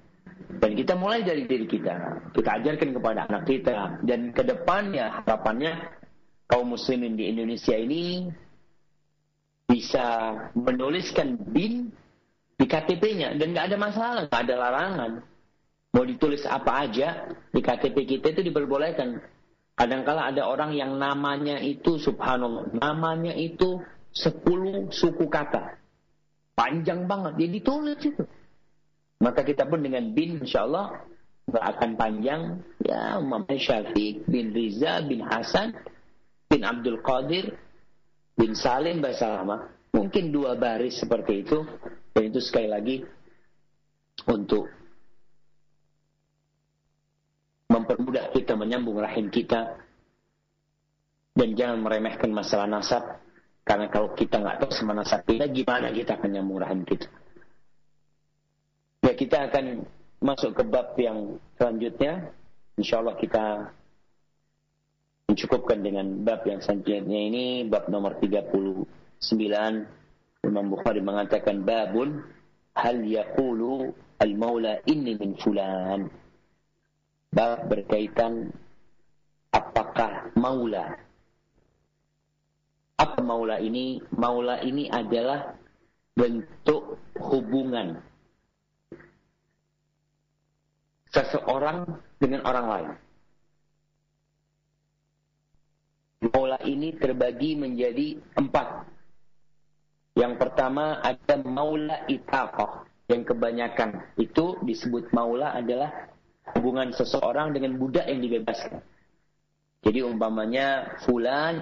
Dan 0.59 0.75
kita 0.75 0.99
mulai 0.99 1.23
dari 1.23 1.47
diri 1.47 1.71
kita. 1.71 2.27
Kita 2.35 2.59
ajarkan 2.59 2.91
kepada 2.91 3.31
anak 3.31 3.47
kita. 3.47 4.03
Dan 4.03 4.35
ke 4.35 4.43
depannya 4.43 5.23
harapannya 5.23 5.79
kaum 6.51 6.75
muslimin 6.75 7.15
di 7.15 7.31
Indonesia 7.31 7.79
ini 7.79 8.35
bisa 9.65 10.37
menuliskan 10.53 11.41
bin 11.51 11.91
di 12.55 12.67
KTP-nya 12.69 13.35
dan 13.41 13.51
nggak 13.51 13.67
ada 13.73 13.79
masalah, 13.81 14.23
nggak 14.29 14.43
ada 14.47 14.55
larangan. 14.57 15.13
Mau 15.95 16.03
ditulis 16.03 16.43
apa 16.47 16.87
aja 16.87 17.31
di 17.55 17.61
KTP 17.63 18.19
kita 18.19 18.35
itu 18.35 18.43
diperbolehkan. 18.51 19.23
Kadangkala 19.75 20.31
ada 20.31 20.47
orang 20.47 20.75
yang 20.75 20.95
namanya 20.99 21.59
itu 21.59 21.99
subhanallah, 21.99 22.71
namanya 22.79 23.35
itu 23.35 23.83
10 24.15 24.95
suku 24.95 25.27
kata. 25.27 25.75
Panjang 26.55 27.11
banget, 27.11 27.35
jadi 27.35 27.51
ditulis 27.59 27.99
itu. 27.99 28.23
Maka 29.19 29.43
kita 29.43 29.67
pun 29.67 29.83
dengan 29.83 30.15
bin 30.15 30.43
insya 30.43 30.63
Allah 30.67 31.03
nggak 31.51 31.65
akan 31.75 31.91
panjang. 31.99 32.43
Ya, 32.87 33.19
umpamanya 33.19 33.59
Syafiq 33.59 34.27
bin 34.31 34.55
Riza 34.55 35.03
bin 35.03 35.27
Hasan 35.27 35.75
bin 36.47 36.63
Abdul 36.63 37.03
Qadir 37.03 37.59
bin 38.35 38.53
Salim 38.59 39.01
bahasa 39.01 39.31
lama. 39.31 39.71
Mungkin 39.95 40.35
dua 40.35 40.59
baris 40.59 40.99
seperti 40.99 41.47
itu. 41.47 41.63
Dan 42.15 42.31
itu 42.31 42.41
sekali 42.43 42.71
lagi 42.71 42.97
untuk 44.31 44.71
mempermudah 47.71 48.31
kita 48.35 48.55
menyambung 48.59 48.99
rahim 48.99 49.31
kita. 49.31 49.79
Dan 51.35 51.59
jangan 51.59 51.83
meremehkan 51.83 52.31
masalah 52.31 52.71
nasab. 52.71 53.03
Karena 53.65 53.89
kalau 53.89 54.13
kita 54.13 54.39
nggak 54.39 54.61
tahu 54.61 54.71
sama 54.77 54.93
nasab 54.93 55.25
kita, 55.25 55.49
gimana 55.49 55.91
kita 55.91 56.21
akan 56.21 56.31
nyambung 56.31 56.61
rahim 56.63 56.85
kita. 56.85 57.09
Ya 59.03 59.13
kita 59.17 59.49
akan 59.51 59.89
masuk 60.21 60.57
ke 60.57 60.63
bab 60.69 60.95
yang 61.01 61.41
selanjutnya. 61.59 62.33
Insya 62.77 63.01
Allah 63.01 63.17
kita 63.21 63.73
mencukupkan 65.29 65.81
dengan 65.81 66.21
bab 66.21 66.45
yang 66.45 66.61
selanjutnya 66.61 67.21
ini 67.33 67.45
bab 67.65 67.89
nomor 67.89 68.21
39 68.21 68.85
Imam 70.45 70.67
Bukhari 70.69 71.01
mengatakan 71.01 71.65
babun 71.65 72.21
hal 72.77 73.01
yaqulu 73.01 73.97
al-maula 74.21 74.85
inni 74.85 75.17
min 75.17 75.33
fulan. 75.41 76.13
Bab 77.35 77.67
berkaitan 77.67 78.53
apakah 79.51 80.31
maula? 80.37 81.01
Apa 82.95 83.19
maula 83.25 83.59
ini? 83.59 83.99
Maula 84.15 84.63
ini 84.63 84.87
adalah 84.87 85.57
bentuk 86.15 87.01
hubungan 87.19 87.99
seseorang 91.11 91.91
dengan 92.23 92.47
orang 92.47 92.67
lain 92.71 92.91
Maula 96.25 96.57
ini 96.65 96.97
terbagi 96.97 97.53
menjadi 97.53 98.17
empat. 98.41 98.89
Yang 100.17 100.35
pertama 100.41 101.05
ada 101.05 101.37
maula 101.45 102.09
itaqah. 102.09 102.89
Yang 103.05 103.37
kebanyakan 103.37 104.17
itu 104.17 104.57
disebut 104.65 105.13
maula 105.13 105.53
adalah 105.53 106.09
hubungan 106.57 106.89
seseorang 106.97 107.53
dengan 107.53 107.77
budak 107.77 108.09
yang 108.09 108.25
dibebaskan. 108.25 108.81
Jadi 109.85 110.01
umpamanya 110.01 110.97
fulan 111.05 111.61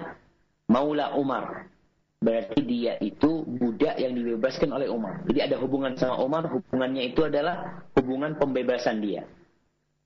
maula 0.71 1.11
Umar. 1.19 1.67
Berarti 2.23 2.63
dia 2.63 2.95
itu 3.03 3.43
budak 3.43 3.99
yang 3.99 4.15
dibebaskan 4.15 4.71
oleh 4.71 4.87
Umar. 4.87 5.27
Jadi 5.27 5.43
ada 5.43 5.59
hubungan 5.59 5.91
sama 5.99 6.23
Umar, 6.23 6.47
hubungannya 6.47 7.11
itu 7.11 7.27
adalah 7.27 7.83
hubungan 7.99 8.39
pembebasan 8.39 9.03
dia. 9.03 9.27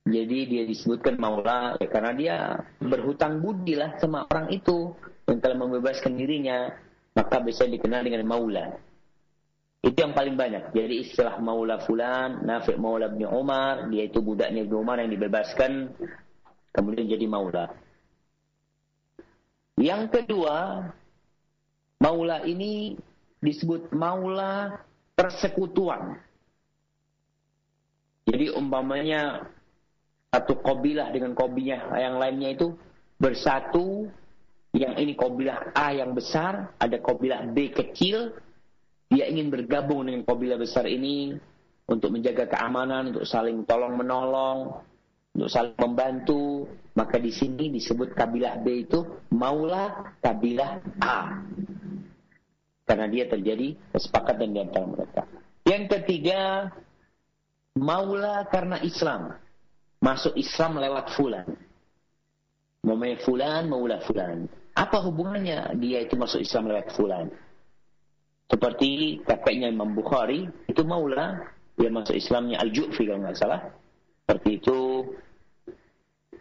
Jadi 0.08 0.38
dia 0.48 0.62
disebutkan 0.64 1.20
maula 1.20 1.76
ya, 1.76 1.88
karena 1.92 2.12
dia 2.16 2.36
berhutang 2.80 3.44
budi 3.44 3.76
lah 3.76 4.00
sama 4.00 4.24
orang 4.32 4.48
itu 4.48 4.96
yang 5.28 5.38
telah 5.44 5.56
membebaskan 5.60 6.16
dirinya. 6.16 6.72
Maka 7.12 7.42
bisa 7.44 7.68
dikenal 7.68 8.06
dengan 8.06 8.24
maula. 8.24 8.78
Itu 9.84 10.00
yang 10.00 10.14
paling 10.14 10.34
banyak. 10.38 10.70
Jadi 10.74 10.94
istilah 11.06 11.38
maula 11.42 11.82
fulan, 11.82 12.46
Nafi' 12.46 12.78
maula 12.78 13.10
bin 13.10 13.26
Umar, 13.26 13.90
dia 13.90 14.06
itu 14.06 14.22
budaknya 14.22 14.66
bin 14.66 14.74
Umar 14.78 15.02
yang 15.02 15.10
dibebaskan, 15.10 15.92
kemudian 16.74 17.06
jadi 17.10 17.26
maula. 17.26 17.74
Yang 19.78 20.02
kedua, 20.10 20.88
maula 22.02 22.42
ini 22.46 22.98
disebut 23.42 23.94
maula 23.94 24.82
persekutuan. 25.14 26.18
Jadi 28.26 28.54
umpamanya 28.54 29.46
satu 30.28 30.60
kobilah 30.60 31.08
dengan 31.08 31.32
kobilah 31.32 31.96
yang 31.96 32.20
lainnya 32.20 32.52
itu 32.52 32.76
bersatu, 33.16 34.08
yang 34.76 34.94
ini 35.00 35.16
kobilah 35.16 35.72
A 35.72 35.96
yang 35.96 36.12
besar, 36.12 36.76
ada 36.76 37.00
kobilah 37.00 37.48
B 37.48 37.72
kecil, 37.72 38.36
dia 39.08 39.24
ingin 39.24 39.48
bergabung 39.48 40.04
dengan 40.04 40.28
kabilah 40.28 40.60
besar 40.60 40.84
ini 40.84 41.32
untuk 41.88 42.12
menjaga 42.12 42.44
keamanan, 42.44 43.16
untuk 43.16 43.24
saling 43.24 43.64
tolong 43.64 43.96
menolong, 43.96 44.84
untuk 45.32 45.48
saling 45.48 45.76
membantu. 45.80 46.68
Maka 46.92 47.16
di 47.16 47.32
sini 47.32 47.72
disebut 47.72 48.12
kabilah 48.12 48.60
B 48.60 48.84
itu 48.84 49.00
maula 49.32 50.12
kabilah 50.20 50.84
A. 51.00 51.40
Karena 52.84 53.06
dia 53.08 53.24
terjadi 53.28 53.76
kesepakatan 53.96 54.48
di 54.52 54.60
antara 54.60 54.84
mereka. 54.84 55.22
Yang 55.64 55.84
ketiga, 55.96 56.68
maula 57.80 58.44
karena 58.52 58.76
Islam. 58.84 59.47
Masuk 59.98 60.34
Islam 60.38 60.78
lewat 60.78 61.14
fulan. 61.18 61.46
Mamai 62.86 63.18
fulan, 63.20 63.66
maula 63.66 63.98
fulan. 64.06 64.46
Apa 64.78 65.02
hubungannya 65.02 65.74
dia 65.82 66.06
itu 66.06 66.14
masuk 66.14 66.38
Islam 66.38 66.70
lewat 66.70 66.94
fulan? 66.94 67.26
Seperti 68.48 69.20
kakeknya 69.26 69.68
Imam 69.68 69.92
Bukhari, 69.92 70.46
itu 70.70 70.80
maula, 70.86 71.52
dia 71.76 71.90
masuk 71.90 72.16
Islamnya 72.16 72.62
Al-Ju'fi 72.62 73.04
kalau 73.04 73.20
nggak 73.26 73.38
salah. 73.38 73.60
Seperti 74.24 74.62
itu. 74.62 74.80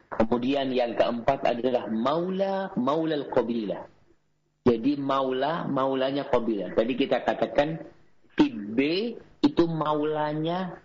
Kemudian 0.08 0.72
yang 0.72 0.96
keempat 0.96 1.44
adalah 1.44 1.92
maula, 1.92 2.72
maula 2.80 3.20
al-qabilah. 3.20 3.86
Jadi 4.68 5.00
maula, 5.00 5.64
maulanya 5.64 6.28
qabilah. 6.28 6.76
Tadi 6.76 6.94
kita 7.00 7.24
katakan 7.24 7.80
tib 8.36 8.56
B 8.76 8.80
itu 9.40 9.64
maulanya 9.64 10.76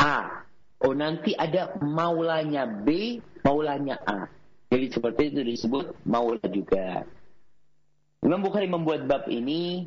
A. 0.00 0.45
Oh 0.84 0.92
nanti 0.92 1.32
ada 1.32 1.76
maulanya 1.80 2.68
B, 2.68 3.18
maulanya 3.40 3.96
A. 4.04 4.28
Jadi 4.68 4.86
seperti 4.92 5.32
itu 5.32 5.40
disebut 5.40 6.04
maula 6.04 6.42
juga. 6.50 7.06
Imam 8.20 8.42
Bukhari 8.42 8.66
membuat 8.66 9.06
bab 9.06 9.30
ini 9.30 9.86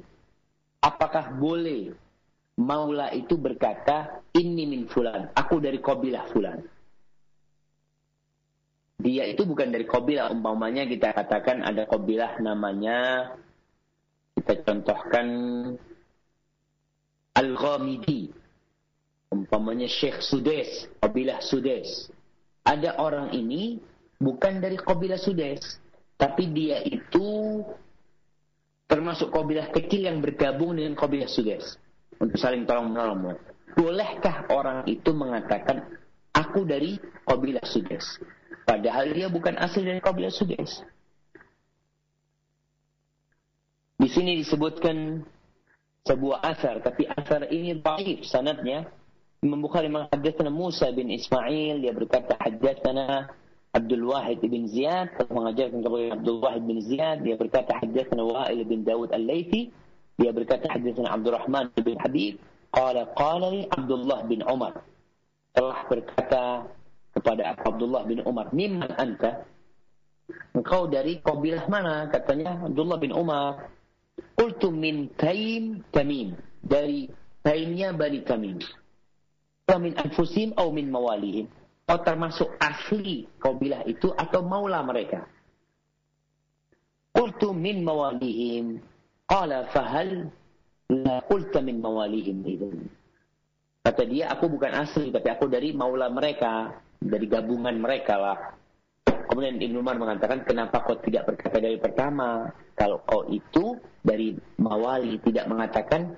apakah 0.80 1.36
boleh 1.36 1.92
maula 2.56 3.12
itu 3.12 3.36
berkata 3.36 4.24
ini 4.36 4.64
min 4.66 4.84
fulan, 4.88 5.32
aku 5.36 5.60
dari 5.60 5.80
kabilah 5.84 6.26
fulan. 6.32 6.60
Dia 9.00 9.24
itu 9.32 9.48
bukan 9.48 9.72
dari 9.72 9.88
kabilah, 9.88 10.28
umpamanya 10.32 10.84
kita 10.84 11.16
katakan 11.16 11.64
ada 11.64 11.88
kabilah 11.88 12.36
namanya 12.44 13.32
kita 14.40 14.64
contohkan 14.64 15.28
Al-Ghamidi. 17.36 18.39
Umpamanya 19.30 19.86
Syekh 19.86 20.26
Sudes, 20.26 20.90
kabilah 20.98 21.38
Sudes. 21.46 22.10
Ada 22.66 22.98
orang 22.98 23.30
ini 23.38 23.78
bukan 24.18 24.58
dari 24.58 24.74
kabilah 24.74 25.22
Sudes, 25.22 25.78
tapi 26.18 26.50
dia 26.50 26.82
itu 26.82 27.62
termasuk 28.90 29.30
kabilah 29.30 29.70
kecil 29.70 30.10
yang 30.10 30.18
bergabung 30.18 30.74
dengan 30.74 30.98
kabilah 30.98 31.30
Sudes 31.30 31.78
untuk 32.18 32.42
saling 32.42 32.66
tolong 32.66 32.90
menolong. 32.90 33.38
Bolehkah 33.78 34.50
orang 34.50 34.90
itu 34.90 35.14
mengatakan 35.14 35.86
aku 36.34 36.66
dari 36.66 36.98
kabilah 37.22 37.64
Sudes, 37.70 38.18
padahal 38.66 39.14
dia 39.14 39.30
bukan 39.30 39.62
asli 39.62 39.86
dari 39.86 40.02
kabilah 40.02 40.34
Sudes? 40.34 40.82
Di 44.00 44.10
sini 44.10 44.42
disebutkan 44.42 45.22
sebuah 46.08 46.42
asar, 46.50 46.82
tapi 46.82 47.06
asar 47.06 47.46
ini 47.54 47.78
baik 47.78 48.26
sanadnya. 48.26 48.90
Imam 49.40 49.64
Bukhari 49.64 49.88
menghadirkan 49.88 50.52
Musa 50.52 50.92
bin 50.92 51.08
Ismail, 51.08 51.80
dia 51.80 51.96
berkata 51.96 52.36
hadatsana 52.44 53.32
Abdul 53.72 54.12
Wahid 54.12 54.44
bin 54.44 54.68
Ziyad. 54.68 55.16
Mengajarkan 55.32 55.80
kepada 55.80 56.06
Abdul 56.20 56.44
Wahid 56.44 56.64
bin 56.68 56.84
Ziyad 56.84 57.24
dia 57.24 57.40
berkata 57.40 57.72
hadatsana 57.80 58.20
Wa'il 58.28 58.68
bin 58.68 58.84
Dawud 58.84 59.16
Al-Laitsi 59.16 59.72
dia 60.20 60.36
berkata 60.36 60.68
hadatsana 60.68 61.16
Abdul 61.16 61.40
Rahman 61.40 61.72
bin 61.80 61.96
Habib. 62.04 62.36
Qala 62.76 63.16
qala 63.16 63.48
li 63.56 63.64
Abdullah 63.72 64.28
bin 64.28 64.44
Umar. 64.44 64.84
Telah 65.56 65.80
berkata 65.88 66.68
kepada 67.16 67.56
Abdullah 67.64 68.04
bin 68.04 68.20
Umar 68.28 68.52
mimman 68.52 68.92
anta? 69.00 69.48
Engkau 70.52 70.92
dari 70.92 71.24
kabilah 71.24 71.64
mana? 71.72 72.12
Katanya 72.12 72.68
Abdullah 72.68 73.00
bin 73.00 73.16
Umar. 73.16 73.72
Qultu 74.36 74.68
min 74.68 75.08
Taim 75.16 75.80
Tamim. 75.96 76.36
Dari 76.60 77.08
Taimnya 77.40 77.96
Bani 77.96 78.20
Tamim 78.28 78.60
min 79.78 79.94
anfusim 80.00 80.56
atau 80.58 80.74
min 80.74 80.90
mawalihim 80.90 81.46
oh 81.90 82.00
termasuk 82.06 82.54
asli 82.62 83.26
kabilah 83.42 83.82
itu 83.90 84.14
atau 84.14 84.46
maula 84.46 84.86
mereka. 84.86 85.26
Qultu 87.10 87.52
min 87.52 87.82
mawalihim. 87.82 88.78
Qala 89.26 89.66
fahal 89.74 90.30
la 90.94 91.26
qulta 91.26 91.66
min 91.66 91.82
mawalihim. 91.82 92.46
Kata 93.82 94.06
dia, 94.06 94.30
aku 94.30 94.46
bukan 94.54 94.70
asli, 94.78 95.10
tapi 95.10 95.34
aku 95.34 95.50
dari 95.50 95.74
maula 95.74 96.14
mereka, 96.14 96.78
dari 97.02 97.26
gabungan 97.26 97.74
mereka 97.82 98.22
lah. 98.22 98.38
Kemudian 99.30 99.62
Ibnu 99.62 99.82
Umar 99.82 99.98
mengatakan, 99.98 100.46
kenapa 100.46 100.86
kau 100.86 100.98
tidak 101.02 101.30
berkata 101.30 101.58
dari 101.58 101.78
pertama? 101.78 102.50
Kalau 102.78 103.02
kau 103.06 103.26
itu 103.30 103.78
dari 104.02 104.38
mawali, 104.62 105.18
tidak 105.26 105.50
mengatakan 105.50 106.14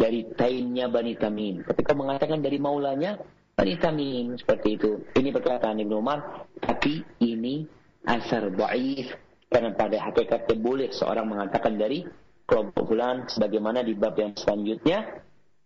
dari 0.00 0.24
tainnya 0.32 0.88
Bani 0.88 1.12
Tamim. 1.20 1.60
Ketika 1.60 1.92
mengatakan 1.92 2.40
dari 2.40 2.56
maulanya, 2.56 3.20
Bani 3.52 3.76
Tamim 3.76 4.40
seperti 4.40 4.80
itu. 4.80 5.04
Ini 5.12 5.28
perkataan 5.36 5.76
Ibnu 5.76 6.00
Umar, 6.00 6.48
tapi 6.64 7.04
ini 7.20 7.68
asar 8.08 8.48
dhaif 8.48 9.12
karena 9.52 9.76
pada 9.76 9.98
hakikatnya 10.08 10.56
boleh 10.56 10.88
seorang 10.94 11.26
mengatakan 11.28 11.76
dari 11.76 12.06
kelompok 12.48 12.94
bulan 12.94 13.28
sebagaimana 13.28 13.84
di 13.84 13.92
bab 13.92 14.16
yang 14.16 14.32
selanjutnya 14.32 15.20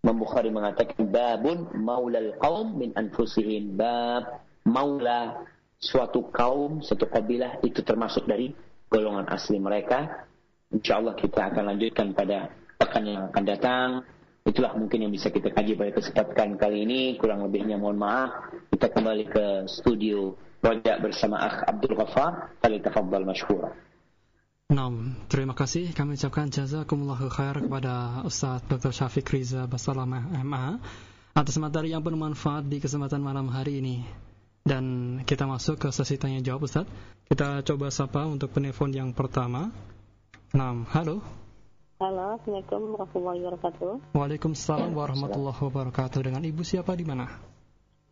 Imam 0.04 0.20
Bukhari 0.20 0.50
mengatakan 0.52 1.08
babun 1.08 1.70
maulal 1.78 2.34
qaum 2.40 2.76
min 2.76 2.90
anfusihim 2.96 3.78
bab 3.78 4.42
maula 4.66 5.46
suatu 5.78 6.32
kaum 6.32 6.80
satu 6.80 7.06
kabilah 7.06 7.60
itu 7.62 7.84
termasuk 7.84 8.24
dari 8.24 8.52
golongan 8.88 9.28
asli 9.28 9.60
mereka 9.60 10.26
insyaallah 10.72 11.14
kita 11.14 11.52
akan 11.52 11.76
lanjutkan 11.76 12.16
pada 12.16 12.52
pekan 12.80 13.04
yang 13.04 13.22
akan 13.30 13.44
datang 13.44 13.88
Itulah 14.44 14.76
mungkin 14.76 15.08
yang 15.08 15.12
bisa 15.12 15.32
kita 15.32 15.48
kaji 15.56 15.72
pada 15.72 15.96
kesempatan 15.96 16.60
kali 16.60 16.84
ini. 16.84 17.16
Kurang 17.16 17.48
lebihnya 17.48 17.80
mohon 17.80 17.96
maaf. 17.96 18.52
Kita 18.68 18.92
kembali 18.92 19.24
ke 19.32 19.44
studio 19.64 20.36
Raja 20.60 21.00
bersama 21.00 21.40
Akh 21.40 21.64
Abdul 21.64 21.96
Ghaffar. 21.96 22.52
Kali 22.60 22.76
tafadhal 22.84 23.24
masyhur. 23.24 23.72
Nah, 24.68 24.92
terima 25.32 25.56
kasih 25.56 25.96
kami 25.96 26.20
ucapkan 26.20 26.52
jazakumullah 26.52 27.20
khair 27.32 27.56
kepada 27.56 28.24
Ustaz 28.24 28.64
Dr. 28.68 28.92
Syafiq 28.92 29.28
Riza 29.32 29.64
Basalam 29.64 30.12
MA 30.44 30.76
atas 31.32 31.56
materi 31.56 31.96
yang 31.96 32.04
bermanfaat 32.04 32.68
di 32.68 32.84
kesempatan 32.84 33.24
malam 33.24 33.48
hari 33.48 33.80
ini. 33.80 34.04
Dan 34.64 35.20
kita 35.24 35.48
masuk 35.48 35.76
ke 35.76 35.88
sesi 35.88 36.20
tanya 36.20 36.44
jawab 36.44 36.68
Ustaz. 36.68 36.84
Kita 37.28 37.64
coba 37.64 37.88
sapa 37.88 38.28
untuk 38.28 38.52
penelpon 38.52 38.92
yang 38.92 39.16
pertama. 39.16 39.72
Nah, 40.52 40.84
halo. 40.92 41.43
Halo, 41.94 42.34
Assalamualaikum 42.34 42.90
warahmatullahi 42.90 43.40
wabarakatuh. 43.46 43.92
Waalaikumsalam 44.18 44.98
warahmatullahi 44.98 45.60
wabarakatuh. 45.62 46.26
Dengan 46.26 46.42
Ibu 46.42 46.66
siapa 46.66 46.90
di 46.98 47.06
mana? 47.06 47.30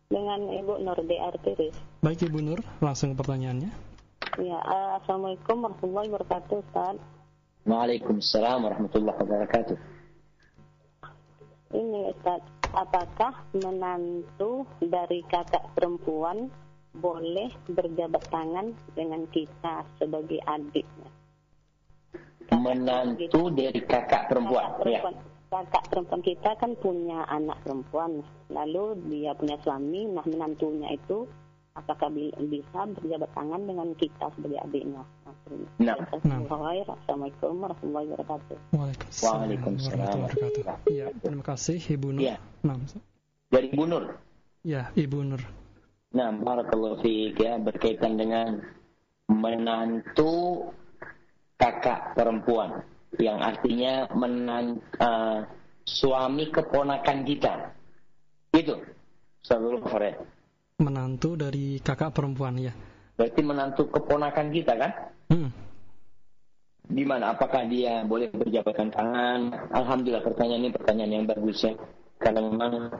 Dengan 0.07 0.39
Ibu 0.55 0.79
Nur 0.87 1.03
di 1.03 1.19
Artiris. 1.19 1.75
Baik 1.99 2.31
Ibu 2.31 2.39
Nur, 2.39 2.63
langsung 2.79 3.11
pertanyaannya. 3.11 3.67
Ya, 4.39 4.59
uh, 4.63 5.03
Assalamualaikum 5.03 5.67
warahmatullahi 5.67 6.07
wabarakatuh, 6.15 6.63
Ustaz. 6.63 6.95
Waalaikumsalam 7.67 8.63
warahmatullahi 8.63 9.19
wabarakatuh. 9.19 9.77
Ini 11.75 11.99
Ustaz, 12.15 12.39
apakah 12.71 13.35
menantu 13.51 14.63
dari 14.79 15.27
kakak 15.27 15.75
perempuan 15.75 16.47
boleh 16.95 17.51
berjabat 17.67 18.31
tangan 18.31 18.71
dengan 18.95 19.27
kita 19.27 19.83
sebagai 19.99 20.39
adiknya? 20.47 21.11
Menantu 22.51 23.47
dari 23.53 23.79
kakak 23.85 24.27
perempuan. 24.27 24.65
Kakak 24.65 24.79
perempuan. 24.83 25.13
Ya. 25.15 25.31
Kakak 25.53 25.83
perempuan 25.93 26.21
kita 26.25 26.51
kan 26.57 26.71
punya 26.81 27.23
anak 27.29 27.61
perempuan. 27.61 28.25
Lalu 28.49 28.97
dia 29.07 29.37
punya 29.37 29.55
suami, 29.61 30.09
nah 30.09 30.25
menantunya 30.25 30.89
itu 30.97 31.29
apakah 31.73 32.09
bisa 32.49 32.85
berjabat 32.89 33.29
tangan 33.33 33.61
dengan 33.65 33.93
kita 33.97 34.29
sebagai 34.33 34.59
adiknya? 34.65 35.05
Nah, 35.77 35.97
Nah. 36.23 36.39
Assalamualaikum 36.47 37.53
warahmatullahi 37.61 38.07
wabarakatuh. 38.15 38.57
Waalaikumsalam, 39.21 40.17
wabarakatuh. 40.25 40.89
Iya, 40.89 41.07
terima 41.19 41.43
kasih 41.45 41.77
Ibu 41.77 42.07
Nur. 42.17 42.21
Iya. 42.23 42.35
Nah, 42.63 42.77
Dari 43.51 43.67
Ibu 43.69 43.83
Nur. 43.85 44.03
ya 44.63 44.89
Ibu 44.95 45.19
Nur. 45.21 45.43
Nah, 46.13 46.29
barakallahu 46.33 47.01
fiik 47.01 47.41
ya 47.41 47.57
berkaitan 47.59 48.17
dengan 48.17 48.61
menantu 49.29 50.69
kakak 51.63 52.11
perempuan 52.11 52.83
yang 53.15 53.39
artinya 53.39 54.11
menan 54.11 54.83
uh, 54.99 55.47
suami 55.87 56.51
keponakan 56.51 57.23
kita. 57.23 57.53
Itu. 58.51 58.75
Sebelum 59.43 59.83
sore. 59.87 60.11
Menantu 60.83 61.39
dari 61.39 61.79
kakak 61.79 62.11
perempuan 62.11 62.59
ya. 62.59 62.75
Berarti 63.15 63.41
menantu 63.43 63.87
keponakan 63.87 64.47
kita 64.51 64.73
kan? 64.75 64.91
Hmm. 65.31 65.49
Di 66.83 67.03
mana? 67.07 67.31
Apakah 67.31 67.63
dia 67.71 68.03
boleh 68.03 68.27
berjabatan 68.31 68.91
tangan? 68.91 69.39
Alhamdulillah 69.71 70.23
pertanyaan 70.23 70.67
ini 70.67 70.71
pertanyaan 70.71 71.13
yang 71.15 71.25
bagus 71.27 71.63
ya. 71.63 71.75
Karena 72.19 72.39
memang 72.43 72.91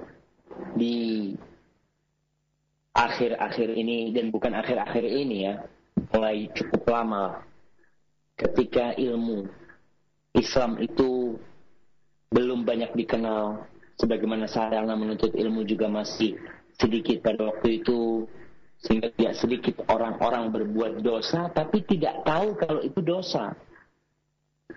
di 0.80 1.32
akhir-akhir 2.96 3.70
ini 3.76 4.14
dan 4.16 4.32
bukan 4.32 4.54
akhir-akhir 4.56 5.04
ini 5.04 5.38
ya, 5.52 5.54
mulai 6.14 6.48
cukup 6.54 6.84
lama 6.88 7.42
ketika 8.44 8.92
ilmu 9.00 9.48
Islam 10.36 10.82
itu 10.82 11.40
belum 12.34 12.66
banyak 12.66 12.98
dikenal 12.98 13.70
sebagaimana 13.96 14.50
sarana 14.50 14.98
menuntut 14.98 15.32
ilmu 15.38 15.64
juga 15.64 15.86
masih 15.88 16.36
sedikit 16.76 17.22
pada 17.22 17.54
waktu 17.54 17.86
itu 17.86 18.26
sehingga 18.84 19.14
tidak 19.16 19.34
sedikit 19.40 19.76
orang-orang 19.88 20.52
berbuat 20.52 21.00
dosa 21.00 21.48
tapi 21.54 21.86
tidak 21.88 22.26
tahu 22.28 22.58
kalau 22.60 22.82
itu 22.84 23.00
dosa. 23.00 23.56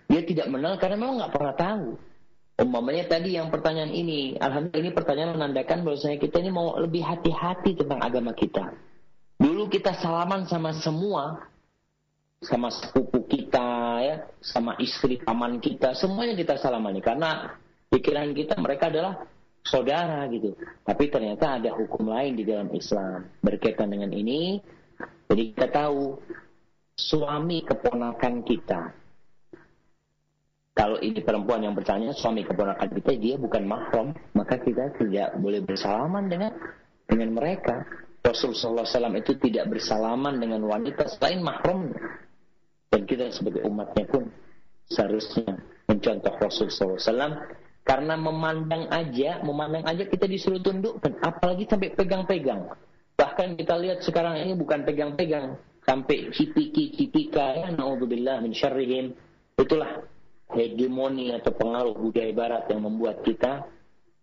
Dia 0.06 0.22
tidak 0.22 0.46
mengenal 0.52 0.78
karena 0.78 0.96
memang 1.00 1.16
nggak 1.18 1.34
pernah 1.34 1.54
tahu. 1.56 1.86
Umpamanya 2.56 3.04
tadi 3.04 3.36
yang 3.36 3.52
pertanyaan 3.52 3.92
ini 3.92 4.38
alhamdulillah 4.38 4.80
ini 4.86 4.90
pertanyaan 4.94 5.36
menandakan 5.36 5.84
bahwasanya 5.84 6.16
kita 6.22 6.40
ini 6.40 6.50
mau 6.54 6.78
lebih 6.78 7.02
hati-hati 7.02 7.76
tentang 7.76 8.00
agama 8.00 8.32
kita. 8.32 8.72
Dulu 9.36 9.68
kita 9.68 9.96
salaman 9.98 10.48
sama 10.48 10.72
semua 10.80 11.55
sama 12.46 12.70
sepupu 12.70 13.26
kita 13.26 13.68
ya 14.02 14.16
sama 14.38 14.78
istri 14.78 15.18
paman 15.18 15.58
kita 15.58 15.98
semuanya 15.98 16.38
kita 16.38 16.54
salamani 16.62 17.02
karena 17.02 17.58
pikiran 17.90 18.30
kita 18.32 18.54
mereka 18.62 18.86
adalah 18.86 19.26
saudara 19.66 20.22
gitu 20.30 20.54
tapi 20.86 21.10
ternyata 21.10 21.58
ada 21.58 21.74
hukum 21.74 22.06
lain 22.06 22.38
di 22.38 22.46
dalam 22.46 22.70
Islam 22.70 23.26
berkaitan 23.42 23.90
dengan 23.90 24.14
ini 24.14 24.62
jadi 25.26 25.42
kita 25.52 25.66
tahu 25.74 26.22
suami 26.94 27.66
keponakan 27.66 28.46
kita 28.46 28.94
kalau 30.76 31.00
ini 31.00 31.24
perempuan 31.24 31.64
yang 31.64 31.72
bertanya 31.72 32.12
suami 32.12 32.44
keponakan 32.44 32.92
kita 33.00 33.16
dia 33.16 33.40
bukan 33.40 33.64
mahram, 33.64 34.12
maka 34.36 34.60
kita 34.60 34.92
tidak 35.00 35.32
boleh 35.40 35.64
bersalaman 35.64 36.28
dengan 36.28 36.52
dengan 37.08 37.32
mereka. 37.32 37.80
Rasulullah 38.20 38.84
SAW 38.84 39.16
itu 39.16 39.40
tidak 39.40 39.72
bersalaman 39.72 40.36
dengan 40.36 40.60
wanita 40.68 41.08
selain 41.16 41.40
mahram. 41.40 41.96
Dan 42.92 43.02
kita 43.04 43.30
sebagai 43.34 43.66
umatnya 43.66 44.04
pun 44.06 44.30
seharusnya 44.86 45.58
mencontoh 45.90 46.32
Rasulullah 46.38 46.98
SAW 46.98 47.34
karena 47.86 48.14
memandang 48.18 48.90
aja, 48.90 49.42
memandang 49.42 49.86
aja 49.86 50.06
kita 50.06 50.26
disuruh 50.26 50.58
tundukkan, 50.58 51.22
apalagi 51.22 51.70
sampai 51.70 51.94
pegang-pegang. 51.94 52.66
Bahkan 53.14 53.54
kita 53.58 53.74
lihat 53.78 54.02
sekarang 54.02 54.42
ini 54.42 54.58
bukan 54.58 54.82
pegang-pegang, 54.82 55.54
sampai 55.86 56.34
cipiki-cipika 56.34 57.62
ya, 57.62 57.66
naudzubillah 57.70 58.42
min 58.42 58.50
syarrihim. 58.50 59.14
Itulah 59.56 60.02
hegemoni 60.52 61.34
atau 61.34 61.50
pengaruh 61.54 61.94
budaya 61.94 62.30
barat 62.34 62.70
yang 62.70 62.86
membuat 62.86 63.22
kita 63.26 63.66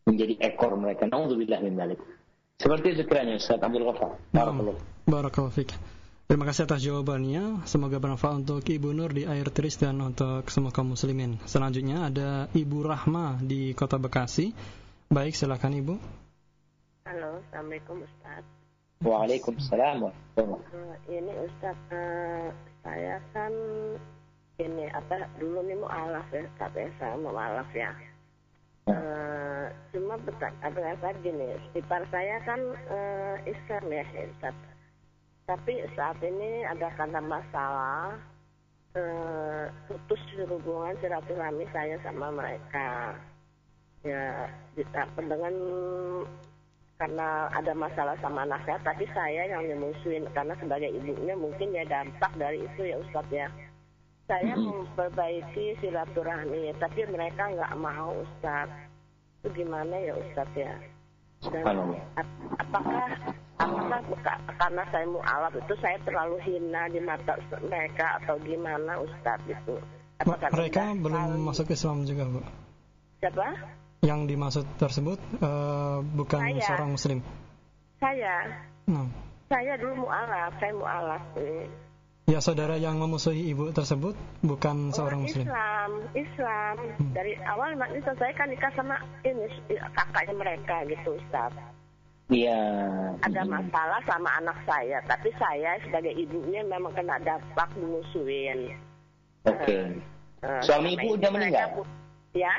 menjadi 0.07 0.39
ekor 0.43 0.75
mereka. 0.75 1.07
Nauzubillah 1.07 1.59
min 1.63 1.75
dzalik. 1.75 1.99
Seperti 2.59 2.95
itu 2.95 3.03
kiranya 3.09 3.35
Ustaz 3.39 3.59
Abdul 3.59 3.87
Ghaffar. 3.91 4.15
Barakallahu. 4.31 4.79
Barakallahu. 5.09 5.65
Terima 6.23 6.47
kasih 6.47 6.63
atas 6.63 6.79
jawabannya. 6.79 7.67
Semoga 7.67 7.99
bermanfaat 7.99 8.47
untuk 8.47 8.63
Ibu 8.63 8.95
Nur 8.95 9.11
di 9.11 9.27
air 9.27 9.51
Tris 9.51 9.75
dan 9.75 9.99
untuk 9.99 10.47
semua 10.47 10.71
kaum 10.71 10.95
muslimin. 10.95 11.35
Selanjutnya 11.43 12.07
ada 12.07 12.47
Ibu 12.55 12.79
Rahma 12.87 13.43
di 13.43 13.75
Kota 13.75 13.99
Bekasi. 13.99 14.55
Baik, 15.11 15.35
silakan 15.35 15.77
Ibu. 15.83 15.95
Halo, 17.03 17.43
Assalamualaikum 17.43 18.01
Ustaz. 18.01 18.41
Waalaikumsalam 19.03 19.99
warahmatullahi 19.99 20.63
Uh, 20.73 20.95
ini 21.11 21.33
Ustaz, 21.45 21.77
uh, 21.91 22.49
saya 22.81 23.19
kan 23.35 23.53
ini 24.57 24.89
apa 24.89 25.29
dulu 25.37 25.61
nih 25.67 25.77
mau 25.77 25.91
alaf 25.91 26.25
ya, 26.33 26.47
katanya 26.57 26.89
saya 26.97 27.15
mau 27.19 27.35
alaf 27.35 27.69
ya. 27.75 27.91
Uh, 28.89 29.69
cuma 29.91 30.17
betul, 30.23 30.49
apa 30.49 30.79
saya 31.03 31.13
gini, 31.21 31.53
ipar 31.77 32.07
saya 32.09 32.41
kan 32.47 32.57
uh, 32.89 33.35
Islam 33.45 33.85
ya, 33.91 34.05
Ustaz. 34.33 34.55
Tapi 35.53 35.85
saat 35.93 36.17
ini 36.25 36.65
ada 36.65 36.89
karena 36.97 37.21
masalah 37.21 38.17
uh, 38.97 39.69
putus 39.85 40.17
hubungan 40.49 40.97
silaturahmi 40.97 41.69
saya 41.69 41.93
sama 42.01 42.33
mereka. 42.33 43.13
Ya, 44.01 44.49
apa 44.97 45.21
dengan 45.21 45.53
karena 46.97 47.53
ada 47.53 47.73
masalah 47.77 48.17
sama 48.17 48.49
anak 48.49 48.65
saya, 48.65 48.81
tapi 48.81 49.05
saya 49.13 49.45
yang 49.45 49.61
nyemusuhin 49.69 50.25
karena 50.33 50.57
sebagai 50.57 50.89
ibunya 50.89 51.37
mungkin 51.37 51.69
ya 51.69 51.85
dampak 51.85 52.33
dari 52.33 52.65
itu 52.65 52.89
ya 52.89 52.97
Ustaz 52.97 53.29
ya. 53.29 53.45
Saya 54.25 54.57
memperbaiki 54.57 55.77
silaturahmi, 55.85 56.73
tapi 56.81 57.05
mereka 57.13 57.53
nggak 57.53 57.77
mau 57.77 58.25
Ustaz. 58.25 58.73
Itu 59.45 59.53
gimana 59.53 59.93
ya 60.01 60.17
Ustaz 60.17 60.49
ya? 60.57 60.73
Dan 61.45 61.93
ap- 62.17 62.41
apakah 62.57 63.37
karena 64.57 64.83
saya 64.89 65.05
mualaf 65.05 65.53
itu 65.53 65.73
saya 65.79 65.97
terlalu 66.01 66.37
hina 66.41 66.89
di 66.89 66.99
mata 66.99 67.37
mereka 67.61 68.17
atau 68.23 68.35
gimana 68.41 68.97
Ustaz 68.99 69.39
itu? 69.45 69.75
Apakah 70.21 70.49
mereka 70.53 70.93
belum 70.95 71.41
masuk 71.43 71.73
Islam 71.73 72.05
juga, 72.07 72.23
Bu. 72.25 72.41
Siapa? 73.19 73.47
Yang 74.03 74.19
dimaksud 74.29 74.65
tersebut 74.77 75.19
eh, 75.39 75.97
bukan 76.15 76.39
Saya. 76.43 76.63
seorang 76.63 76.89
muslim. 76.91 77.19
Saya. 77.99 78.35
Nah, 78.87 79.07
Saya 79.47 79.77
dulu 79.77 80.07
mualaf, 80.09 80.51
saya 80.59 80.73
mualaf. 80.73 81.23
ya 82.23 82.39
saudara 82.39 82.79
yang 82.79 82.97
memusuhi 82.97 83.51
ibu 83.51 83.69
tersebut 83.69 84.15
bukan 84.41 84.89
seorang 84.89 85.21
Orang 85.21 85.29
muslim. 85.29 85.45
Islam, 85.45 85.91
Islam. 86.17 86.75
Dari 87.13 87.33
awal 87.45 87.77
Islam 87.93 88.15
saya 88.17 88.33
kan 88.33 88.47
nikah 88.49 88.71
sama 88.73 88.95
ini 89.21 89.45
kakaknya 89.93 90.33
mereka 90.33 90.75
gitu 90.89 91.19
Ustaz. 91.19 91.53
Iya. 92.31 92.59
Ada 93.19 93.41
masalah 93.43 93.99
sama 94.07 94.29
anak 94.39 94.55
saya, 94.63 95.03
tapi 95.05 95.27
saya 95.35 95.75
sebagai 95.83 96.15
ibunya 96.15 96.63
memang 96.63 96.95
kena 96.95 97.19
dampak 97.19 97.67
dimusuhin. 97.75 98.71
Oke. 99.43 99.99
Eh, 100.43 100.61
Suami 100.63 100.95
selama 100.95 101.03
ibu 101.03 101.07
udah 101.19 101.31
meninggal? 101.31 101.67
bu- 101.75 101.91
Ya, 102.33 102.55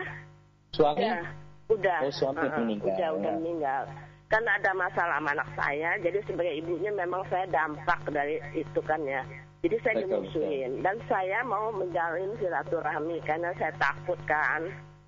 Suami? 0.71 1.03
ya, 1.03 1.21
udah. 1.69 1.99
Oh, 2.07 2.13
suami 2.13 2.45
Eh, 2.45 2.49
eh, 2.49 2.59
meninggal, 2.61 2.93
Udah, 2.95 3.09
udah 3.17 3.33
ya. 3.33 3.37
meninggal. 3.41 3.83
Karena 4.29 4.51
ada 4.57 4.71
masalah 4.73 5.15
sama 5.21 5.31
anak 5.37 5.49
saya, 5.57 5.91
jadi 6.01 6.19
sebagai 6.25 6.55
ibunya 6.59 6.91
memang 6.93 7.23
saya 7.29 7.45
dampak 7.49 8.01
dari 8.09 8.41
itu 8.55 8.81
kan 8.85 9.01
ya. 9.05 9.21
Jadi 9.65 9.77
saya 9.81 9.95
dimusuhin 10.05 10.85
dan 10.85 10.97
saya 11.09 11.41
mau 11.43 11.73
menjalin 11.73 12.37
silaturahmi 12.37 13.17
karena 13.25 13.49
saya 13.57 13.73
takut 13.81 14.21
kan. 14.29 14.61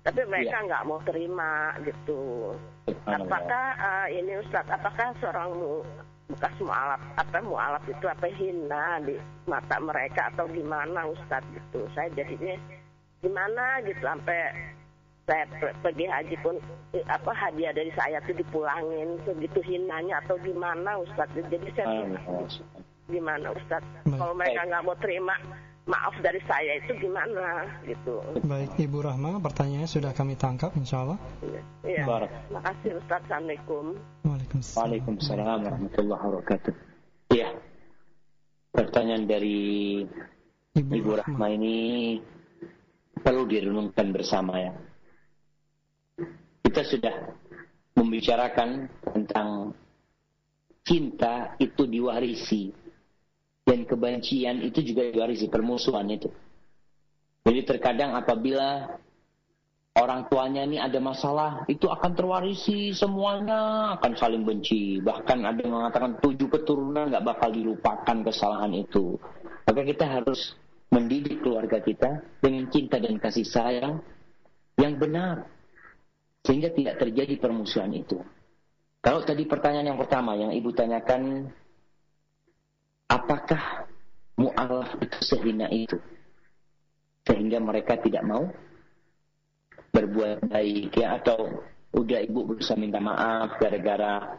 Tapi 0.07 0.23
mereka 0.23 0.55
Iya. 0.55 0.65
nggak 0.65 0.85
mau 0.85 0.99
terima 1.03 1.51
gitu. 1.83 2.55
Subhanallah. 2.87 3.27
Apakah 3.27 3.65
eh, 3.75 4.07
ini 4.15 4.39
Ustadz, 4.39 4.71
apakah 4.71 5.11
seorang 5.19 5.51
mu, 5.51 5.83
bekas 6.27 6.55
mualaf 6.59 7.01
apa 7.15 7.37
mualaf 7.41 7.83
itu 7.83 8.05
apa 8.05 8.27
hina 8.29 9.03
di 9.03 9.19
mata 9.43 9.75
mereka 9.77 10.31
atau 10.31 10.47
gimana 10.47 11.03
Ustadz 11.05 11.51
gitu? 11.51 11.83
Saya 11.91 12.07
jadinya 12.13 12.55
gimana 13.19 13.83
gitu 13.83 13.99
sampai 13.99 14.55
saya 15.23 15.43
pe- 15.53 15.75
pergi 15.83 16.07
haji 16.07 16.35
pun 16.39 16.55
apa 17.03 17.31
hadiah 17.35 17.75
dari 17.75 17.91
saya 17.91 18.23
tuh 18.23 18.31
dipulangin 18.31 19.19
segitu 19.21 19.59
hinanya 19.59 20.23
atau 20.23 20.39
gimana 20.39 20.95
Ustadz? 20.97 21.35
Jadi 21.35 21.67
saya 21.75 21.83
tuh 21.83 22.15
Subhanallah. 22.15 22.47
gimana 23.07 23.47
Ustadz? 23.51 23.91
Kalau 24.07 24.31
mereka 24.31 24.63
nggak 24.63 24.83
mau 24.83 24.95
terima 24.97 25.35
maaf 25.87 26.13
dari 26.19 26.43
saya 26.43 26.83
itu 26.83 26.91
gimana 26.99 27.63
gitu? 27.87 28.19
Baik, 28.43 28.75
Ibu 28.75 29.07
Rahma, 29.07 29.39
pertanyaannya 29.39 29.87
sudah 29.87 30.11
kami 30.11 30.35
tangkap 30.35 30.75
insya 30.75 31.07
Allah. 31.07 31.17
Iya. 31.87 32.03
Barak. 32.03 32.31
Terima 32.51 32.61
kasih 32.61 32.89
Ustadz. 32.99 33.23
Assalamualaikum. 33.31 33.85
Waalaikumsalam. 34.27 34.77
Waalaikumsalam 34.83 35.59
warahmatullahi 35.63 36.23
wabarakatuh. 36.27 36.73
Iya. 37.31 37.49
Pertanyaan 38.75 39.23
dari 39.25 39.59
Ibu, 40.75 40.91
Ibu 40.91 41.11
Rahma 41.23 41.47
ini 41.55 41.77
perlu 43.23 43.47
direnungkan 43.47 44.11
bersama 44.11 44.59
ya. 44.59 44.75
Kita 46.61 46.83
sudah 46.83 47.15
membicarakan 47.95 48.91
tentang 49.15 49.73
cinta 50.83 51.55
itu 51.57 51.87
diwarisi. 51.87 52.86
Dan 53.67 53.83
kebencian 53.83 54.63
itu 54.63 54.79
juga 54.79 55.11
diwarisi 55.11 55.51
permusuhan 55.51 56.07
itu. 56.07 56.31
Jadi 57.43 57.67
terkadang 57.67 58.15
apabila 58.15 58.95
orang 59.99 60.23
tuanya 60.31 60.63
ini 60.63 60.79
ada 60.79 61.03
masalah, 61.03 61.67
itu 61.67 61.91
akan 61.91 62.11
terwarisi 62.15 62.95
semuanya 62.95 63.91
akan 63.99 64.11
saling 64.15 64.47
benci. 64.47 65.03
Bahkan 65.03 65.43
ada 65.43 65.59
yang 65.59 65.83
mengatakan 65.83 66.15
tujuh 66.23 66.47
keturunan 66.47 67.11
nggak 67.11 67.27
bakal 67.27 67.51
dilupakan 67.51 68.17
kesalahan 68.23 68.71
itu. 68.71 69.19
Maka 69.67 69.83
kita 69.83 70.05
harus 70.07 70.55
mendidik 70.87 71.43
keluarga 71.43 71.83
kita 71.83 72.23
dengan 72.39 72.71
cinta 72.71 73.03
dan 73.03 73.19
kasih 73.19 73.43
sayang 73.43 73.99
yang 74.79 74.95
benar. 74.95 75.43
Sehingga 76.47 76.71
tidak 76.71 77.03
terjadi 77.03 77.35
permusuhan 77.35 77.91
itu. 77.91 78.23
Kalau 79.03 79.19
tadi 79.27 79.43
pertanyaan 79.43 79.91
yang 79.91 79.99
pertama 79.99 80.39
yang 80.39 80.55
ibu 80.55 80.71
tanyakan, 80.71 81.51
apakah 83.07 83.87
mu'alaf 84.39 84.99
itu 85.01 85.19
sehina 85.23 85.67
itu? 85.71 85.97
Sehingga 87.27 87.59
mereka 87.59 87.99
tidak 87.99 88.23
mau 88.23 88.47
berbuat 89.91 90.47
baik 90.47 90.95
ya? 90.95 91.19
Atau 91.19 91.63
udah 91.95 92.19
ibu 92.23 92.43
berusaha 92.43 92.77
minta 92.79 92.99
maaf 92.99 93.57
gara-gara 93.57 94.37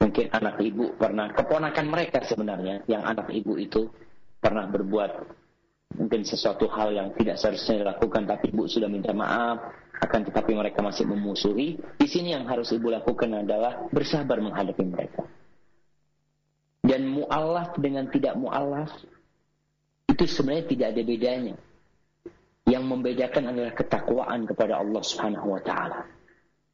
mungkin 0.00 0.26
anak 0.32 0.58
ibu 0.64 0.96
pernah 0.96 1.30
keponakan 1.32 1.86
mereka 1.86 2.24
sebenarnya 2.24 2.82
yang 2.88 3.04
anak 3.04 3.30
ibu 3.30 3.56
itu 3.60 3.88
pernah 4.40 4.66
berbuat 4.68 5.12
mungkin 5.96 6.26
sesuatu 6.26 6.66
hal 6.68 6.92
yang 6.92 7.08
tidak 7.14 7.40
seharusnya 7.40 7.86
dilakukan 7.86 8.26
tapi 8.26 8.52
ibu 8.52 8.68
sudah 8.68 8.90
minta 8.90 9.14
maaf 9.14 9.60
akan 9.96 10.28
tetapi 10.28 10.52
mereka 10.52 10.84
masih 10.84 11.08
memusuhi. 11.08 11.80
Di 11.96 12.04
sini 12.04 12.36
yang 12.36 12.44
harus 12.44 12.68
ibu 12.76 12.92
lakukan 12.92 13.32
adalah 13.32 13.88
bersabar 13.88 14.36
menghadapi 14.44 14.84
mereka 14.84 15.24
dan 16.86 17.02
mu'alaf 17.10 17.74
dengan 17.82 18.06
tidak 18.06 18.38
mu'alaf 18.38 18.94
itu 20.06 20.24
sebenarnya 20.24 20.66
tidak 20.70 20.88
ada 20.94 21.02
bedanya 21.02 21.56
yang 22.66 22.82
membedakan 22.86 23.54
adalah 23.54 23.72
ketakwaan 23.74 24.46
kepada 24.46 24.82
Allah 24.82 25.02
Subhanahu 25.02 25.54
wa 25.54 25.62
taala. 25.62 26.02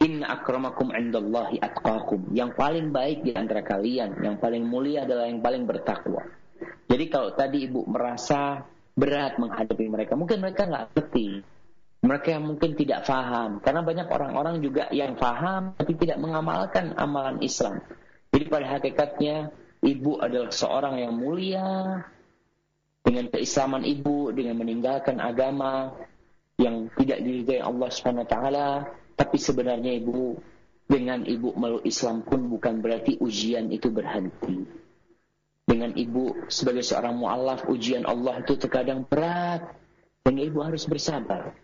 Inna 0.03 0.41
akramakum 0.41 0.91
indallahi 0.91 1.61
atqakum. 1.63 2.33
Yang 2.33 2.59
paling 2.59 2.91
baik 2.91 3.23
di 3.23 3.33
antara 3.37 3.63
kalian, 3.63 4.19
yang 4.25 4.41
paling 4.41 4.65
mulia 4.67 5.05
adalah 5.07 5.29
yang 5.31 5.45
paling 5.45 5.69
bertakwa. 5.69 6.27
Jadi 6.89 7.05
kalau 7.07 7.37
tadi 7.37 7.69
ibu 7.69 7.87
merasa 7.87 8.67
berat 8.97 9.39
menghadapi 9.39 9.87
mereka, 9.87 10.19
mungkin 10.19 10.43
mereka 10.43 10.67
nggak 10.67 10.97
ngerti. 10.97 11.29
Mereka 12.03 12.29
yang 12.35 12.45
mungkin 12.51 12.75
tidak 12.75 13.07
faham. 13.07 13.63
Karena 13.63 13.87
banyak 13.87 14.09
orang-orang 14.11 14.59
juga 14.59 14.91
yang 14.91 15.15
faham 15.15 15.79
tapi 15.79 15.95
tidak 15.95 16.19
mengamalkan 16.19 16.99
amalan 16.99 17.39
Islam. 17.39 17.79
Jadi 18.35 18.45
pada 18.51 18.67
hakikatnya 18.75 19.55
ibu 19.83 20.23
adalah 20.23 20.55
seorang 20.55 21.03
yang 21.03 21.15
mulia, 21.19 22.03
dengan 23.03 23.27
keislaman 23.29 23.83
ibu, 23.83 24.31
dengan 24.31 24.63
meninggalkan 24.63 25.19
agama 25.19 25.91
yang 26.57 26.87
tidak 26.95 27.19
diridhai 27.19 27.59
Allah 27.59 27.91
Subhanahu 27.91 28.31
taala, 28.31 28.87
tapi 29.19 29.37
sebenarnya 29.37 29.99
ibu 29.99 30.39
dengan 30.87 31.27
ibu 31.27 31.51
meluk 31.59 31.83
Islam 31.83 32.23
pun 32.23 32.47
bukan 32.47 32.79
berarti 32.79 33.19
ujian 33.19 33.75
itu 33.75 33.91
berhenti. 33.91 34.63
Dengan 35.67 35.95
ibu 35.99 36.47
sebagai 36.47 36.83
seorang 36.87 37.19
mualaf 37.19 37.67
ujian 37.67 38.07
Allah 38.07 38.43
itu 38.43 38.55
terkadang 38.59 39.07
berat 39.07 39.67
dan 40.23 40.35
ibu 40.39 40.63
harus 40.63 40.87
bersabar. 40.87 41.55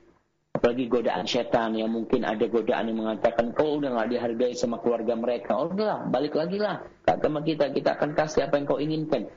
Apalagi 0.58 0.90
godaan 0.90 1.22
setan 1.22 1.78
yang 1.78 1.94
mungkin 1.94 2.26
ada 2.26 2.42
godaan 2.50 2.90
yang 2.90 2.98
mengatakan 2.98 3.54
kau 3.54 3.78
udah 3.78 3.94
nggak 3.94 4.10
dihargai 4.10 4.58
sama 4.58 4.82
keluarga 4.82 5.14
mereka. 5.14 5.54
Oh 5.54 5.70
udah 5.70 6.10
balik 6.10 6.34
lagi 6.34 6.58
lah 6.58 6.82
ke 6.82 7.14
agama 7.14 7.46
kita. 7.46 7.70
Kita 7.70 7.94
akan 7.94 8.18
kasih 8.18 8.50
apa 8.50 8.58
yang 8.58 8.66
kau 8.66 8.82
inginkan. 8.82 9.30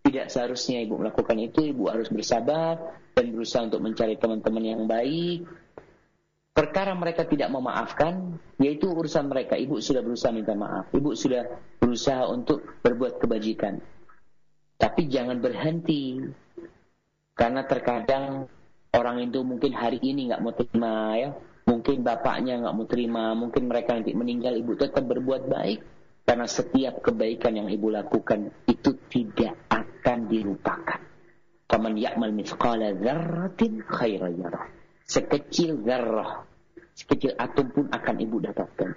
Tidak 0.00 0.32
seharusnya 0.32 0.80
ibu 0.80 0.96
melakukan 0.96 1.36
itu, 1.44 1.76
ibu 1.76 1.92
harus 1.92 2.08
bersabar 2.08 2.96
dan 3.12 3.36
berusaha 3.36 3.68
untuk 3.68 3.84
mencari 3.84 4.16
teman-teman 4.16 4.64
yang 4.64 4.82
baik. 4.88 5.44
Perkara 6.56 6.96
mereka 6.96 7.28
tidak 7.28 7.52
memaafkan, 7.52 8.40
yaitu 8.56 8.88
urusan 8.88 9.28
mereka. 9.28 9.60
Ibu 9.60 9.76
sudah 9.76 10.00
berusaha 10.00 10.32
minta 10.32 10.56
maaf. 10.56 10.88
Ibu 10.88 11.12
sudah 11.12 11.52
berusaha 11.84 12.32
untuk 12.32 12.80
berbuat 12.80 13.20
kebajikan. 13.20 13.76
Tapi 14.80 15.04
jangan 15.12 15.36
berhenti. 15.36 16.16
Karena 17.36 17.60
terkadang 17.68 18.48
orang 18.92 19.24
itu 19.24 19.40
mungkin 19.40 19.72
hari 19.72 19.98
ini 20.04 20.30
nggak 20.30 20.42
mau 20.44 20.52
terima 20.52 21.16
ya. 21.16 21.30
Mungkin 21.62 22.04
bapaknya 22.04 22.60
nggak 22.60 22.74
mau 22.76 22.86
terima. 22.86 23.24
Mungkin 23.32 23.62
mereka 23.66 23.96
nanti 23.96 24.12
meninggal. 24.12 24.54
Ibu 24.56 24.72
tetap 24.76 25.04
berbuat 25.08 25.48
baik. 25.48 25.80
Karena 26.22 26.46
setiap 26.46 27.02
kebaikan 27.02 27.58
yang 27.58 27.66
ibu 27.66 27.90
lakukan 27.90 28.52
itu 28.70 28.94
tidak 29.10 29.58
akan 29.66 30.30
dilupakan. 30.30 31.00
Faman 31.66 31.98
ya'mal 31.98 32.30
mithqala 32.30 32.94
dzarratin 32.94 33.82
khairan 33.82 34.38
yarah. 34.38 34.70
Sekecil 35.02 35.82
zarrah, 35.82 36.46
sekecil 36.94 37.34
atom 37.34 37.74
pun 37.74 37.86
akan 37.90 38.16
ibu 38.22 38.38
dapatkan. 38.38 38.90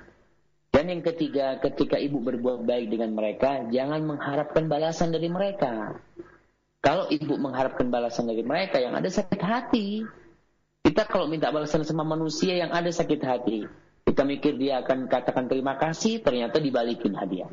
Dan 0.70 0.92
yang 0.92 1.02
ketiga, 1.02 1.56
ketika 1.64 1.96
ibu 1.96 2.20
berbuat 2.20 2.68
baik 2.68 2.92
dengan 2.92 3.16
mereka, 3.16 3.64
jangan 3.72 4.04
mengharapkan 4.04 4.68
balasan 4.68 5.16
dari 5.16 5.32
mereka. 5.32 5.98
Kalau 6.86 7.10
ibu 7.10 7.34
mengharapkan 7.42 7.90
balasan 7.90 8.30
dari 8.30 8.46
mereka, 8.46 8.78
yang 8.78 8.94
ada 8.94 9.10
sakit 9.10 9.42
hati. 9.42 10.06
Kita 10.86 11.10
kalau 11.10 11.26
minta 11.26 11.50
balasan 11.50 11.82
sama 11.82 12.06
manusia 12.06 12.54
yang 12.62 12.70
ada 12.70 12.94
sakit 12.94 13.22
hati, 13.26 13.66
kita 14.06 14.22
mikir 14.22 14.54
dia 14.54 14.86
akan 14.86 15.10
katakan 15.10 15.50
terima 15.50 15.82
kasih, 15.82 16.22
ternyata 16.22 16.62
dibalikin 16.62 17.18
hadiah. 17.18 17.50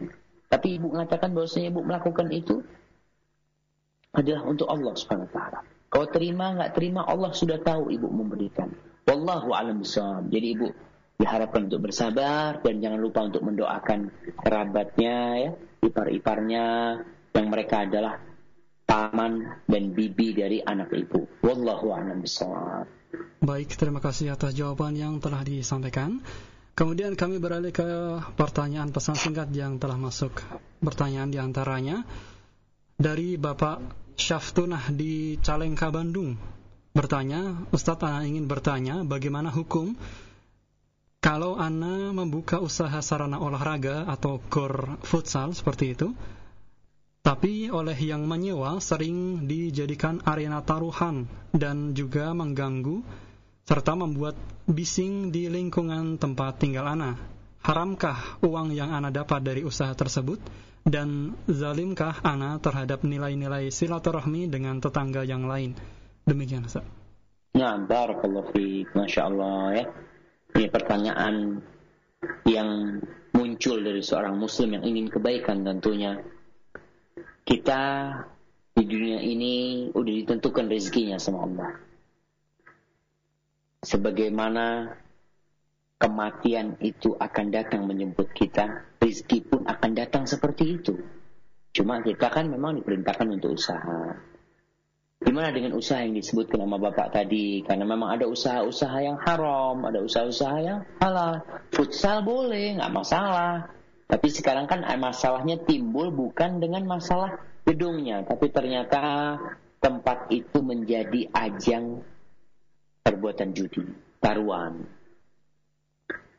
Tapi 0.52 0.76
ibu 0.76 0.92
mengatakan 0.92 1.32
bahwasanya 1.32 1.72
ibu 1.72 1.80
melakukan 1.80 2.28
itu 2.28 2.60
adalah 4.12 4.44
untuk 4.44 4.68
Allah 4.68 4.92
Subhanahu 4.92 5.24
wa 5.24 5.32
taala. 5.32 5.60
Kau 5.88 6.04
terima 6.12 6.52
nggak 6.52 6.76
terima 6.76 7.08
Allah 7.08 7.32
sudah 7.32 7.56
tahu 7.56 7.88
ibu 7.88 8.04
memberikan. 8.12 8.68
Wallahu 9.08 9.56
a'lam. 9.56 9.80
Jadi 10.28 10.46
ibu 10.52 10.68
diharapkan 11.16 11.72
untuk 11.72 11.88
bersabar 11.88 12.60
dan 12.60 12.84
jangan 12.84 13.00
lupa 13.00 13.24
untuk 13.24 13.40
mendoakan 13.48 14.12
kerabatnya 14.44 15.16
ya, 15.40 15.50
ipar-iparnya 15.88 16.64
yang 17.32 17.46
mereka 17.48 17.88
adalah 17.88 18.20
paman 18.92 19.64
dan 19.64 19.96
bibi 19.96 20.36
dari 20.36 20.60
anak 20.60 20.92
ibu. 20.92 21.24
Wallahu 21.40 21.96
a'lam. 21.96 22.20
Baik, 23.40 23.72
terima 23.80 24.04
kasih 24.04 24.36
atas 24.36 24.52
jawaban 24.52 24.92
yang 24.92 25.16
telah 25.16 25.40
disampaikan. 25.40 26.20
Kemudian 26.76 27.16
kami 27.16 27.40
beralih 27.40 27.72
ke 27.72 27.84
pertanyaan 28.36 28.92
pesan 28.92 29.16
singkat 29.16 29.48
yang 29.56 29.80
telah 29.80 29.96
masuk. 29.96 30.44
Pertanyaan 30.84 31.32
di 31.32 31.40
antaranya 31.40 32.04
dari 33.00 33.40
Bapak 33.40 33.80
Syaftunah 34.16 34.92
di 34.92 35.40
Calengka, 35.40 35.88
Bandung 35.88 36.36
bertanya, 36.92 37.64
Ustadz 37.72 38.04
Ana 38.04 38.28
ingin 38.28 38.44
bertanya 38.44 39.00
bagaimana 39.08 39.48
hukum 39.48 39.96
kalau 41.24 41.56
Ana 41.56 42.12
membuka 42.12 42.60
usaha 42.60 43.00
sarana 43.00 43.40
olahraga 43.40 44.04
atau 44.04 44.36
gor 44.52 45.00
futsal 45.00 45.56
seperti 45.56 45.96
itu, 45.96 46.12
tapi 47.22 47.70
oleh 47.70 47.94
yang 47.96 48.26
menyewa 48.26 48.82
sering 48.82 49.46
dijadikan 49.46 50.20
arena 50.26 50.60
taruhan 50.62 51.30
dan 51.54 51.94
juga 51.94 52.34
mengganggu 52.34 53.02
serta 53.62 53.94
membuat 53.94 54.34
bising 54.66 55.30
di 55.30 55.46
lingkungan 55.46 56.18
tempat 56.18 56.58
tinggal 56.58 56.90
Ana. 56.90 57.14
Haramkah 57.62 58.42
uang 58.42 58.74
yang 58.74 58.90
Ana 58.90 59.14
dapat 59.14 59.40
dari 59.46 59.62
usaha 59.62 59.94
tersebut? 59.94 60.42
dan 60.82 61.38
zalimkah 61.46 62.18
ana 62.26 62.58
terhadap 62.58 63.06
nilai-nilai 63.06 63.70
silaturahmi 63.70 64.50
dengan 64.50 64.82
tetangga 64.82 65.22
yang 65.22 65.46
lain? 65.46 65.78
Demikian 66.26 66.66
Ustaz. 66.66 66.86
Nah, 67.54 67.78
barakallahu 67.84 68.50
fi, 68.54 68.86
Masya 68.90 69.20
Allah 69.28 69.62
ya. 69.76 69.86
Ini 70.52 70.68
pertanyaan 70.68 71.34
yang 72.46 73.00
muncul 73.34 73.78
dari 73.82 74.02
seorang 74.02 74.36
muslim 74.38 74.78
yang 74.78 74.84
ingin 74.84 75.06
kebaikan 75.10 75.62
tentunya. 75.62 76.18
Kita 77.42 77.82
di 78.72 78.84
dunia 78.88 79.18
ini 79.20 79.86
udah 79.92 80.12
ditentukan 80.22 80.66
rezekinya 80.70 81.18
sama 81.20 81.44
Allah. 81.44 81.70
Sebagaimana 83.82 84.94
kematian 85.98 86.78
itu 86.78 87.18
akan 87.18 87.46
datang 87.50 87.86
menjemput 87.86 88.30
kita, 88.30 88.86
rezeki 89.02 89.38
pun 89.46 89.66
akan 89.66 89.90
datang 89.94 90.24
seperti 90.26 90.78
itu. 90.78 90.94
Cuma 91.74 91.98
kita 92.02 92.30
kan 92.30 92.46
memang 92.46 92.78
diperintahkan 92.78 93.28
untuk 93.38 93.58
usaha. 93.58 94.14
Gimana 95.22 95.54
dengan 95.54 95.78
usaha 95.78 96.02
yang 96.02 96.18
disebutkan 96.18 96.66
nama 96.66 96.82
Bapak 96.82 97.14
tadi? 97.14 97.62
Karena 97.62 97.86
memang 97.86 98.10
ada 98.10 98.26
usaha-usaha 98.26 98.98
yang 98.98 99.18
haram, 99.22 99.78
ada 99.86 100.02
usaha-usaha 100.02 100.58
yang 100.58 100.82
halal. 100.98 101.38
Futsal 101.70 102.26
boleh, 102.26 102.78
nggak 102.78 102.90
masalah. 102.90 103.70
Tapi 104.12 104.28
sekarang 104.28 104.68
kan 104.68 104.84
masalahnya 105.00 105.56
timbul 105.64 106.12
bukan 106.12 106.60
dengan 106.60 106.84
masalah 106.84 107.40
gedungnya, 107.64 108.28
tapi 108.28 108.52
ternyata 108.52 109.40
tempat 109.80 110.28
itu 110.28 110.60
menjadi 110.60 111.32
ajang 111.32 112.04
perbuatan 113.00 113.56
judi, 113.56 113.88
taruhan 114.20 114.84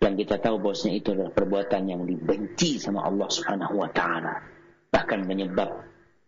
yang 0.04 0.20
kita 0.20 0.36
tahu 0.36 0.60
bosnya 0.60 1.00
itu 1.00 1.16
adalah 1.16 1.32
perbuatan 1.32 1.84
yang 1.88 2.04
dibenci 2.04 2.76
sama 2.76 3.08
Allah 3.08 3.32
Subhanahu 3.32 3.80
wa 3.80 3.90
taala 3.90 4.44
bahkan 4.92 5.24
menyebab 5.24 5.80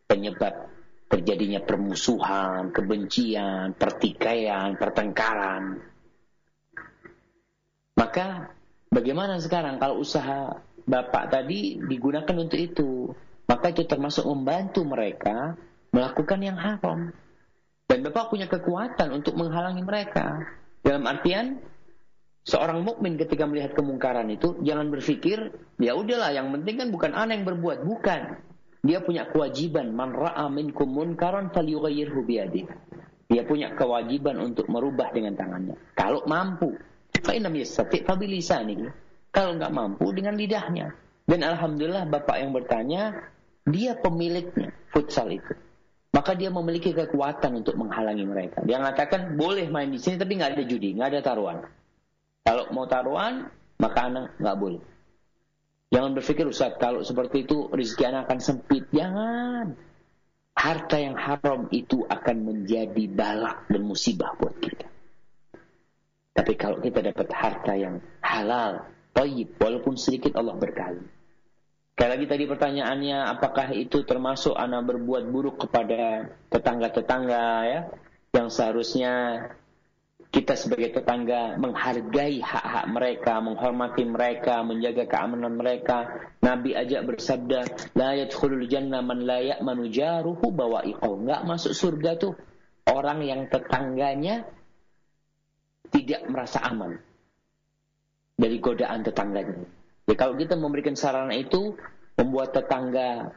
penyebab 0.08 0.72
terjadinya 1.06 1.62
permusuhan, 1.62 2.74
kebencian, 2.74 3.78
pertikaian, 3.78 4.74
pertengkaran. 4.74 5.86
Maka 7.94 8.50
bagaimana 8.90 9.38
sekarang 9.38 9.78
kalau 9.78 10.02
usaha 10.02 10.66
Bapak 10.86 11.34
tadi 11.34 11.82
digunakan 11.82 12.36
untuk 12.38 12.60
itu? 12.62 13.10
Maka 13.46 13.74
itu 13.74 13.86
termasuk 13.86 14.26
membantu 14.26 14.86
mereka 14.86 15.58
melakukan 15.94 16.40
yang 16.42 16.58
haram. 16.58 17.14
Dan 17.86 18.02
Bapak 18.06 18.34
punya 18.34 18.50
kekuatan 18.50 19.14
untuk 19.14 19.38
menghalangi 19.38 19.82
mereka. 19.86 20.46
Dalam 20.82 21.06
artian 21.06 21.62
seorang 22.46 22.86
mukmin 22.86 23.18
ketika 23.18 23.50
melihat 23.50 23.74
kemungkaran 23.74 24.30
itu 24.30 24.62
jangan 24.62 24.94
berpikir 24.94 25.54
ya 25.82 25.98
udahlah 25.98 26.30
yang 26.30 26.54
penting 26.54 26.78
kan 26.82 26.90
bukan 26.94 27.12
anak 27.14 27.42
yang 27.42 27.48
berbuat, 27.50 27.86
bukan. 27.86 28.22
Dia 28.86 29.02
punya 29.02 29.26
kewajiban 29.26 29.90
man 29.98 30.14
ra'a 30.14 30.46
minkum 30.54 30.86
munkaran 30.86 31.50
falyughayyirhu 31.50 32.22
biyadihi. 32.22 32.70
Dia 33.26 33.42
punya 33.42 33.74
kewajiban 33.74 34.38
untuk 34.38 34.70
merubah 34.70 35.10
dengan 35.10 35.34
tangannya. 35.34 35.74
Kalau 35.98 36.22
mampu. 36.30 36.78
Fa 37.26 37.34
inam 37.34 37.58
yastati' 37.58 38.06
fa 38.06 38.14
bilisanihi. 38.14 38.86
Kalau 39.36 39.60
enggak 39.60 39.76
mampu 39.76 40.16
dengan 40.16 40.40
lidahnya. 40.40 40.96
Dan 41.28 41.44
alhamdulillah 41.44 42.08
Bapak 42.08 42.40
yang 42.40 42.56
bertanya, 42.56 43.28
dia 43.68 44.00
pemiliknya 44.00 44.72
futsal 44.96 45.28
itu. 45.36 45.52
Maka 46.16 46.32
dia 46.40 46.48
memiliki 46.48 46.96
kekuatan 46.96 47.60
untuk 47.60 47.76
menghalangi 47.76 48.24
mereka. 48.24 48.64
Dia 48.64 48.80
mengatakan 48.80 49.36
boleh 49.36 49.68
main 49.68 49.92
di 49.92 50.00
sini 50.00 50.16
tapi 50.16 50.40
nggak 50.40 50.56
ada 50.56 50.64
judi, 50.64 50.96
nggak 50.96 51.10
ada 51.12 51.20
taruhan. 51.20 51.68
Kalau 52.48 52.72
mau 52.72 52.88
taruhan, 52.88 53.52
maka 53.76 54.00
anak 54.08 54.40
nggak 54.40 54.56
boleh. 54.56 54.84
Jangan 55.92 56.16
berpikir 56.16 56.48
Ustaz, 56.48 56.80
kalau 56.80 57.04
seperti 57.04 57.44
itu 57.44 57.68
rezeki 57.68 58.04
anak 58.08 58.32
akan 58.32 58.40
sempit. 58.40 58.88
Jangan. 58.96 59.76
Harta 60.56 60.96
yang 60.96 61.20
haram 61.20 61.68
itu 61.76 62.08
akan 62.08 62.38
menjadi 62.48 63.12
balak 63.12 63.68
dan 63.68 63.84
musibah 63.84 64.32
buat 64.40 64.56
kita. 64.64 64.88
Tapi 66.32 66.54
kalau 66.56 66.80
kita 66.80 67.04
dapat 67.04 67.28
harta 67.36 67.76
yang 67.76 68.00
halal, 68.24 68.95
tayyib, 69.16 69.56
walaupun 69.56 69.96
sedikit 69.96 70.36
Allah 70.36 70.60
berkali. 70.60 71.02
Sekali 71.96 72.10
lagi 72.12 72.26
tadi 72.28 72.44
pertanyaannya, 72.44 73.18
apakah 73.40 73.72
itu 73.72 74.04
termasuk 74.04 74.52
anak 74.52 74.84
berbuat 74.84 75.32
buruk 75.32 75.64
kepada 75.64 76.28
tetangga-tetangga 76.52 77.44
ya, 77.64 77.80
yang 78.36 78.52
seharusnya 78.52 79.14
kita 80.28 80.60
sebagai 80.60 80.92
tetangga 80.92 81.56
menghargai 81.56 82.44
hak-hak 82.44 82.86
mereka, 82.92 83.40
menghormati 83.40 84.04
mereka, 84.04 84.60
menjaga 84.68 85.08
keamanan 85.08 85.56
mereka. 85.56 86.28
Nabi 86.44 86.76
ajak 86.76 87.08
bersabda, 87.08 87.60
la 87.96 88.20
yadkhulul 88.20 88.68
jannah 88.68 89.00
man 89.00 89.24
la 89.24 89.40
ya'manu 89.40 89.88
jaruhu 89.88 90.52
bawa'iqahu. 90.52 91.24
Enggak 91.24 91.48
masuk 91.48 91.72
surga 91.72 92.20
tuh 92.20 92.36
orang 92.92 93.24
yang 93.24 93.48
tetangganya 93.48 94.44
tidak 95.96 96.28
merasa 96.28 96.60
aman 96.68 97.00
dari 98.36 98.60
godaan 98.60 99.02
tetangganya. 99.02 99.64
Ya 100.06 100.16
kalau 100.20 100.38
kita 100.38 100.54
memberikan 100.60 100.94
sarana 100.94 101.34
itu 101.34 101.74
membuat 102.20 102.54
tetangga 102.54 103.34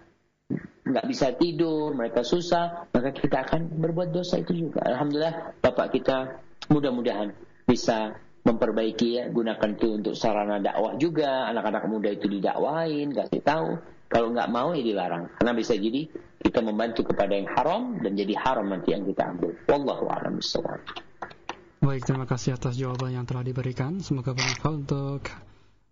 nggak 0.88 1.06
bisa 1.08 1.36
tidur, 1.36 1.92
mereka 1.92 2.24
susah, 2.24 2.88
maka 2.90 3.12
kita 3.12 3.44
akan 3.44 3.68
berbuat 3.78 4.10
dosa 4.12 4.40
itu 4.40 4.68
juga. 4.68 4.84
Alhamdulillah 4.84 5.60
Bapak 5.60 5.92
kita 5.92 6.40
mudah-mudahan 6.68 7.32
bisa 7.68 8.16
memperbaiki 8.44 9.08
ya 9.20 9.24
gunakan 9.28 9.70
itu 9.76 9.88
untuk 9.92 10.14
sarana 10.16 10.60
dakwah 10.60 10.96
juga. 10.96 11.48
Anak-anak 11.52 11.84
muda 11.88 12.08
itu 12.12 12.28
didakwain 12.28 13.12
kasih 13.12 13.44
tahu. 13.44 13.68
Kalau 14.08 14.32
nggak 14.32 14.48
mau 14.48 14.72
ya 14.72 14.80
dilarang. 14.80 15.28
Karena 15.36 15.52
bisa 15.52 15.76
jadi 15.76 16.08
kita 16.40 16.64
membantu 16.64 17.12
kepada 17.12 17.36
yang 17.36 17.48
haram 17.52 18.00
dan 18.00 18.16
jadi 18.16 18.34
haram 18.40 18.72
nanti 18.72 18.96
yang 18.96 19.04
kita 19.04 19.36
ambil. 19.36 19.52
Wallahu 19.68 20.08
a'lam 20.08 20.40
bishawab 20.40 21.07
Baik, 21.78 22.02
terima 22.02 22.26
kasih 22.26 22.58
atas 22.58 22.74
jawaban 22.74 23.14
yang 23.14 23.22
telah 23.22 23.46
diberikan. 23.46 24.02
Semoga 24.02 24.34
bermanfaat 24.34 24.74
untuk 24.82 25.22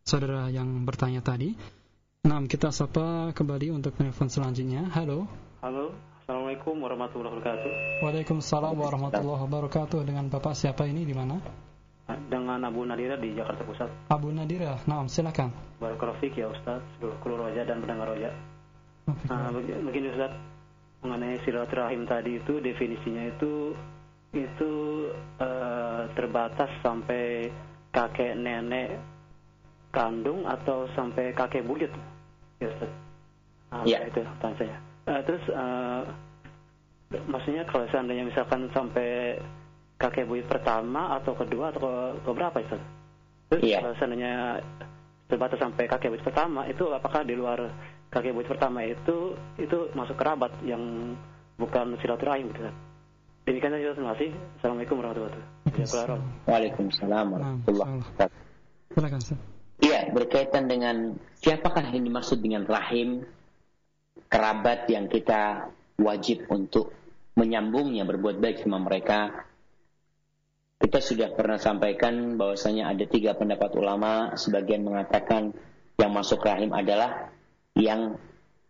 saudara 0.03 0.51
yang 0.51 0.83
bertanya 0.83 1.23
tadi. 1.23 1.55
Nah, 2.27 2.43
kita 2.43 2.75
sapa 2.75 3.31
kembali 3.31 3.71
untuk 3.71 3.95
telepon 3.95 4.27
selanjutnya. 4.27 4.91
Halo. 4.91 5.31
Halo, 5.63 5.95
Assalamualaikum 6.27 6.83
warahmatullahi 6.83 7.39
wabarakatuh. 7.39 7.71
Waalaikumsalam 8.03 8.75
warahmatullahi 8.75 9.43
wabarakatuh. 9.47 10.03
Dengan 10.03 10.27
Bapak 10.27 10.59
siapa 10.59 10.83
ini 10.91 11.07
di 11.07 11.15
mana? 11.15 11.39
Dengan 12.27 12.67
Abu 12.67 12.83
Nadira 12.83 13.15
di 13.15 13.31
Jakarta 13.39 13.63
Pusat. 13.63 14.11
Abu 14.11 14.35
Nadira, 14.35 14.83
nah 14.91 15.07
silakan. 15.07 15.55
Barakallahu 15.79 16.19
ya 16.35 16.51
Ustaz, 16.51 16.83
seluruh 16.99 17.15
kru 17.23 17.39
roja 17.39 17.63
dan 17.63 17.79
pendengar 17.79 18.11
roja. 18.11 18.35
Nah, 19.07 19.55
begini 19.87 20.11
Ustaz, 20.19 20.35
mengenai 21.07 21.39
silaturahim 21.47 22.11
tadi 22.11 22.43
itu 22.43 22.59
definisinya 22.59 23.31
itu 23.31 23.79
itu 24.35 24.73
uh, 25.39 26.11
terbatas 26.17 26.69
sampai 26.83 27.51
kakek 27.95 28.37
nenek 28.37 28.99
kandung 29.95 30.45
atau 30.45 30.85
sampai 30.93 31.33
kakek 31.33 31.65
buyut 31.65 31.89
ya 32.61 32.69
Ustaz. 32.69 32.91
Nah, 33.73 33.83
ya. 33.89 34.05
itu 34.05 34.21
pertanyaan 34.21 34.59
saya. 34.61 34.77
Uh, 35.07 35.21
terus 35.25 35.45
uh, 35.53 36.03
maksudnya 37.31 37.65
kalau 37.65 37.87
seandainya 37.89 38.29
misalkan 38.29 38.69
sampai 38.77 39.41
kakek 39.97 40.29
buyut 40.29 40.45
pertama 40.45 41.17
atau 41.17 41.33
kedua 41.33 41.73
atau 41.73 41.81
ke, 41.81 41.93
ke 42.27 42.31
berapa 42.37 42.57
Ustaz? 42.61 42.83
Terus 43.49 43.63
ya. 43.65 43.79
kalau 43.81 43.95
seandainya 43.97 44.61
terbatas 45.31 45.59
sampai 45.59 45.89
kakek 45.89 46.13
buyut 46.13 46.25
pertama 46.27 46.69
itu 46.69 46.85
apakah 46.93 47.25
di 47.25 47.33
luar 47.33 47.59
kakek 48.13 48.37
buyut 48.37 48.51
pertama 48.51 48.85
itu 48.85 49.33
itu 49.57 49.79
masuk 49.97 50.21
kerabat 50.21 50.53
yang 50.67 51.15
bukan 51.57 51.97
silaturahim 52.05 52.53
gitu 52.53 52.69
Ustaz? 52.69 52.77
Demikian 53.47 53.79
saja 53.79 53.95
terima 53.95 54.11
kasih. 54.19 54.31
Assalamualaikum 54.59 54.97
warahmatullahi 54.99 55.39
wabarakatuh. 55.39 56.19
Waalaikumsalam 56.51 57.27
warahmatullahi 57.31 57.91
wabarakatuh. 58.03 58.39
Silakan 58.91 59.19
Ustaz. 59.23 59.39
Iya, 59.79 60.01
berkaitan 60.11 60.65
dengan 60.67 61.15
siapakah 61.39 61.87
yang 61.95 62.03
dimaksud 62.11 62.43
dengan 62.43 62.67
rahim 62.67 63.23
kerabat 64.27 64.91
yang 64.91 65.07
kita 65.07 65.71
wajib 65.95 66.51
untuk 66.51 66.91
menyambungnya 67.39 68.03
berbuat 68.03 68.43
baik 68.43 68.67
sama 68.67 68.83
mereka. 68.83 69.47
Kita 70.83 70.99
sudah 70.99 71.31
pernah 71.31 71.63
sampaikan 71.63 72.35
bahwasanya 72.35 72.91
ada 72.91 73.07
tiga 73.07 73.39
pendapat 73.39 73.79
ulama, 73.79 74.35
sebagian 74.35 74.83
mengatakan 74.83 75.55
yang 76.03 76.11
masuk 76.11 76.43
rahim 76.43 76.75
adalah 76.75 77.31
yang 77.79 78.19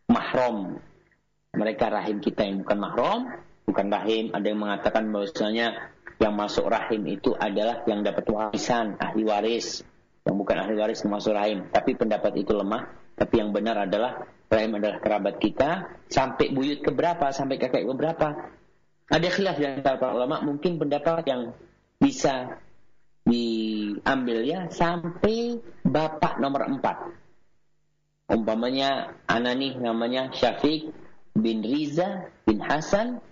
mahram. 0.04 0.84
Mereka 1.56 1.88
rahim 1.88 2.20
kita 2.20 2.44
yang 2.44 2.60
bukan 2.60 2.76
mahram, 2.76 3.20
bukan 3.66 3.86
rahim. 3.90 4.32
Ada 4.32 4.46
yang 4.46 4.60
mengatakan 4.62 5.10
bahwasanya 5.10 5.92
yang 6.16 6.32
masuk 6.32 6.64
rahim 6.70 7.04
itu 7.10 7.36
adalah 7.36 7.84
yang 7.84 8.00
dapat 8.00 8.24
warisan, 8.30 8.96
ahli 8.96 9.26
waris. 9.26 9.84
Yang 10.24 10.36
bukan 10.40 10.56
ahli 10.62 10.74
waris 10.78 11.04
masuk 11.04 11.34
rahim. 11.36 11.68
Tapi 11.68 11.98
pendapat 11.98 12.32
itu 12.40 12.54
lemah. 12.54 12.88
Tapi 13.18 13.34
yang 13.42 13.50
benar 13.52 13.84
adalah 13.84 14.24
rahim 14.48 14.78
adalah 14.78 15.02
kerabat 15.02 15.36
kita. 15.42 16.00
Sampai 16.08 16.54
buyut 16.54 16.80
keberapa, 16.80 17.28
sampai 17.34 17.58
kakek 17.60 17.84
keberapa. 17.84 18.54
Ada 19.06 19.28
khilaf 19.28 19.58
di 19.58 19.66
antara 19.66 20.00
para 20.00 20.14
ulama. 20.14 20.40
Mungkin 20.42 20.78
pendapat 20.80 21.26
yang 21.26 21.52
bisa 22.00 22.58
diambil 23.26 24.46
ya 24.46 24.70
sampai 24.70 25.58
bapak 25.82 26.38
nomor 26.38 26.70
empat. 26.70 27.10
Umpamanya 28.30 29.14
anak 29.26 29.54
nih 29.58 29.72
namanya 29.78 30.30
Syafiq 30.34 30.90
bin 31.34 31.62
Riza 31.62 32.30
bin 32.46 32.58
Hasan 32.58 33.22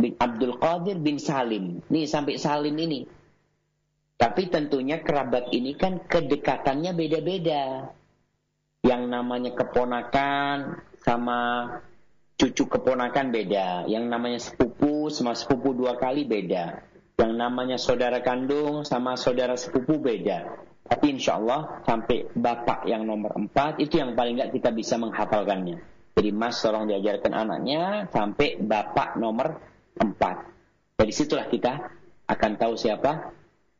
bin 0.00 0.16
Abdul 0.16 0.56
Qadir 0.56 0.96
bin 0.96 1.20
Salim. 1.20 1.84
Nih 1.92 2.08
sampai 2.08 2.40
Salim 2.40 2.74
ini. 2.80 3.04
Tapi 4.16 4.52
tentunya 4.52 5.00
kerabat 5.00 5.52
ini 5.52 5.76
kan 5.76 6.00
kedekatannya 6.04 6.92
beda-beda. 6.96 7.92
Yang 8.80 9.02
namanya 9.12 9.52
keponakan 9.52 10.80
sama 11.04 11.40
cucu 12.40 12.64
keponakan 12.64 13.28
beda. 13.28 13.84
Yang 13.88 14.04
namanya 14.08 14.40
sepupu 14.40 15.12
sama 15.12 15.36
sepupu 15.36 15.76
dua 15.76 16.00
kali 16.00 16.24
beda. 16.24 16.84
Yang 17.20 17.32
namanya 17.36 17.76
saudara 17.76 18.24
kandung 18.24 18.88
sama 18.88 19.20
saudara 19.20 19.56
sepupu 19.56 20.00
beda. 20.00 20.68
Tapi 20.90 21.06
insya 21.16 21.38
Allah 21.38 21.84
sampai 21.86 22.32
bapak 22.34 22.88
yang 22.88 23.06
nomor 23.06 23.36
empat 23.36 23.78
itu 23.78 24.00
yang 24.00 24.18
paling 24.18 24.40
nggak 24.40 24.52
kita 24.56 24.72
bisa 24.72 24.98
menghafalkannya. 24.98 25.78
Jadi 26.18 26.30
mas 26.34 26.58
tolong 26.58 26.90
diajarkan 26.90 27.32
anaknya 27.32 28.10
sampai 28.10 28.58
bapak 28.58 29.14
nomor 29.16 29.69
empat. 30.00 30.36
Dari 30.96 31.12
situlah 31.12 31.46
kita 31.46 31.72
akan 32.26 32.52
tahu 32.56 32.74
siapa 32.74 33.36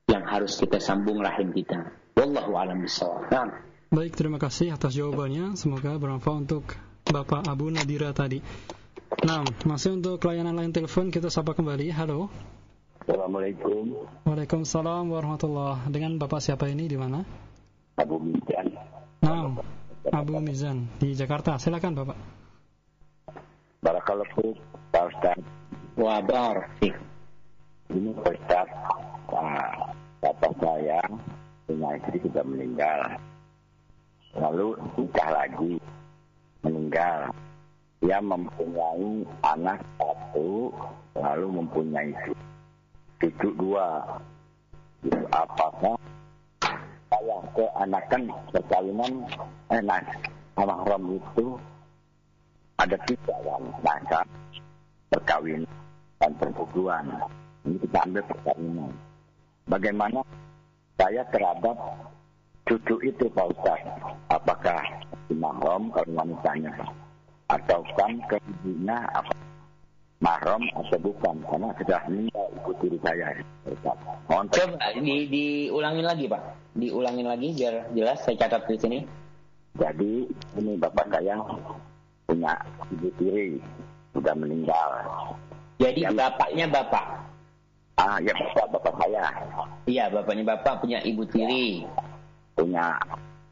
yang 0.07 0.25
harus 0.29 0.61
kita 0.61 0.77
sambung 0.77 1.25
rahim 1.25 1.57
kita. 1.57 1.97
Wallahu 2.15 2.53
a'lam 2.57 2.85
bishawab. 2.85 3.33
Nah. 3.33 3.49
Baik, 3.91 4.15
terima 4.15 4.39
kasih 4.39 4.71
atas 4.77 4.95
jawabannya. 4.95 5.59
Semoga 5.59 5.99
bermanfaat 5.99 6.47
untuk 6.47 6.79
Bapak 7.11 7.43
Abu 7.51 7.75
Nadira 7.75 8.15
tadi. 8.15 8.39
Nah, 9.27 9.43
masih 9.67 9.99
untuk 9.99 10.23
layanan 10.23 10.55
lain 10.55 10.71
telepon 10.71 11.11
kita 11.11 11.27
sapa 11.27 11.59
kembali. 11.59 11.91
Halo. 11.91 12.31
Assalamualaikum. 13.03 14.07
Waalaikumsalam 14.23 15.11
warahmatullahi 15.11 15.91
Dengan 15.91 16.15
Bapak 16.23 16.39
siapa 16.39 16.71
ini 16.71 16.87
di 16.87 16.95
mana? 16.95 17.27
Abu 17.99 18.23
Mizan. 18.23 18.71
Nah, 19.27 19.59
Abu 20.15 20.39
Mizan 20.39 20.87
di 21.03 21.19
Jakarta. 21.19 21.59
Silakan 21.59 21.99
Bapak. 21.99 22.19
Barakallahu 23.83 24.55
Pak 24.95 25.05
Ustaz. 25.11 25.60
Wa 26.01 26.17
barik. 26.25 26.97
Ini 27.93 28.09
Ustaz, 28.25 28.73
nah, 29.29 29.69
bapak 30.25 30.57
saya 30.57 30.97
punya 31.69 31.93
istri 32.01 32.25
sudah 32.25 32.41
meninggal. 32.41 33.21
Lalu 34.33 34.81
nikah 34.97 35.29
lagi, 35.29 35.77
meninggal. 36.65 37.29
Dia 38.01 38.17
mempunyai 38.17 39.29
anak 39.45 39.85
satu, 40.01 40.73
lalu 41.21 41.47
mempunyai 41.61 42.17
cucu 43.21 43.53
dua. 43.61 44.01
Apakah 45.37 46.01
saya 47.13 47.39
keanakan 47.53 48.23
perkawinan 48.49 49.13
eh 49.69 49.85
nah, 49.85 50.01
itu 50.57 51.47
ada 52.81 52.97
tiga 53.05 53.37
kan 53.45 53.63
nasab 53.85 54.25
perkawinan 55.13 55.69
dan 56.21 56.37
perbuduan 56.37 57.09
ini 57.65 57.81
kita 57.81 57.99
ambil 58.05 58.23
perkawinan 58.29 58.93
bagaimana 59.65 60.21
saya 61.01 61.25
terhadap 61.33 61.77
cucu 62.69 63.01
itu 63.09 63.25
Pak 63.33 63.49
Ustaz 63.57 63.81
apakah 64.29 64.85
mahram 65.33 65.89
kalau 65.97 66.13
wanitanya 66.13 66.77
atau 67.49 67.81
kan 67.97 68.13
ke 68.29 68.37
ibunya 68.37 69.01
apa 69.17 69.33
mahram 70.21 70.61
atau 70.77 71.01
bukan 71.01 71.41
karena 71.49 71.73
sudah 71.81 72.01
meninggal 72.13 72.47
ibu 72.53 72.73
tiri 72.85 72.99
saya 73.01 73.29
Ustaz. 73.65 73.97
Mohon 74.29 74.47
Coba 74.53 74.87
di 75.01 75.17
diulangin 75.27 76.05
lagi, 76.05 76.25
Pak. 76.29 76.43
Diulangin 76.77 77.27
lagi 77.27 77.49
biar 77.57 77.89
jelas 77.97 78.21
saya 78.23 78.37
catat 78.37 78.69
di 78.69 78.77
sini. 78.77 78.99
Jadi 79.81 80.29
ini 80.61 80.73
bapak 80.77 81.09
saya 81.09 81.41
punya 82.29 82.53
ibu 82.93 83.09
tiri 83.17 83.57
sudah 84.13 84.37
meninggal. 84.37 84.91
Jadi 85.81 86.01
Ya. 86.05 86.13
bapaknya 86.13 86.67
bapak. 86.69 87.05
Ah 87.97 88.17
ya 88.21 88.33
bapak 88.37 88.67
bapak 88.77 88.95
saya 89.01 89.25
Iya, 89.89 90.05
bapaknya 90.13 90.45
bapak 90.45 90.85
punya 90.85 91.01
ibu 91.03 91.25
tiri. 91.27 91.85
punya 92.55 92.93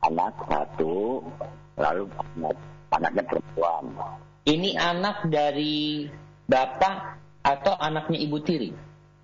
anak 0.05 0.37
satu, 0.53 1.25
lalu 1.81 2.05
anaknya 2.93 3.25
perempuan. 3.25 3.85
Ini 4.45 4.77
anak 4.77 5.25
dari 5.33 6.05
bapak 6.45 7.17
atau 7.41 7.73
anaknya 7.81 8.21
ibu 8.21 8.37
tiri? 8.45 8.69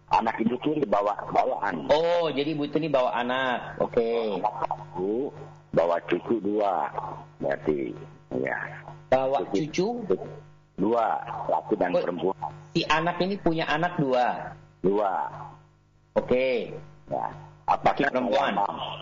Anak 0.09 0.41
ibu 0.41 0.57
tiri 0.65 0.89
bawa 0.89 1.13
bawaan. 1.29 1.85
Oh, 1.93 2.33
jadi 2.33 2.57
ibu 2.57 2.65
tiri 2.73 2.89
bawa 2.89 3.13
anak. 3.13 3.77
Oke. 3.77 4.41
Satu 4.41 5.29
bawa 5.77 6.01
cucu 6.09 6.41
dua, 6.41 6.89
berarti 7.43 7.93
ya 8.41 8.57
Bawa 9.13 9.45
cucu, 9.53 10.01
dua 10.75 11.23
laki 11.49 11.75
dan 11.79 11.95
Oh. 11.95 12.03
perempuan 12.03 12.39
si 12.75 12.83
anak 12.91 13.17
ini 13.23 13.39
punya 13.39 13.65
anak 13.71 13.95
dua. 14.03 14.51
dua. 14.83 15.31
Oke. 16.19 16.75
Ya. 17.09 17.27
Apakah 17.65 18.13
perempuan? 18.13 18.53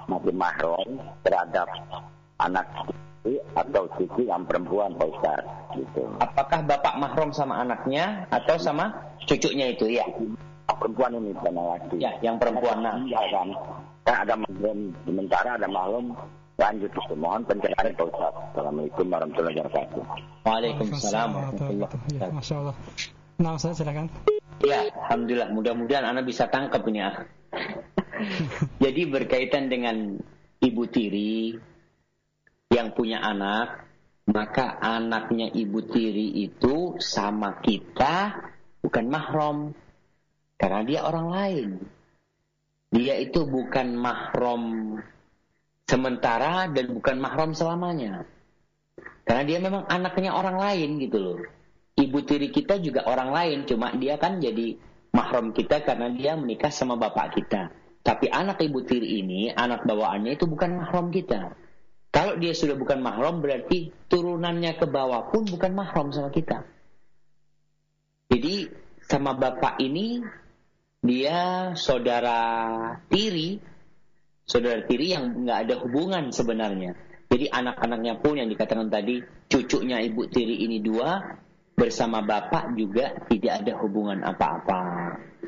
masih 0.07 0.35
mahram 0.36 0.86
terhadap 1.27 1.66
anak 2.39 2.62
cucu 2.86 3.40
atau 3.59 3.82
cucu 3.99 4.23
yang 4.28 4.47
perempuan 4.47 4.94
Pak 4.94 5.09
Ustaz? 5.09 5.43
Gitu. 5.74 6.05
Apakah 6.23 6.62
bapak 6.62 6.94
mahram 7.01 7.35
sama 7.35 7.65
anaknya 7.65 8.28
atau 8.31 8.55
sama 8.61 8.93
cucunya 9.27 9.74
itu? 9.74 9.90
Ya. 9.90 10.07
Perempuan 10.69 11.19
ini 11.19 11.35
bukan 11.35 11.59
laki. 11.59 11.97
Ya, 11.99 12.12
yang 12.23 12.39
perempuan. 12.39 12.82
Nah, 12.85 12.97
kan. 13.03 13.49
Kan 14.03 14.16
ada 14.28 14.35
mahram 14.39 14.78
sementara 15.03 15.59
ada 15.59 15.69
mahram 15.70 16.15
lanjut 16.62 16.90
itu. 16.94 17.14
Mohon 17.18 17.43
pencerahan 17.51 17.90
Pak 17.98 18.06
Ustaz. 18.06 18.32
Assalamualaikum 18.55 19.06
warahmatullahi 19.10 19.56
wabarakatuh. 19.59 20.02
Waalaikumsalam 20.47 21.28
warahmatullahi 21.34 21.74
Ya, 21.74 21.84
wabarakatuh. 21.90 22.30
Masya 22.39 22.55
Allah. 22.62 22.76
Nah, 23.43 23.51
Ustaz 23.59 23.74
silakan. 23.82 24.06
Ya, 24.62 24.80
alhamdulillah. 24.86 25.48
Mudah-mudahan 25.51 26.05
Anda 26.06 26.22
bisa 26.22 26.47
tangkap 26.47 26.86
ini. 26.86 27.01
ah. 27.02 27.26
Jadi 28.84 29.02
berkaitan 29.10 29.66
dengan 29.66 30.14
ibu 30.62 30.82
tiri 30.86 31.59
yang 32.70 32.94
punya 32.94 33.18
anak, 33.18 33.82
maka 34.30 34.78
anaknya 34.78 35.51
ibu 35.51 35.82
tiri 35.82 36.47
itu 36.47 36.97
sama 37.02 37.59
kita 37.59 38.39
bukan 38.80 39.05
mahram. 39.10 39.59
Karena 40.55 40.80
dia 40.86 41.01
orang 41.02 41.26
lain. 41.26 41.68
Dia 42.93 43.18
itu 43.18 43.43
bukan 43.48 43.98
mahram 43.98 44.62
sementara 45.86 46.70
dan 46.70 46.86
bukan 46.92 47.16
mahram 47.18 47.50
selamanya. 47.52 48.24
Karena 49.22 49.42
dia 49.46 49.59
memang 49.62 49.86
anaknya 49.86 50.34
orang 50.34 50.59
lain 50.59 50.98
gitu 50.98 51.18
loh. 51.18 51.38
Ibu 51.92 52.18
tiri 52.24 52.48
kita 52.50 52.80
juga 52.80 53.04
orang 53.06 53.30
lain, 53.30 53.59
cuma 53.68 53.92
dia 53.94 54.16
kan 54.16 54.40
jadi 54.40 54.80
mahram 55.12 55.52
kita 55.52 55.84
karena 55.84 56.10
dia 56.10 56.34
menikah 56.34 56.72
sama 56.72 56.96
bapak 56.98 57.36
kita. 57.36 57.70
Tapi 58.02 58.26
anak 58.26 58.59
ibu 58.64 58.82
tiri 58.82 59.22
ini, 59.22 59.52
anak 59.54 59.86
bawaannya 59.86 60.34
itu 60.34 60.50
bukan 60.50 60.82
mahram 60.82 61.14
kita. 61.14 61.54
Kalau 62.12 62.36
dia 62.36 62.52
sudah 62.52 62.74
bukan 62.74 62.98
mahram 62.98 63.38
berarti 63.40 63.94
turunannya 64.10 64.76
ke 64.76 64.84
bawah 64.90 65.30
pun 65.30 65.46
bukan 65.46 65.72
mahram 65.72 66.10
sama 66.10 66.28
kita. 66.34 66.66
Jadi 68.28 68.68
sama 69.06 69.38
bapak 69.38 69.78
ini 69.80 70.20
dia 71.00 71.72
saudara 71.78 72.40
tiri, 73.06 73.60
saudara 74.52 74.84
tiri 74.84 75.16
yang 75.16 75.48
nggak 75.48 75.58
ada 75.64 75.74
hubungan 75.80 76.28
sebenarnya. 76.28 76.92
Jadi 77.32 77.48
anak-anaknya 77.48 78.20
pun 78.20 78.36
yang 78.36 78.52
dikatakan 78.52 78.92
tadi 78.92 79.24
cucunya 79.48 80.04
ibu 80.04 80.28
tiri 80.28 80.68
ini 80.68 80.84
dua 80.84 81.40
bersama 81.72 82.20
bapak 82.20 82.76
juga 82.76 83.16
tidak 83.32 83.64
ada 83.64 83.72
hubungan 83.80 84.20
apa-apa. 84.20 84.80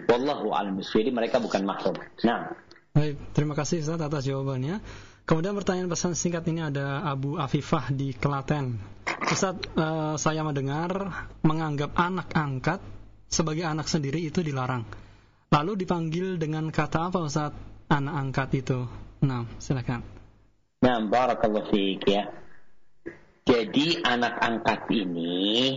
Wallahu 0.09 0.57
a'lam. 0.57 0.81
Jadi 0.81 1.13
mereka 1.13 1.45
bukan 1.45 1.69
mahram. 1.69 1.93
Nah, 2.25 2.57
Baik, 2.95 3.21
terima 3.37 3.53
kasih 3.53 3.85
Ustaz 3.85 4.01
atas 4.01 4.25
jawabannya. 4.25 4.81
Kemudian 5.29 5.53
pertanyaan 5.53 5.91
pesan 5.93 6.17
singkat 6.17 6.47
ini 6.49 6.65
ada 6.65 7.05
Abu 7.05 7.37
Afifah 7.37 7.93
di 7.93 8.17
Klaten. 8.17 8.81
Ustaz, 9.29 9.61
eh, 9.61 10.15
saya 10.17 10.41
mendengar 10.47 11.27
menganggap 11.45 11.93
anak 11.99 12.33
angkat 12.33 12.81
sebagai 13.29 13.67
anak 13.67 13.91
sendiri 13.91 14.23
itu 14.23 14.41
dilarang. 14.41 14.87
Lalu 15.53 15.85
dipanggil 15.85 16.39
dengan 16.41 16.71
kata 16.71 17.13
apa 17.13 17.19
Ustaz? 17.25 17.74
Anak 17.89 18.15
angkat 18.17 18.49
itu. 18.65 18.89
Nah, 19.25 19.45
silakan. 19.61 20.05
Nah, 20.85 21.01
barakallahu 21.09 21.73
fiik 21.73 22.05
ya. 22.09 22.29
Jadi 23.45 24.01
anak 24.01 24.41
angkat 24.41 24.89
ini 24.89 25.77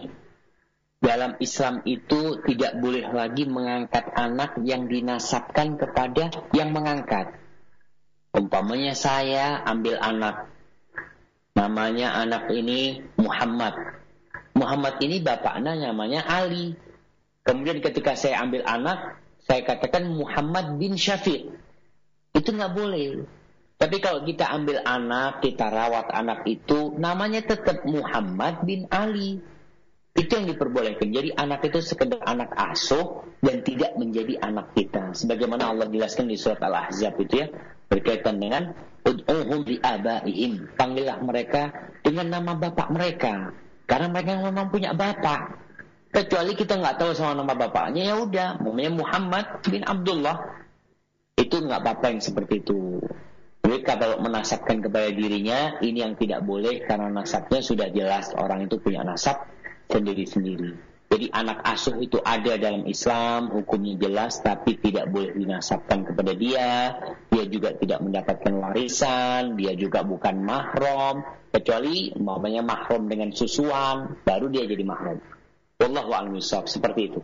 dalam 1.04 1.36
Islam 1.44 1.84
itu 1.84 2.42
tidak 2.48 2.80
boleh 2.80 3.06
lagi 3.12 3.44
mengangkat 3.44 4.08
anak 4.16 4.56
yang 4.64 4.88
dinasabkan 4.88 5.76
kepada 5.76 6.32
yang 6.56 6.72
mengangkat. 6.72 7.36
Umpamanya 8.32 8.96
saya 8.96 9.62
ambil 9.68 10.00
anak. 10.00 10.48
Namanya 11.60 12.16
anak 12.16 12.48
ini 12.56 13.04
Muhammad. 13.20 13.74
Muhammad 14.56 15.04
ini 15.04 15.20
bapaknya 15.20 15.76
namanya 15.76 16.24
Ali. 16.24 16.74
Kemudian 17.44 17.80
ketika 17.80 18.16
saya 18.16 18.44
ambil 18.44 18.64
anak, 18.64 19.20
saya 19.44 19.64
katakan 19.64 20.08
Muhammad 20.12 20.80
bin 20.80 20.96
Syafiq. 20.96 21.67
Itu 22.38 22.54
nggak 22.54 22.74
boleh. 22.78 23.26
Tapi 23.78 23.98
kalau 24.02 24.22
kita 24.26 24.46
ambil 24.50 24.82
anak, 24.86 25.42
kita 25.42 25.70
rawat 25.70 26.10
anak 26.14 26.46
itu, 26.50 26.94
namanya 26.98 27.42
tetap 27.46 27.86
Muhammad 27.86 28.66
bin 28.66 28.86
Ali. 28.94 29.42
Itu 30.18 30.34
yang 30.34 30.50
diperbolehkan. 30.50 31.14
Jadi 31.14 31.30
anak 31.38 31.62
itu 31.70 31.78
sekedar 31.82 32.18
anak 32.26 32.50
asuh 32.58 33.22
dan 33.38 33.62
tidak 33.62 33.94
menjadi 34.02 34.42
anak 34.42 34.74
kita. 34.74 35.14
Sebagaimana 35.14 35.70
Allah 35.70 35.86
jelaskan 35.94 36.26
di 36.26 36.38
surat 36.42 36.58
Al-Ahzab 36.58 37.22
itu 37.22 37.46
ya, 37.46 37.54
berkaitan 37.86 38.42
dengan 38.42 38.74
ud'uhum 39.06 39.62
li. 39.70 39.78
Panggillah 40.74 41.22
mereka 41.22 41.70
dengan 42.02 42.34
nama 42.34 42.58
bapak 42.58 42.90
mereka. 42.90 43.54
Karena 43.86 44.10
mereka 44.10 44.42
memang 44.42 44.74
punya 44.74 44.98
bapak. 44.98 45.70
Kecuali 46.10 46.58
kita 46.58 46.82
nggak 46.82 46.98
tahu 46.98 47.14
sama 47.14 47.38
nama 47.38 47.54
bapaknya, 47.54 48.10
ya 48.10 48.16
udah, 48.18 48.58
namanya 48.58 48.92
Muhammad 48.98 49.46
bin 49.70 49.86
Abdullah. 49.86 50.66
Itu 51.38 51.62
nggak 51.62 51.80
apa-apa 51.86 52.06
yang 52.12 52.22
seperti 52.22 52.66
itu. 52.66 52.98
Mereka 53.62 54.00
kalau 54.00 54.18
menasabkan 54.26 54.82
kepada 54.82 55.12
dirinya, 55.14 55.78
ini 55.86 56.02
yang 56.02 56.18
tidak 56.18 56.42
boleh 56.42 56.82
karena 56.82 57.14
nasabnya 57.14 57.62
sudah 57.62 57.94
jelas 57.94 58.34
orang 58.34 58.66
itu 58.66 58.82
punya 58.82 59.06
nasab 59.06 59.46
sendiri-sendiri. 59.92 60.98
Jadi 61.08 61.32
anak 61.32 61.64
asuh 61.64 61.96
itu 62.04 62.20
ada 62.20 62.60
dalam 62.60 62.84
Islam, 62.84 63.48
hukumnya 63.48 63.96
jelas, 63.96 64.44
tapi 64.44 64.76
tidak 64.76 65.08
boleh 65.08 65.32
dinasabkan 65.40 66.04
kepada 66.04 66.36
dia. 66.36 67.00
Dia 67.32 67.46
juga 67.48 67.72
tidak 67.80 68.04
mendapatkan 68.04 68.54
warisan, 68.60 69.56
dia 69.56 69.72
juga 69.80 70.04
bukan 70.04 70.44
mahram, 70.44 71.24
kecuali 71.56 72.12
umpamanya 72.12 72.60
mahram 72.60 73.08
dengan 73.08 73.32
susuan, 73.32 74.20
baru 74.28 74.52
dia 74.52 74.68
jadi 74.68 74.84
mahram. 74.84 75.24
Wallahu 75.80 76.12
a'lam 76.12 76.44
seperti 76.44 77.14
itu. 77.14 77.24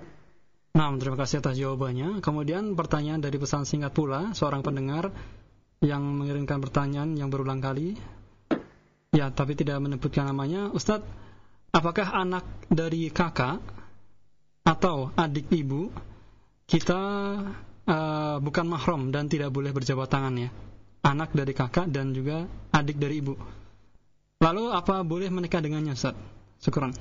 Nah, 0.73 0.89
terima 0.97 1.13
kasih 1.21 1.37
atas 1.37 1.53
jawabannya. 1.53 2.17
Kemudian 2.25 2.73
pertanyaan 2.73 3.21
dari 3.21 3.37
pesan 3.37 3.61
singkat 3.61 3.93
pula, 3.93 4.33
seorang 4.33 4.65
pendengar 4.65 5.13
yang 5.85 6.01
mengirimkan 6.01 6.57
pertanyaan 6.65 7.13
yang 7.13 7.29
berulang 7.29 7.61
kali. 7.61 7.93
Ya, 9.13 9.29
tapi 9.29 9.53
tidak 9.53 9.77
menyebutkan 9.85 10.25
namanya. 10.25 10.73
Ustadz, 10.73 11.05
apakah 11.69 12.09
anak 12.17 12.41
dari 12.73 13.13
kakak 13.13 13.61
atau 14.65 15.13
adik 15.13 15.53
ibu 15.53 15.93
kita 16.65 17.01
uh, 17.85 18.41
bukan 18.41 18.65
mahram 18.65 19.13
dan 19.13 19.29
tidak 19.29 19.53
boleh 19.53 19.69
berjabat 19.69 20.09
tangan 20.09 20.41
ya? 20.41 20.49
Anak 21.05 21.37
dari 21.37 21.53
kakak 21.53 21.85
dan 21.93 22.17
juga 22.17 22.49
adik 22.73 22.97
dari 22.97 23.21
ibu. 23.21 23.37
Lalu 24.41 24.73
apa 24.73 25.05
boleh 25.05 25.29
menikah 25.29 25.61
dengannya, 25.61 25.93
Ustaz? 25.93 26.17
Syukuran. 26.57 26.97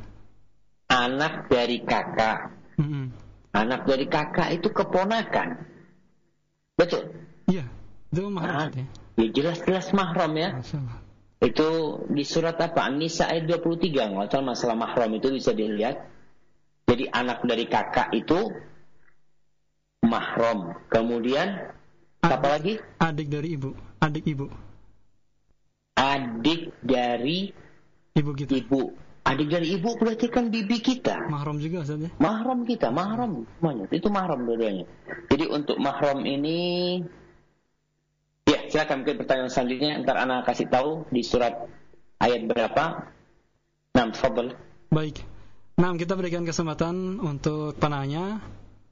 Anak 0.93 1.49
dari 1.49 1.81
kakak. 1.81 2.53
Mm 2.77 2.85
-hmm. 2.85 3.32
Anak 3.53 3.85
dari 3.85 4.09
kakak 4.09 4.49
itu 4.57 4.73
keponakan. 4.73 5.61
Betul? 6.77 7.13
Iya, 7.53 7.69
itu 8.09 8.25
mahram. 8.33 8.73
Nah, 8.73 8.73
ya. 8.73 8.87
ya 9.21 9.27
jelas-jelas 9.29 9.93
mahram 9.93 10.33
ya. 10.41 10.57
Masalah. 10.57 10.99
Itu 11.43 11.69
di 12.09 12.25
surat 12.25 12.57
apa? 12.63 12.87
An-Nisa 12.87 13.29
ayat 13.29 13.51
23. 13.51 14.15
Nggak 14.15 14.41
masalah 14.41 14.79
mahram 14.79 15.11
itu 15.19 15.29
bisa 15.29 15.53
dilihat. 15.53 16.01
Jadi 16.87 17.11
anak 17.13 17.45
dari 17.45 17.69
kakak 17.69 18.15
itu 18.17 18.49
mahram. 20.07 20.79
Kemudian 20.87 21.73
adik, 22.23 22.33
apa 22.33 22.47
lagi? 22.47 22.75
Adik 23.03 23.29
dari 23.29 23.49
ibu. 23.59 23.71
Adik 24.01 24.25
ibu. 24.25 24.47
Adik 25.99 26.73
dari 26.81 27.53
ibu 28.17 28.31
kita. 28.33 28.57
Ibu. 28.63 28.83
Adik 29.23 29.49
dari 29.55 29.79
ibu 29.79 29.95
berarti 29.95 30.27
kan 30.27 30.51
bibi 30.51 30.83
kita. 30.83 31.31
Mahram 31.31 31.63
juga 31.63 31.87
saja. 31.87 32.07
Ya? 32.07 32.11
Mahram 32.19 32.67
kita, 32.67 32.91
mahram 32.91 33.47
semuanya. 33.59 33.87
Itu 33.95 34.11
mahram 34.11 34.43
dua-duanya. 34.43 34.85
Jadi 35.31 35.45
untuk 35.47 35.79
mahram 35.79 36.27
ini 36.27 36.59
Ya, 38.43 38.67
silakan 38.67 39.07
mungkin 39.07 39.23
pertanyaan 39.23 39.51
selanjutnya 39.55 40.03
ntar 40.03 40.19
anak 40.19 40.43
kasih 40.51 40.67
tahu 40.67 41.07
di 41.15 41.23
surat 41.23 41.63
ayat 42.19 42.43
berapa. 42.51 43.15
Nah, 43.95 44.11
fadl. 44.19 44.59
Baik. 44.91 45.23
Nah, 45.79 45.95
kita 45.95 46.19
berikan 46.19 46.43
kesempatan 46.43 47.23
untuk 47.23 47.79
penanya 47.79 48.43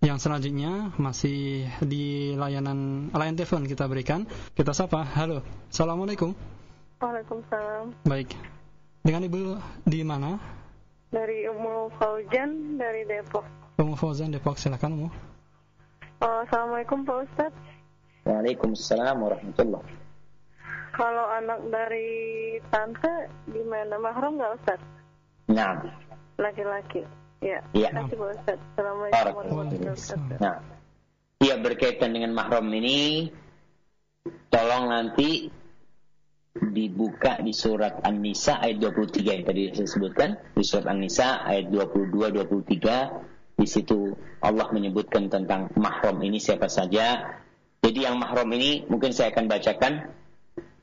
yang 0.00 0.16
selanjutnya 0.16 0.94
masih 0.96 1.66
di 1.82 2.32
layanan 2.38 3.10
layan 3.10 3.36
telepon 3.36 3.66
kita 3.66 3.90
berikan. 3.90 4.24
Kita 4.54 4.70
sapa. 4.70 5.02
Halo. 5.02 5.42
Assalamualaikum. 5.68 6.32
Waalaikumsalam. 7.02 8.06
Baik. 8.06 8.59
Dengan 9.00 9.24
Ibu 9.24 9.56
di 9.88 10.04
mana? 10.04 10.36
Dari 11.08 11.48
Ummu 11.48 11.88
Fauzan 11.96 12.76
dari 12.76 13.08
Depok. 13.08 13.42
Ummu 13.80 13.96
Fauzan 13.96 14.28
Depok, 14.28 14.60
silakan 14.60 15.00
Ummu. 15.00 15.08
Oh, 16.20 16.44
Assalamualaikum 16.44 17.08
Pak 17.08 17.16
Ustadz. 17.24 17.64
Waalaikumsalam 18.28 19.16
warahmatullahi 19.16 19.96
Kalau 20.92 21.24
anak 21.32 21.64
dari 21.72 22.08
tante 22.68 23.32
gimana 23.48 23.96
mahram 23.96 24.36
nggak 24.36 24.52
Ustaz? 24.60 24.80
Nah. 25.48 25.80
Laki-laki. 26.36 27.08
Ya. 27.40 27.64
Iya. 27.72 27.88
Terima 27.96 28.04
kasih 28.04 28.16
Pak 28.20 28.30
Ustaz. 28.36 28.58
Assalamualaikum 28.76 29.32
warahmatullahi 29.32 29.96
wabarakatuh. 29.96 30.40
Nah. 30.44 30.56
Iya 31.40 31.54
berkaitan 31.56 32.12
dengan 32.12 32.36
mahram 32.36 32.68
ini 32.68 33.32
tolong 34.52 34.92
nanti 34.92 35.48
dibuka 36.68 37.40
di 37.40 37.56
surat 37.56 38.04
An-Nisa 38.04 38.60
ayat 38.60 38.84
23 38.84 39.24
yang 39.24 39.44
tadi 39.48 39.72
saya 39.72 39.88
sebutkan 39.88 40.30
di 40.52 40.64
surat 40.64 40.92
An-Nisa 40.92 41.40
ayat 41.48 41.72
22 41.72 42.12
23 42.44 43.56
di 43.60 43.66
situ 43.68 44.12
Allah 44.44 44.68
menyebutkan 44.68 45.32
tentang 45.32 45.72
mahram 45.76 46.20
ini 46.20 46.36
siapa 46.36 46.68
saja 46.68 47.40
jadi 47.80 48.12
yang 48.12 48.20
mahram 48.20 48.48
ini 48.52 48.84
mungkin 48.86 49.16
saya 49.16 49.32
akan 49.32 49.48
bacakan. 49.48 49.92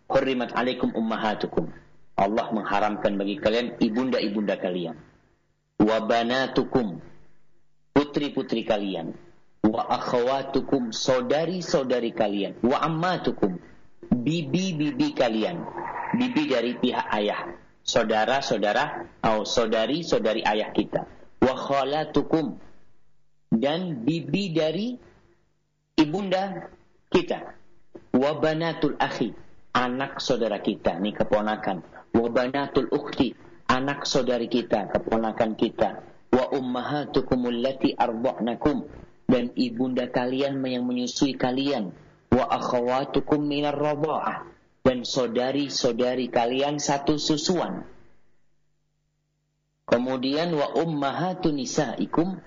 Hurrimat 0.10 0.56
alaikum 0.58 0.90
ummahatukum. 0.98 1.70
Allah 2.18 2.50
mengharamkan 2.50 3.14
bagi 3.22 3.38
kalian 3.38 3.78
ibunda-ibunda 3.78 4.58
kalian. 4.58 4.98
Wa 5.78 6.02
banatukum. 6.02 6.98
Putri-putri 7.94 8.66
kalian. 8.66 9.14
Wa 9.62 9.86
akhawatukum. 9.94 10.90
Saudari-saudari 10.90 12.18
kalian. 12.18 12.58
Wa 12.66 12.82
ammatukum. 12.82 13.62
Bibi-bibi 14.12 15.14
kalian. 15.16 15.58
Bibi 16.16 16.44
dari 16.48 16.72
pihak 16.80 17.08
ayah. 17.14 17.56
Saudara-saudara 17.88 19.08
atau 19.24 19.48
saudari-saudari 19.48 20.44
ayah 20.44 20.72
kita. 20.76 21.08
Wa 21.40 21.56
khalatukum. 21.56 22.60
Dan 23.48 24.04
bibi 24.04 24.52
dari 24.52 25.00
ibunda 25.96 26.68
kita. 27.08 27.56
Wabanatul 28.18 28.98
akhi, 28.98 29.32
anak 29.72 30.18
saudara 30.18 30.58
kita, 30.58 30.98
ini 30.98 31.14
keponakan. 31.14 31.86
Wabanatul 32.12 32.90
ukhti, 32.90 33.38
anak 33.70 34.10
saudari 34.10 34.50
kita, 34.50 34.90
keponakan 34.90 35.54
kita. 35.54 36.02
Wa 36.34 36.50
ummahatukum 36.50 37.48
allati 37.48 37.94
arda'nakum 37.94 38.84
dan 39.28 39.54
ibunda 39.54 40.10
kalian 40.10 40.60
yang 40.66 40.84
menyusui 40.88 41.38
kalian. 41.38 41.94
Wa 42.38 42.46
akhawatukum 42.54 43.42
minar 43.42 43.74
radha'ah 43.74 44.46
dan 44.86 45.02
saudari-saudari 45.02 46.30
kalian 46.30 46.78
satu 46.78 47.18
susuan. 47.18 47.82
Kemudian 49.90 50.54
wa 50.54 50.78
ummahatun 50.78 51.58
nisaikum 51.58 52.38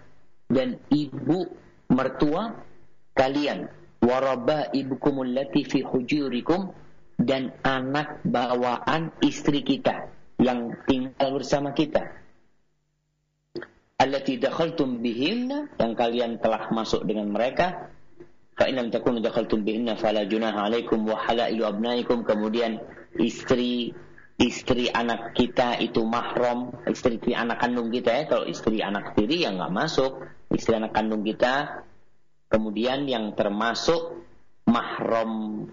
dan 0.47 0.79
ibu 0.95 1.51
mertua 1.91 2.55
kalian 3.19 3.67
waraba 3.99 4.71
ibukum 4.71 5.27
allati 5.27 5.67
fi 5.67 5.83
hujurikum 5.83 6.71
dan 7.19 7.51
anak 7.67 8.23
bawaan 8.23 9.11
istri 9.21 9.67
kita 9.67 10.09
yang 10.39 10.73
tinggal 10.89 11.37
bersama 11.37 11.75
kita 11.77 12.21
allati 14.01 14.41
dakhaltum 14.41 15.05
bihinna 15.05 15.69
yang 15.77 15.93
kalian 15.93 16.41
telah 16.41 16.73
masuk 16.73 17.05
dengan 17.05 17.29
mereka 17.29 17.93
fa 18.61 18.69
in 18.69 18.77
lam 18.77 18.93
takunu 18.93 19.25
dakhaltum 19.25 19.65
bihinna 19.65 19.97
fala 19.97 20.29
junaha 20.29 20.69
alaikum 20.69 21.09
wa 21.09 21.17
halailu 21.17 21.65
abnaikum. 21.65 22.29
Kemudian 22.29 22.77
istri 23.17 23.97
istri 24.37 24.93
anak 24.93 25.33
kita 25.33 25.81
itu 25.81 26.05
mahram. 26.05 26.77
Istri 26.85 27.33
anak 27.33 27.65
kandung 27.65 27.89
kita 27.89 28.13
ya. 28.13 28.25
Kalau 28.29 28.45
istri 28.45 28.85
anak 28.85 29.17
tiri 29.17 29.49
ya 29.49 29.57
nggak 29.57 29.73
masuk. 29.73 30.21
Istri 30.53 30.77
anak 30.77 30.93
kandung 30.93 31.25
kita 31.25 31.89
Kemudian 32.51 33.07
yang 33.07 33.39
termasuk 33.39 34.27
mahram. 34.67 35.65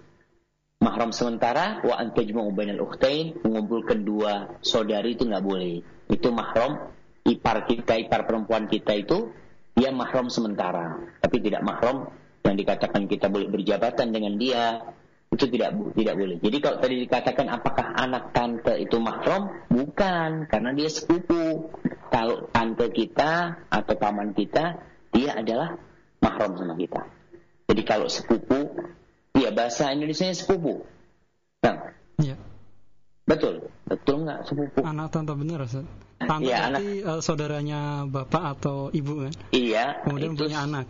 Mahram 0.77 1.09
sementara 1.09 1.81
wa 1.81 1.97
antajma'u 1.97 2.53
bainal 2.53 2.85
ukhtain 2.85 3.41
mengumpulkan 3.41 4.05
dua 4.05 4.61
saudari 4.61 5.18
itu 5.18 5.26
nggak 5.26 5.41
boleh. 5.41 5.81
Itu 6.05 6.30
mahram. 6.30 6.93
Ipar 7.27 7.65
kita, 7.68 7.97
ipar 7.97 8.23
perempuan 8.23 8.72
kita 8.72 8.95
itu 8.95 9.34
dia 9.76 9.91
mahram 9.91 10.31
sementara, 10.31 10.95
tapi 11.19 11.43
tidak 11.43 11.59
mahram 11.59 12.07
yang 12.48 12.60
dikatakan 12.60 13.06
kita 13.11 13.28
boleh 13.28 13.52
berjabatan 13.52 14.15
dengan 14.15 14.40
dia 14.40 14.82
itu 15.28 15.45
tidak 15.52 15.76
tidak 15.91 16.15
boleh. 16.15 16.38
Jadi 16.40 16.57
kalau 16.64 16.78
tadi 16.80 16.95
dikatakan 17.03 17.48
apakah 17.52 17.88
anak 17.99 18.32
tante 18.32 18.80
itu 18.80 18.95
mahram? 19.03 19.68
Bukan, 19.68 20.48
karena 20.48 20.72
dia 20.72 20.88
sepupu. 20.88 21.68
Kalau 22.07 22.48
tante 22.56 22.88
kita 22.95 23.68
atau 23.68 23.95
paman 23.99 24.32
kita, 24.32 24.80
dia 25.11 25.36
adalah 25.36 25.76
mahram 26.24 26.56
sama 26.56 26.80
kita. 26.80 27.03
Jadi 27.68 27.82
kalau 27.84 28.07
sepupu, 28.07 28.80
ya 29.36 29.52
bahasa 29.52 29.91
Indonesia 29.91 30.32
sepupu. 30.32 30.88
Nah, 31.68 31.91
ya. 32.24 32.40
Betul, 33.28 33.68
betul 33.84 34.24
nggak 34.24 34.48
sepupu? 34.48 34.80
Anak 34.88 35.11
tante 35.11 35.36
benar, 35.36 35.68
Ustaz. 35.68 35.84
Tante 36.24 36.48
ya, 36.48 36.72
anak, 36.72 36.82
uh, 37.03 37.19
saudaranya 37.19 38.07
bapak 38.07 38.44
atau 38.57 38.88
ibu 38.95 39.28
kan? 39.28 39.34
Iya. 39.52 40.07
Kemudian 40.07 40.40
itu, 40.40 40.48
punya 40.48 40.64
anak. 40.64 40.88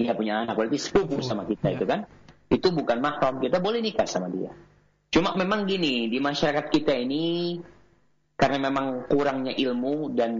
Iya 0.00 0.16
punya 0.16 0.48
anak, 0.48 0.56
berarti 0.56 0.80
sepupu 0.80 1.20
sama 1.20 1.44
kita 1.44 1.68
ya. 1.68 1.76
itu 1.76 1.84
kan? 1.84 2.00
Itu 2.48 2.72
bukan 2.72 3.04
mahram, 3.04 3.36
kita 3.36 3.60
boleh 3.60 3.84
nikah 3.84 4.08
sama 4.08 4.32
dia. 4.32 4.48
Cuma 5.12 5.36
memang 5.36 5.68
gini, 5.68 6.08
di 6.08 6.16
masyarakat 6.16 6.72
kita 6.72 6.96
ini 6.96 7.58
karena 8.40 8.72
memang 8.72 9.04
kurangnya 9.12 9.52
ilmu 9.52 10.16
dan 10.16 10.32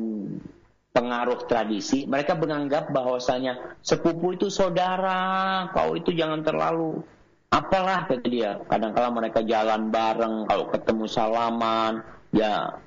pengaruh 0.90 1.44
tradisi, 1.44 2.08
mereka 2.08 2.34
menganggap 2.34 2.88
bahwasanya 2.88 3.76
sepupu 3.84 4.32
itu 4.34 4.48
saudara, 4.48 5.68
kau 5.76 5.94
itu 5.94 6.10
jangan 6.16 6.40
terlalu 6.40 7.04
apalah 7.52 8.08
kata 8.08 8.26
dia. 8.26 8.58
Kadang-kala 8.64 9.12
mereka 9.12 9.44
jalan 9.44 9.92
bareng, 9.92 10.48
kalau 10.48 10.72
ketemu 10.72 11.04
salaman, 11.04 12.00
ya 12.32 12.80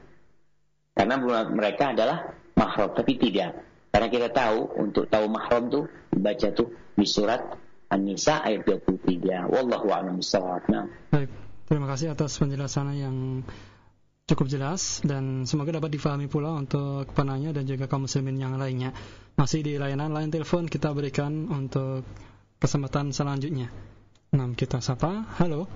karena 0.97 1.15
mereka 1.47 1.93
adalah 1.93 2.33
mahram, 2.57 2.89
tapi 2.97 3.21
tidak. 3.21 3.61
Karena 3.93 4.07
kita 4.09 4.33
tahu 4.33 4.73
untuk 4.81 5.05
tahu 5.05 5.29
mahram 5.29 5.69
tuh 5.69 5.85
baca 6.17 6.47
tuh 6.53 6.69
di 6.93 7.07
surat 7.07 7.41
An-Nisa 7.89 8.41
ayat 8.41 8.65
23. 8.65 9.53
Wallahu 9.53 9.87
a'lam 9.93 10.17
bishawab. 10.17 10.65
Nah. 10.69 10.89
Baik, 11.13 11.29
terima 11.69 11.85
kasih 11.89 12.13
atas 12.13 12.37
penjelasan 12.41 12.93
yang 12.97 13.15
cukup 14.25 14.49
jelas 14.49 15.03
dan 15.05 15.45
semoga 15.45 15.77
dapat 15.77 15.93
difahami 15.93 16.25
pula 16.25 16.57
untuk 16.57 17.05
penanya 17.13 17.53
dan 17.53 17.69
juga 17.69 17.85
kaum 17.85 18.09
muslimin 18.09 18.41
yang 18.41 18.57
lainnya. 18.57 18.95
Masih 19.37 19.61
di 19.61 19.77
layanan 19.77 20.09
lain 20.09 20.33
telepon 20.33 20.65
kita 20.65 20.89
berikan 20.95 21.49
untuk 21.53 22.01
kesempatan 22.57 23.13
selanjutnya. 23.13 23.69
Nah, 24.33 24.49
kita 24.57 24.81
sapa. 24.81 25.29
Halo. 25.37 25.69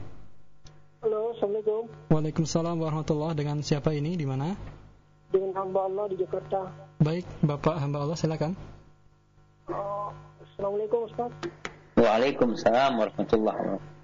Halo, 1.06 1.38
Assalamualaikum. 1.38 2.10
Waalaikumsalam 2.10 2.76
warahmatullahi 2.82 3.38
Dengan 3.38 3.62
siapa 3.62 3.94
ini? 3.94 4.18
Di 4.18 4.26
mana? 4.26 4.58
dengan 5.32 5.52
hamba 5.60 5.80
Allah 5.88 6.06
di 6.12 6.16
Jakarta. 6.20 6.72
Baik, 7.04 7.26
Bapak 7.44 7.76
hamba 7.78 8.08
Allah 8.08 8.18
silakan. 8.18 8.56
Assalamualaikum 9.68 11.12
Ustaz. 11.12 11.32
Waalaikumsalam 12.00 13.04
warahmatullahi 13.04 13.60
wabarakatuh. 13.60 13.96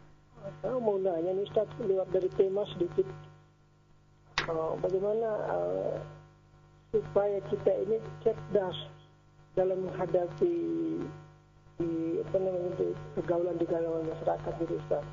Saya 0.60 0.76
mau 0.84 1.00
nanya 1.00 1.32
nih 1.32 1.48
Ustaz, 1.48 1.72
lewat 1.80 2.12
dari 2.12 2.28
tema 2.36 2.68
sedikit. 2.76 3.08
Uh, 4.44 4.76
bagaimana 4.84 5.28
uh, 5.48 5.96
supaya 6.92 7.40
kita 7.48 7.72
ini 7.88 7.96
cerdas 8.28 8.76
dalam 9.56 9.88
menghadapi 9.88 10.56
di 11.80 11.92
apa 12.20 12.38
namanya 12.38 12.72
di 12.76 12.88
pergaulan 13.16 13.56
di 13.56 13.66
kalangan 13.66 14.04
masyarakat 14.04 14.54
gitu 14.68 14.74
Ustaz. 14.84 15.06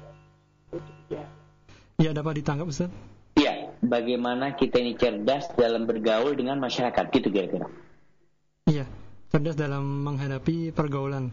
Itu 0.75 0.93
ya. 1.15 1.25
Ya, 2.03 2.11
dapat 2.11 2.43
ditangkap 2.43 2.67
Ustaz. 2.67 2.91
Iya, 3.39 3.71
bagaimana 3.87 4.59
kita 4.59 4.83
ini 4.83 4.99
cerdas 4.99 5.47
dalam 5.55 5.87
bergaul 5.87 6.35
dengan 6.35 6.59
masyarakat 6.59 7.05
gitu 7.15 7.31
kira-kira. 7.31 7.71
Iya, 8.67 8.85
cerdas 9.31 9.55
dalam 9.55 10.03
menghadapi 10.03 10.75
pergaulan. 10.75 11.31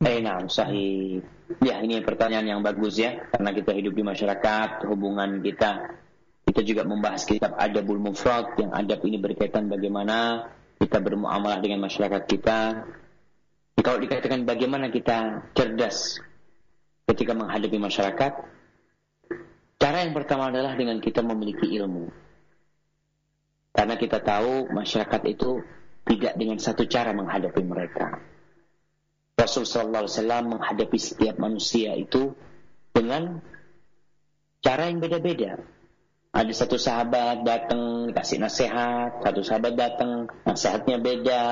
Eh, 0.00 0.24
nah, 0.24 0.40
sahih. 0.48 1.20
Ya, 1.60 1.84
ini 1.84 2.00
pertanyaan 2.00 2.48
yang 2.48 2.60
bagus 2.64 2.96
ya, 2.96 3.28
karena 3.28 3.52
kita 3.52 3.76
hidup 3.76 3.92
di 3.92 4.02
masyarakat, 4.06 4.88
hubungan 4.88 5.44
kita. 5.44 6.00
Kita 6.48 6.64
juga 6.64 6.88
membahas 6.88 7.28
kitab 7.28 7.52
Adabul 7.60 8.00
Mufrad, 8.00 8.56
yang 8.56 8.72
adab 8.72 9.04
ini 9.04 9.20
berkaitan 9.20 9.68
bagaimana 9.68 10.48
kita 10.80 11.04
bermuamalah 11.04 11.60
dengan 11.60 11.84
masyarakat 11.84 12.24
kita. 12.24 12.58
Kalau 13.78 13.98
dikatakan 14.00 14.48
bagaimana 14.48 14.88
kita 14.88 15.44
cerdas 15.52 16.16
ketika 17.04 17.36
menghadapi 17.36 17.76
masyarakat, 17.76 18.32
cara 19.76 19.96
yang 20.00 20.14
pertama 20.16 20.48
adalah 20.48 20.72
dengan 20.78 21.02
kita 21.04 21.20
memiliki 21.20 21.68
ilmu. 21.76 22.08
Karena 23.76 23.94
kita 24.00 24.18
tahu 24.24 24.72
masyarakat 24.72 25.22
itu 25.28 25.62
tidak 26.08 26.34
dengan 26.40 26.56
satu 26.56 26.88
cara 26.88 27.12
menghadapi 27.12 27.62
mereka. 27.62 28.16
Rasul 29.38 29.68
sallallahu 29.68 30.08
alaihi 30.08 30.50
menghadapi 30.50 30.98
setiap 30.98 31.36
manusia 31.38 31.94
itu 31.94 32.34
dengan 32.90 33.38
cara 34.64 34.90
yang 34.90 34.98
beda-beda. 34.98 35.62
Ada 36.34 36.52
satu 36.52 36.76
sahabat 36.76 37.46
datang 37.46 38.10
kasih 38.12 38.42
nasihat, 38.42 39.22
satu 39.22 39.40
sahabat 39.44 39.78
datang 39.78 40.26
nasihatnya 40.42 40.98
beda. 40.98 41.42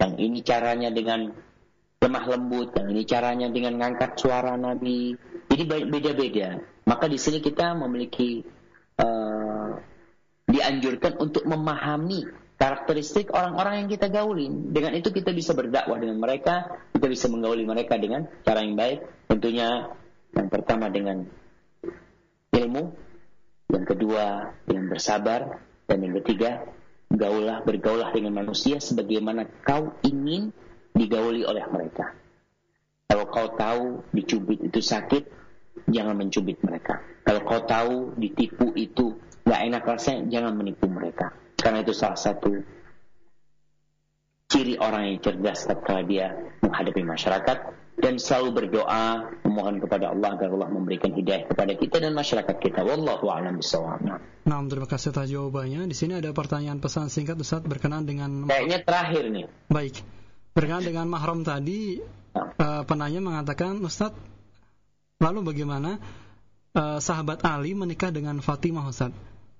Yang 0.00 0.12
ini 0.16 0.38
caranya 0.40 0.90
dengan 0.90 1.30
lemah 2.00 2.24
lembut, 2.24 2.72
yang 2.74 2.88
ini 2.88 3.04
caranya 3.04 3.48
dengan 3.52 3.78
ngangkat 3.78 4.16
suara 4.16 4.56
Nabi. 4.56 5.14
Jadi 5.46 5.62
beda-beda. 5.68 6.56
Maka 6.88 7.06
di 7.06 7.20
sini 7.20 7.38
kita 7.38 7.76
memiliki 7.76 8.42
uh, 8.98 9.70
dianjurkan 10.50 11.20
untuk 11.20 11.46
memahami 11.46 12.39
karakteristik 12.60 13.32
orang-orang 13.32 13.80
yang 13.82 13.88
kita 13.88 14.12
gaulin. 14.12 14.68
Dengan 14.68 14.92
itu 14.92 15.08
kita 15.08 15.32
bisa 15.32 15.56
berdakwah 15.56 15.96
dengan 15.96 16.20
mereka, 16.20 16.68
kita 16.92 17.08
bisa 17.08 17.32
menggauli 17.32 17.64
mereka 17.64 17.96
dengan 17.96 18.28
cara 18.44 18.60
yang 18.60 18.76
baik. 18.76 19.00
Tentunya 19.32 19.88
yang 20.36 20.48
pertama 20.52 20.92
dengan 20.92 21.24
ilmu, 22.52 22.84
yang 23.72 23.84
kedua 23.88 24.52
dengan 24.68 24.92
bersabar, 24.92 25.64
dan 25.88 26.04
yang 26.04 26.20
ketiga 26.20 26.68
gaulah 27.10 27.64
bergaulah 27.64 28.12
dengan 28.12 28.36
manusia 28.44 28.76
sebagaimana 28.76 29.48
kau 29.64 29.96
ingin 30.04 30.52
digauli 30.92 31.48
oleh 31.48 31.64
mereka. 31.72 32.12
Kalau 33.08 33.26
kau 33.26 33.56
tahu 33.56 34.04
dicubit 34.12 34.60
itu 34.62 34.78
sakit, 34.84 35.24
jangan 35.88 36.14
mencubit 36.14 36.60
mereka. 36.60 37.00
Kalau 37.24 37.40
kau 37.42 37.64
tahu 37.64 38.14
ditipu 38.20 38.70
itu 38.76 39.16
nggak 39.48 39.60
enak 39.66 39.82
rasanya, 39.82 40.22
jangan 40.28 40.54
menipu 40.54 40.86
mereka. 40.86 41.34
Karena 41.60 41.84
itu 41.84 41.92
salah 41.92 42.16
satu 42.16 42.64
ciri 44.50 44.74
orang 44.82 45.14
yang 45.14 45.18
cerdas 45.22 45.68
tatkala 45.68 46.02
dia 46.02 46.34
menghadapi 46.64 47.06
masyarakat 47.06 47.58
dan 48.00 48.16
selalu 48.16 48.64
berdoa 48.64 49.30
memohon 49.44 49.78
kepada 49.78 50.10
Allah 50.10 50.34
agar 50.34 50.50
Allah 50.56 50.70
memberikan 50.72 51.12
hidayah 51.12 51.46
kepada 51.46 51.76
kita 51.76 52.00
dan 52.00 52.16
masyarakat 52.16 52.56
kita. 52.58 52.80
Wallahu 52.82 53.28
a'lam 53.28 53.60
bishawab. 53.60 54.00
Nah, 54.02 54.58
terima 54.66 54.88
kasih 54.88 55.12
atas 55.12 55.28
jawabannya. 55.28 55.86
Di 55.86 55.94
sini 55.94 56.16
ada 56.16 56.32
pertanyaan 56.32 56.80
pesan 56.80 57.12
singkat 57.12 57.36
Ustaz 57.38 57.62
berkenan 57.62 58.08
dengan 58.08 58.48
Kayaknya 58.48 58.78
terakhir 58.82 59.22
nih. 59.30 59.46
Baik. 59.68 59.94
Berkenan 60.56 60.82
dengan 60.82 61.06
mahram 61.06 61.44
tadi 61.46 62.00
uh, 62.34 62.82
penanya 62.88 63.20
mengatakan 63.22 63.78
Ustaz 63.84 64.16
lalu 65.20 65.52
bagaimana 65.52 66.00
uh, 66.74 66.98
sahabat 66.98 67.44
Ali 67.46 67.76
menikah 67.76 68.10
dengan 68.10 68.40
Fatimah 68.40 68.88
Ustaz? 68.88 69.12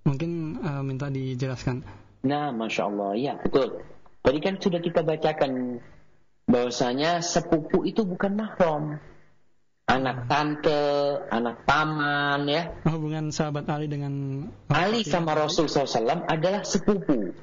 Mungkin 0.04 0.60
uh, 0.64 0.82
minta 0.82 1.12
dijelaskan. 1.12 1.84
Nah, 2.24 2.52
masya 2.52 2.88
Allah, 2.88 3.10
ya 3.16 3.34
betul. 3.40 3.84
Tadi 4.20 4.38
kan 4.40 4.60
sudah 4.60 4.80
kita 4.84 5.00
bacakan 5.00 5.80
bahwasanya 6.44 7.24
sepupu 7.24 7.88
itu 7.88 8.04
bukan 8.04 8.36
mahram. 8.36 9.00
Anak 9.90 10.30
tante, 10.30 11.18
anak 11.34 11.66
paman, 11.66 12.46
ya. 12.46 12.70
Hubungan 12.86 13.34
sahabat 13.34 13.66
Ali 13.66 13.90
dengan 13.90 14.46
Ali 14.70 15.02
sama 15.02 15.34
Rasul 15.34 15.66
SAW 15.66 16.30
adalah 16.30 16.62
sepupu. 16.62 17.34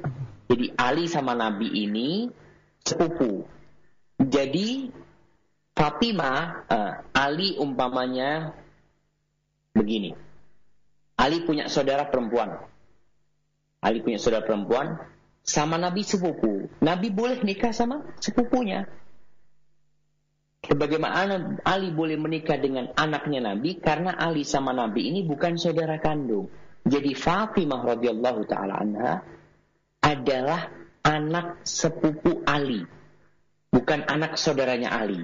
Jadi 0.48 0.72
Ali 0.80 1.12
sama 1.12 1.36
Nabi 1.36 1.68
ini 1.68 2.32
sepupu. 2.88 3.44
Jadi 4.16 4.88
Fatimah, 5.76 6.40
uh, 6.72 6.94
Ali 7.12 7.60
umpamanya 7.60 8.56
begini. 9.76 10.27
Ali 11.18 11.44
punya 11.44 11.66
saudara 11.68 12.08
perempuan. 12.08 12.62
Ali 13.82 14.06
punya 14.06 14.22
saudara 14.22 14.46
perempuan 14.46 15.02
sama 15.42 15.82
Nabi 15.82 16.06
sepupu. 16.06 16.70
Nabi 16.80 17.10
boleh 17.10 17.42
nikah 17.42 17.74
sama 17.74 18.06
sepupunya. 18.22 18.86
Sebagaimana 20.68 21.64
Ali 21.64 21.96
boleh 21.96 22.20
menikah 22.20 22.60
dengan 22.60 22.92
anaknya 22.98 23.54
Nabi 23.54 23.80
karena 23.80 24.14
Ali 24.14 24.44
sama 24.44 24.76
Nabi 24.76 25.10
ini 25.10 25.24
bukan 25.24 25.56
saudara 25.56 25.98
kandung. 25.98 26.52
Jadi 26.88 27.16
Fatimah 27.16 27.84
radhiyallahu 27.84 28.42
taala 28.48 28.80
anha 28.80 29.14
adalah 30.04 30.72
anak 31.04 31.64
sepupu 31.64 32.44
Ali, 32.44 32.84
bukan 33.72 34.04
anak 34.08 34.36
saudaranya 34.36 34.92
Ali. 34.92 35.24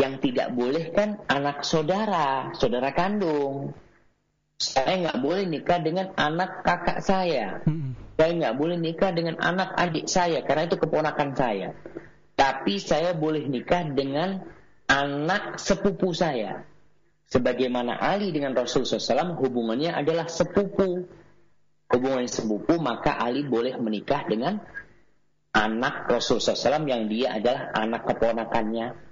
Yang 0.00 0.14
tidak 0.30 0.48
boleh 0.56 0.96
kan 0.96 1.20
anak 1.28 1.60
saudara, 1.60 2.56
saudara 2.56 2.92
kandung. 2.96 3.76
Saya 4.60 5.08
nggak 5.08 5.18
boleh 5.24 5.48
nikah 5.48 5.80
dengan 5.80 6.12
anak 6.20 6.60
kakak 6.60 7.00
saya. 7.00 7.64
Saya 8.20 8.30
nggak 8.36 8.56
boleh 8.60 8.76
nikah 8.76 9.08
dengan 9.16 9.40
anak 9.40 9.72
adik 9.72 10.04
saya 10.04 10.44
karena 10.44 10.68
itu 10.68 10.76
keponakan 10.76 11.32
saya. 11.32 11.72
Tapi 12.36 12.76
saya 12.76 13.16
boleh 13.16 13.48
nikah 13.48 13.88
dengan 13.88 14.44
anak 14.84 15.56
sepupu 15.56 16.12
saya. 16.12 16.68
Sebagaimana 17.32 17.96
Ali 17.96 18.36
dengan 18.36 18.52
Rasul 18.52 18.84
SAW 18.84 19.40
hubungannya 19.40 19.96
adalah 19.96 20.28
sepupu. 20.28 21.08
Hubungan 21.88 22.28
sepupu 22.28 22.76
maka 22.76 23.16
Ali 23.16 23.48
boleh 23.48 23.80
menikah 23.80 24.28
dengan 24.28 24.60
anak 25.56 26.04
Rasul 26.04 26.36
SAW 26.36 26.84
yang 26.84 27.08
dia 27.08 27.40
adalah 27.40 27.72
anak 27.72 28.04
keponakannya. 28.12 29.09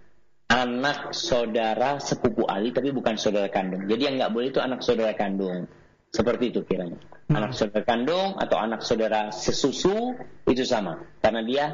Anak 0.48 1.12
saudara 1.12 2.00
sepupu 2.00 2.48
Ali 2.48 2.72
tapi 2.72 2.88
bukan 2.88 3.20
saudara 3.20 3.52
kandung. 3.52 3.84
Jadi 3.84 4.00
yang 4.08 4.14
nggak 4.16 4.32
boleh 4.32 4.48
itu 4.48 4.60
anak 4.64 4.80
saudara 4.80 5.12
kandung. 5.12 5.68
Seperti 6.08 6.48
itu 6.56 6.64
kiranya. 6.64 6.96
Anak 7.28 7.52
saudara 7.52 7.84
kandung 7.84 8.40
atau 8.40 8.56
anak 8.56 8.80
saudara 8.80 9.28
sesusu 9.28 10.16
itu 10.48 10.64
sama. 10.64 11.04
Karena 11.20 11.44
dia 11.44 11.64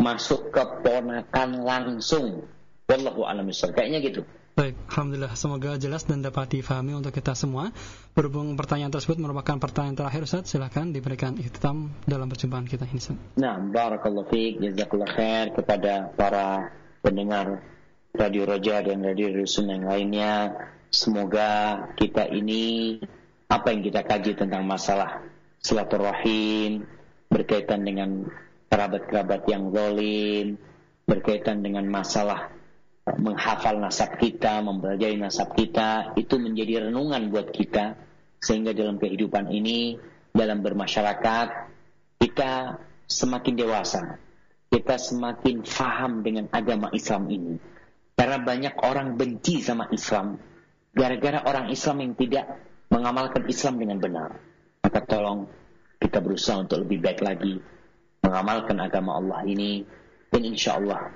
masuk 0.00 0.48
keponakan 0.48 1.60
langsung. 1.60 2.48
Wallahu 2.88 3.28
a'lam 3.28 3.52
Kayaknya 3.52 4.00
gitu. 4.00 4.24
Baik, 4.52 4.76
Alhamdulillah. 4.92 5.32
Semoga 5.32 5.80
jelas 5.80 6.04
dan 6.04 6.20
dapat 6.20 6.56
difahami 6.56 6.92
untuk 6.92 7.12
kita 7.12 7.32
semua. 7.32 7.72
Berhubung 8.12 8.52
pertanyaan 8.56 8.92
tersebut 8.92 9.16
merupakan 9.16 9.56
pertanyaan 9.56 9.96
terakhir, 9.96 10.28
Ustaz, 10.28 10.52
silakan 10.52 10.92
diberikan 10.92 11.40
ikhtam 11.40 11.96
dalam 12.04 12.28
perjumpaan 12.28 12.68
kita 12.68 12.84
ini, 12.84 13.00
Ustaz. 13.00 13.16
Nah, 13.40 13.56
barakallahu 13.56 14.28
fiik, 14.28 14.60
jazakallah 14.60 15.08
khair 15.08 15.56
kepada 15.56 16.12
para 16.12 16.68
pendengar 17.00 17.64
Radio 18.12 18.44
Roja 18.44 18.84
dan 18.84 19.00
Radio 19.00 19.32
Rusun 19.32 19.72
yang 19.72 19.88
lainnya. 19.88 20.52
Semoga 20.92 21.80
kita 21.96 22.28
ini 22.28 23.00
apa 23.48 23.72
yang 23.72 23.80
kita 23.80 24.04
kaji 24.04 24.36
tentang 24.36 24.68
masalah 24.68 25.24
silaturahim 25.64 26.84
berkaitan 27.32 27.88
dengan 27.88 28.28
kerabat-kerabat 28.68 29.48
yang 29.48 29.72
zalim, 29.72 30.60
berkaitan 31.08 31.64
dengan 31.64 31.88
masalah 31.88 32.52
menghafal 33.16 33.80
nasab 33.80 34.20
kita, 34.20 34.60
mempelajari 34.60 35.16
nasab 35.16 35.56
kita, 35.56 36.12
itu 36.20 36.36
menjadi 36.36 36.92
renungan 36.92 37.32
buat 37.32 37.48
kita 37.48 37.96
sehingga 38.44 38.76
dalam 38.76 39.00
kehidupan 39.00 39.48
ini, 39.48 39.96
dalam 40.36 40.60
bermasyarakat, 40.60 41.48
kita 42.20 42.76
semakin 43.08 43.54
dewasa. 43.56 44.20
Kita 44.68 45.00
semakin 45.00 45.64
faham 45.64 46.20
dengan 46.20 46.52
agama 46.52 46.92
Islam 46.92 47.32
ini. 47.32 47.71
Karena 48.22 48.38
banyak 48.38 48.78
orang 48.86 49.18
benci 49.18 49.58
sama 49.58 49.90
Islam. 49.90 50.38
Gara-gara 50.94 51.42
orang 51.42 51.74
Islam 51.74 52.06
yang 52.06 52.14
tidak 52.14 52.46
mengamalkan 52.86 53.50
Islam 53.50 53.82
dengan 53.82 53.98
benar. 53.98 54.38
Maka 54.78 55.02
tolong 55.02 55.50
kita 55.98 56.22
berusaha 56.22 56.62
untuk 56.62 56.86
lebih 56.86 57.02
baik 57.02 57.18
lagi 57.18 57.58
mengamalkan 58.22 58.78
agama 58.78 59.18
Allah 59.18 59.42
ini. 59.42 59.82
Dan 60.30 60.46
insya 60.46 60.78
Allah 60.78 61.10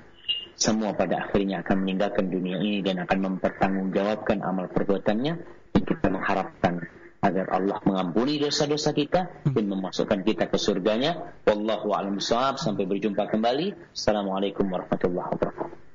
semua 0.59 0.99
pada 0.99 1.31
akhirnya 1.31 1.63
akan 1.63 1.87
meninggalkan 1.87 2.27
dunia 2.27 2.59
ini 2.59 2.83
dan 2.83 2.99
akan 2.99 3.39
mempertanggungjawabkan 3.39 4.43
amal 4.43 4.67
perbuatannya. 4.67 5.35
Dan 5.79 5.83
kita 5.87 6.11
mengharapkan 6.11 6.91
agar 7.23 7.47
Allah 7.55 7.79
mengampuni 7.87 8.43
dosa-dosa 8.43 8.91
kita 8.91 9.47
dan 9.47 9.65
memasukkan 9.71 10.27
kita 10.27 10.51
ke 10.51 10.59
surganya. 10.59 11.39
Wallahu 11.47 11.95
a'lam 11.95 12.19
sampai 12.19 12.83
berjumpa 12.83 13.31
kembali. 13.31 13.95
Assalamualaikum 13.95 14.67
warahmatullahi 14.67 15.31
wabarakatuh 15.39 15.86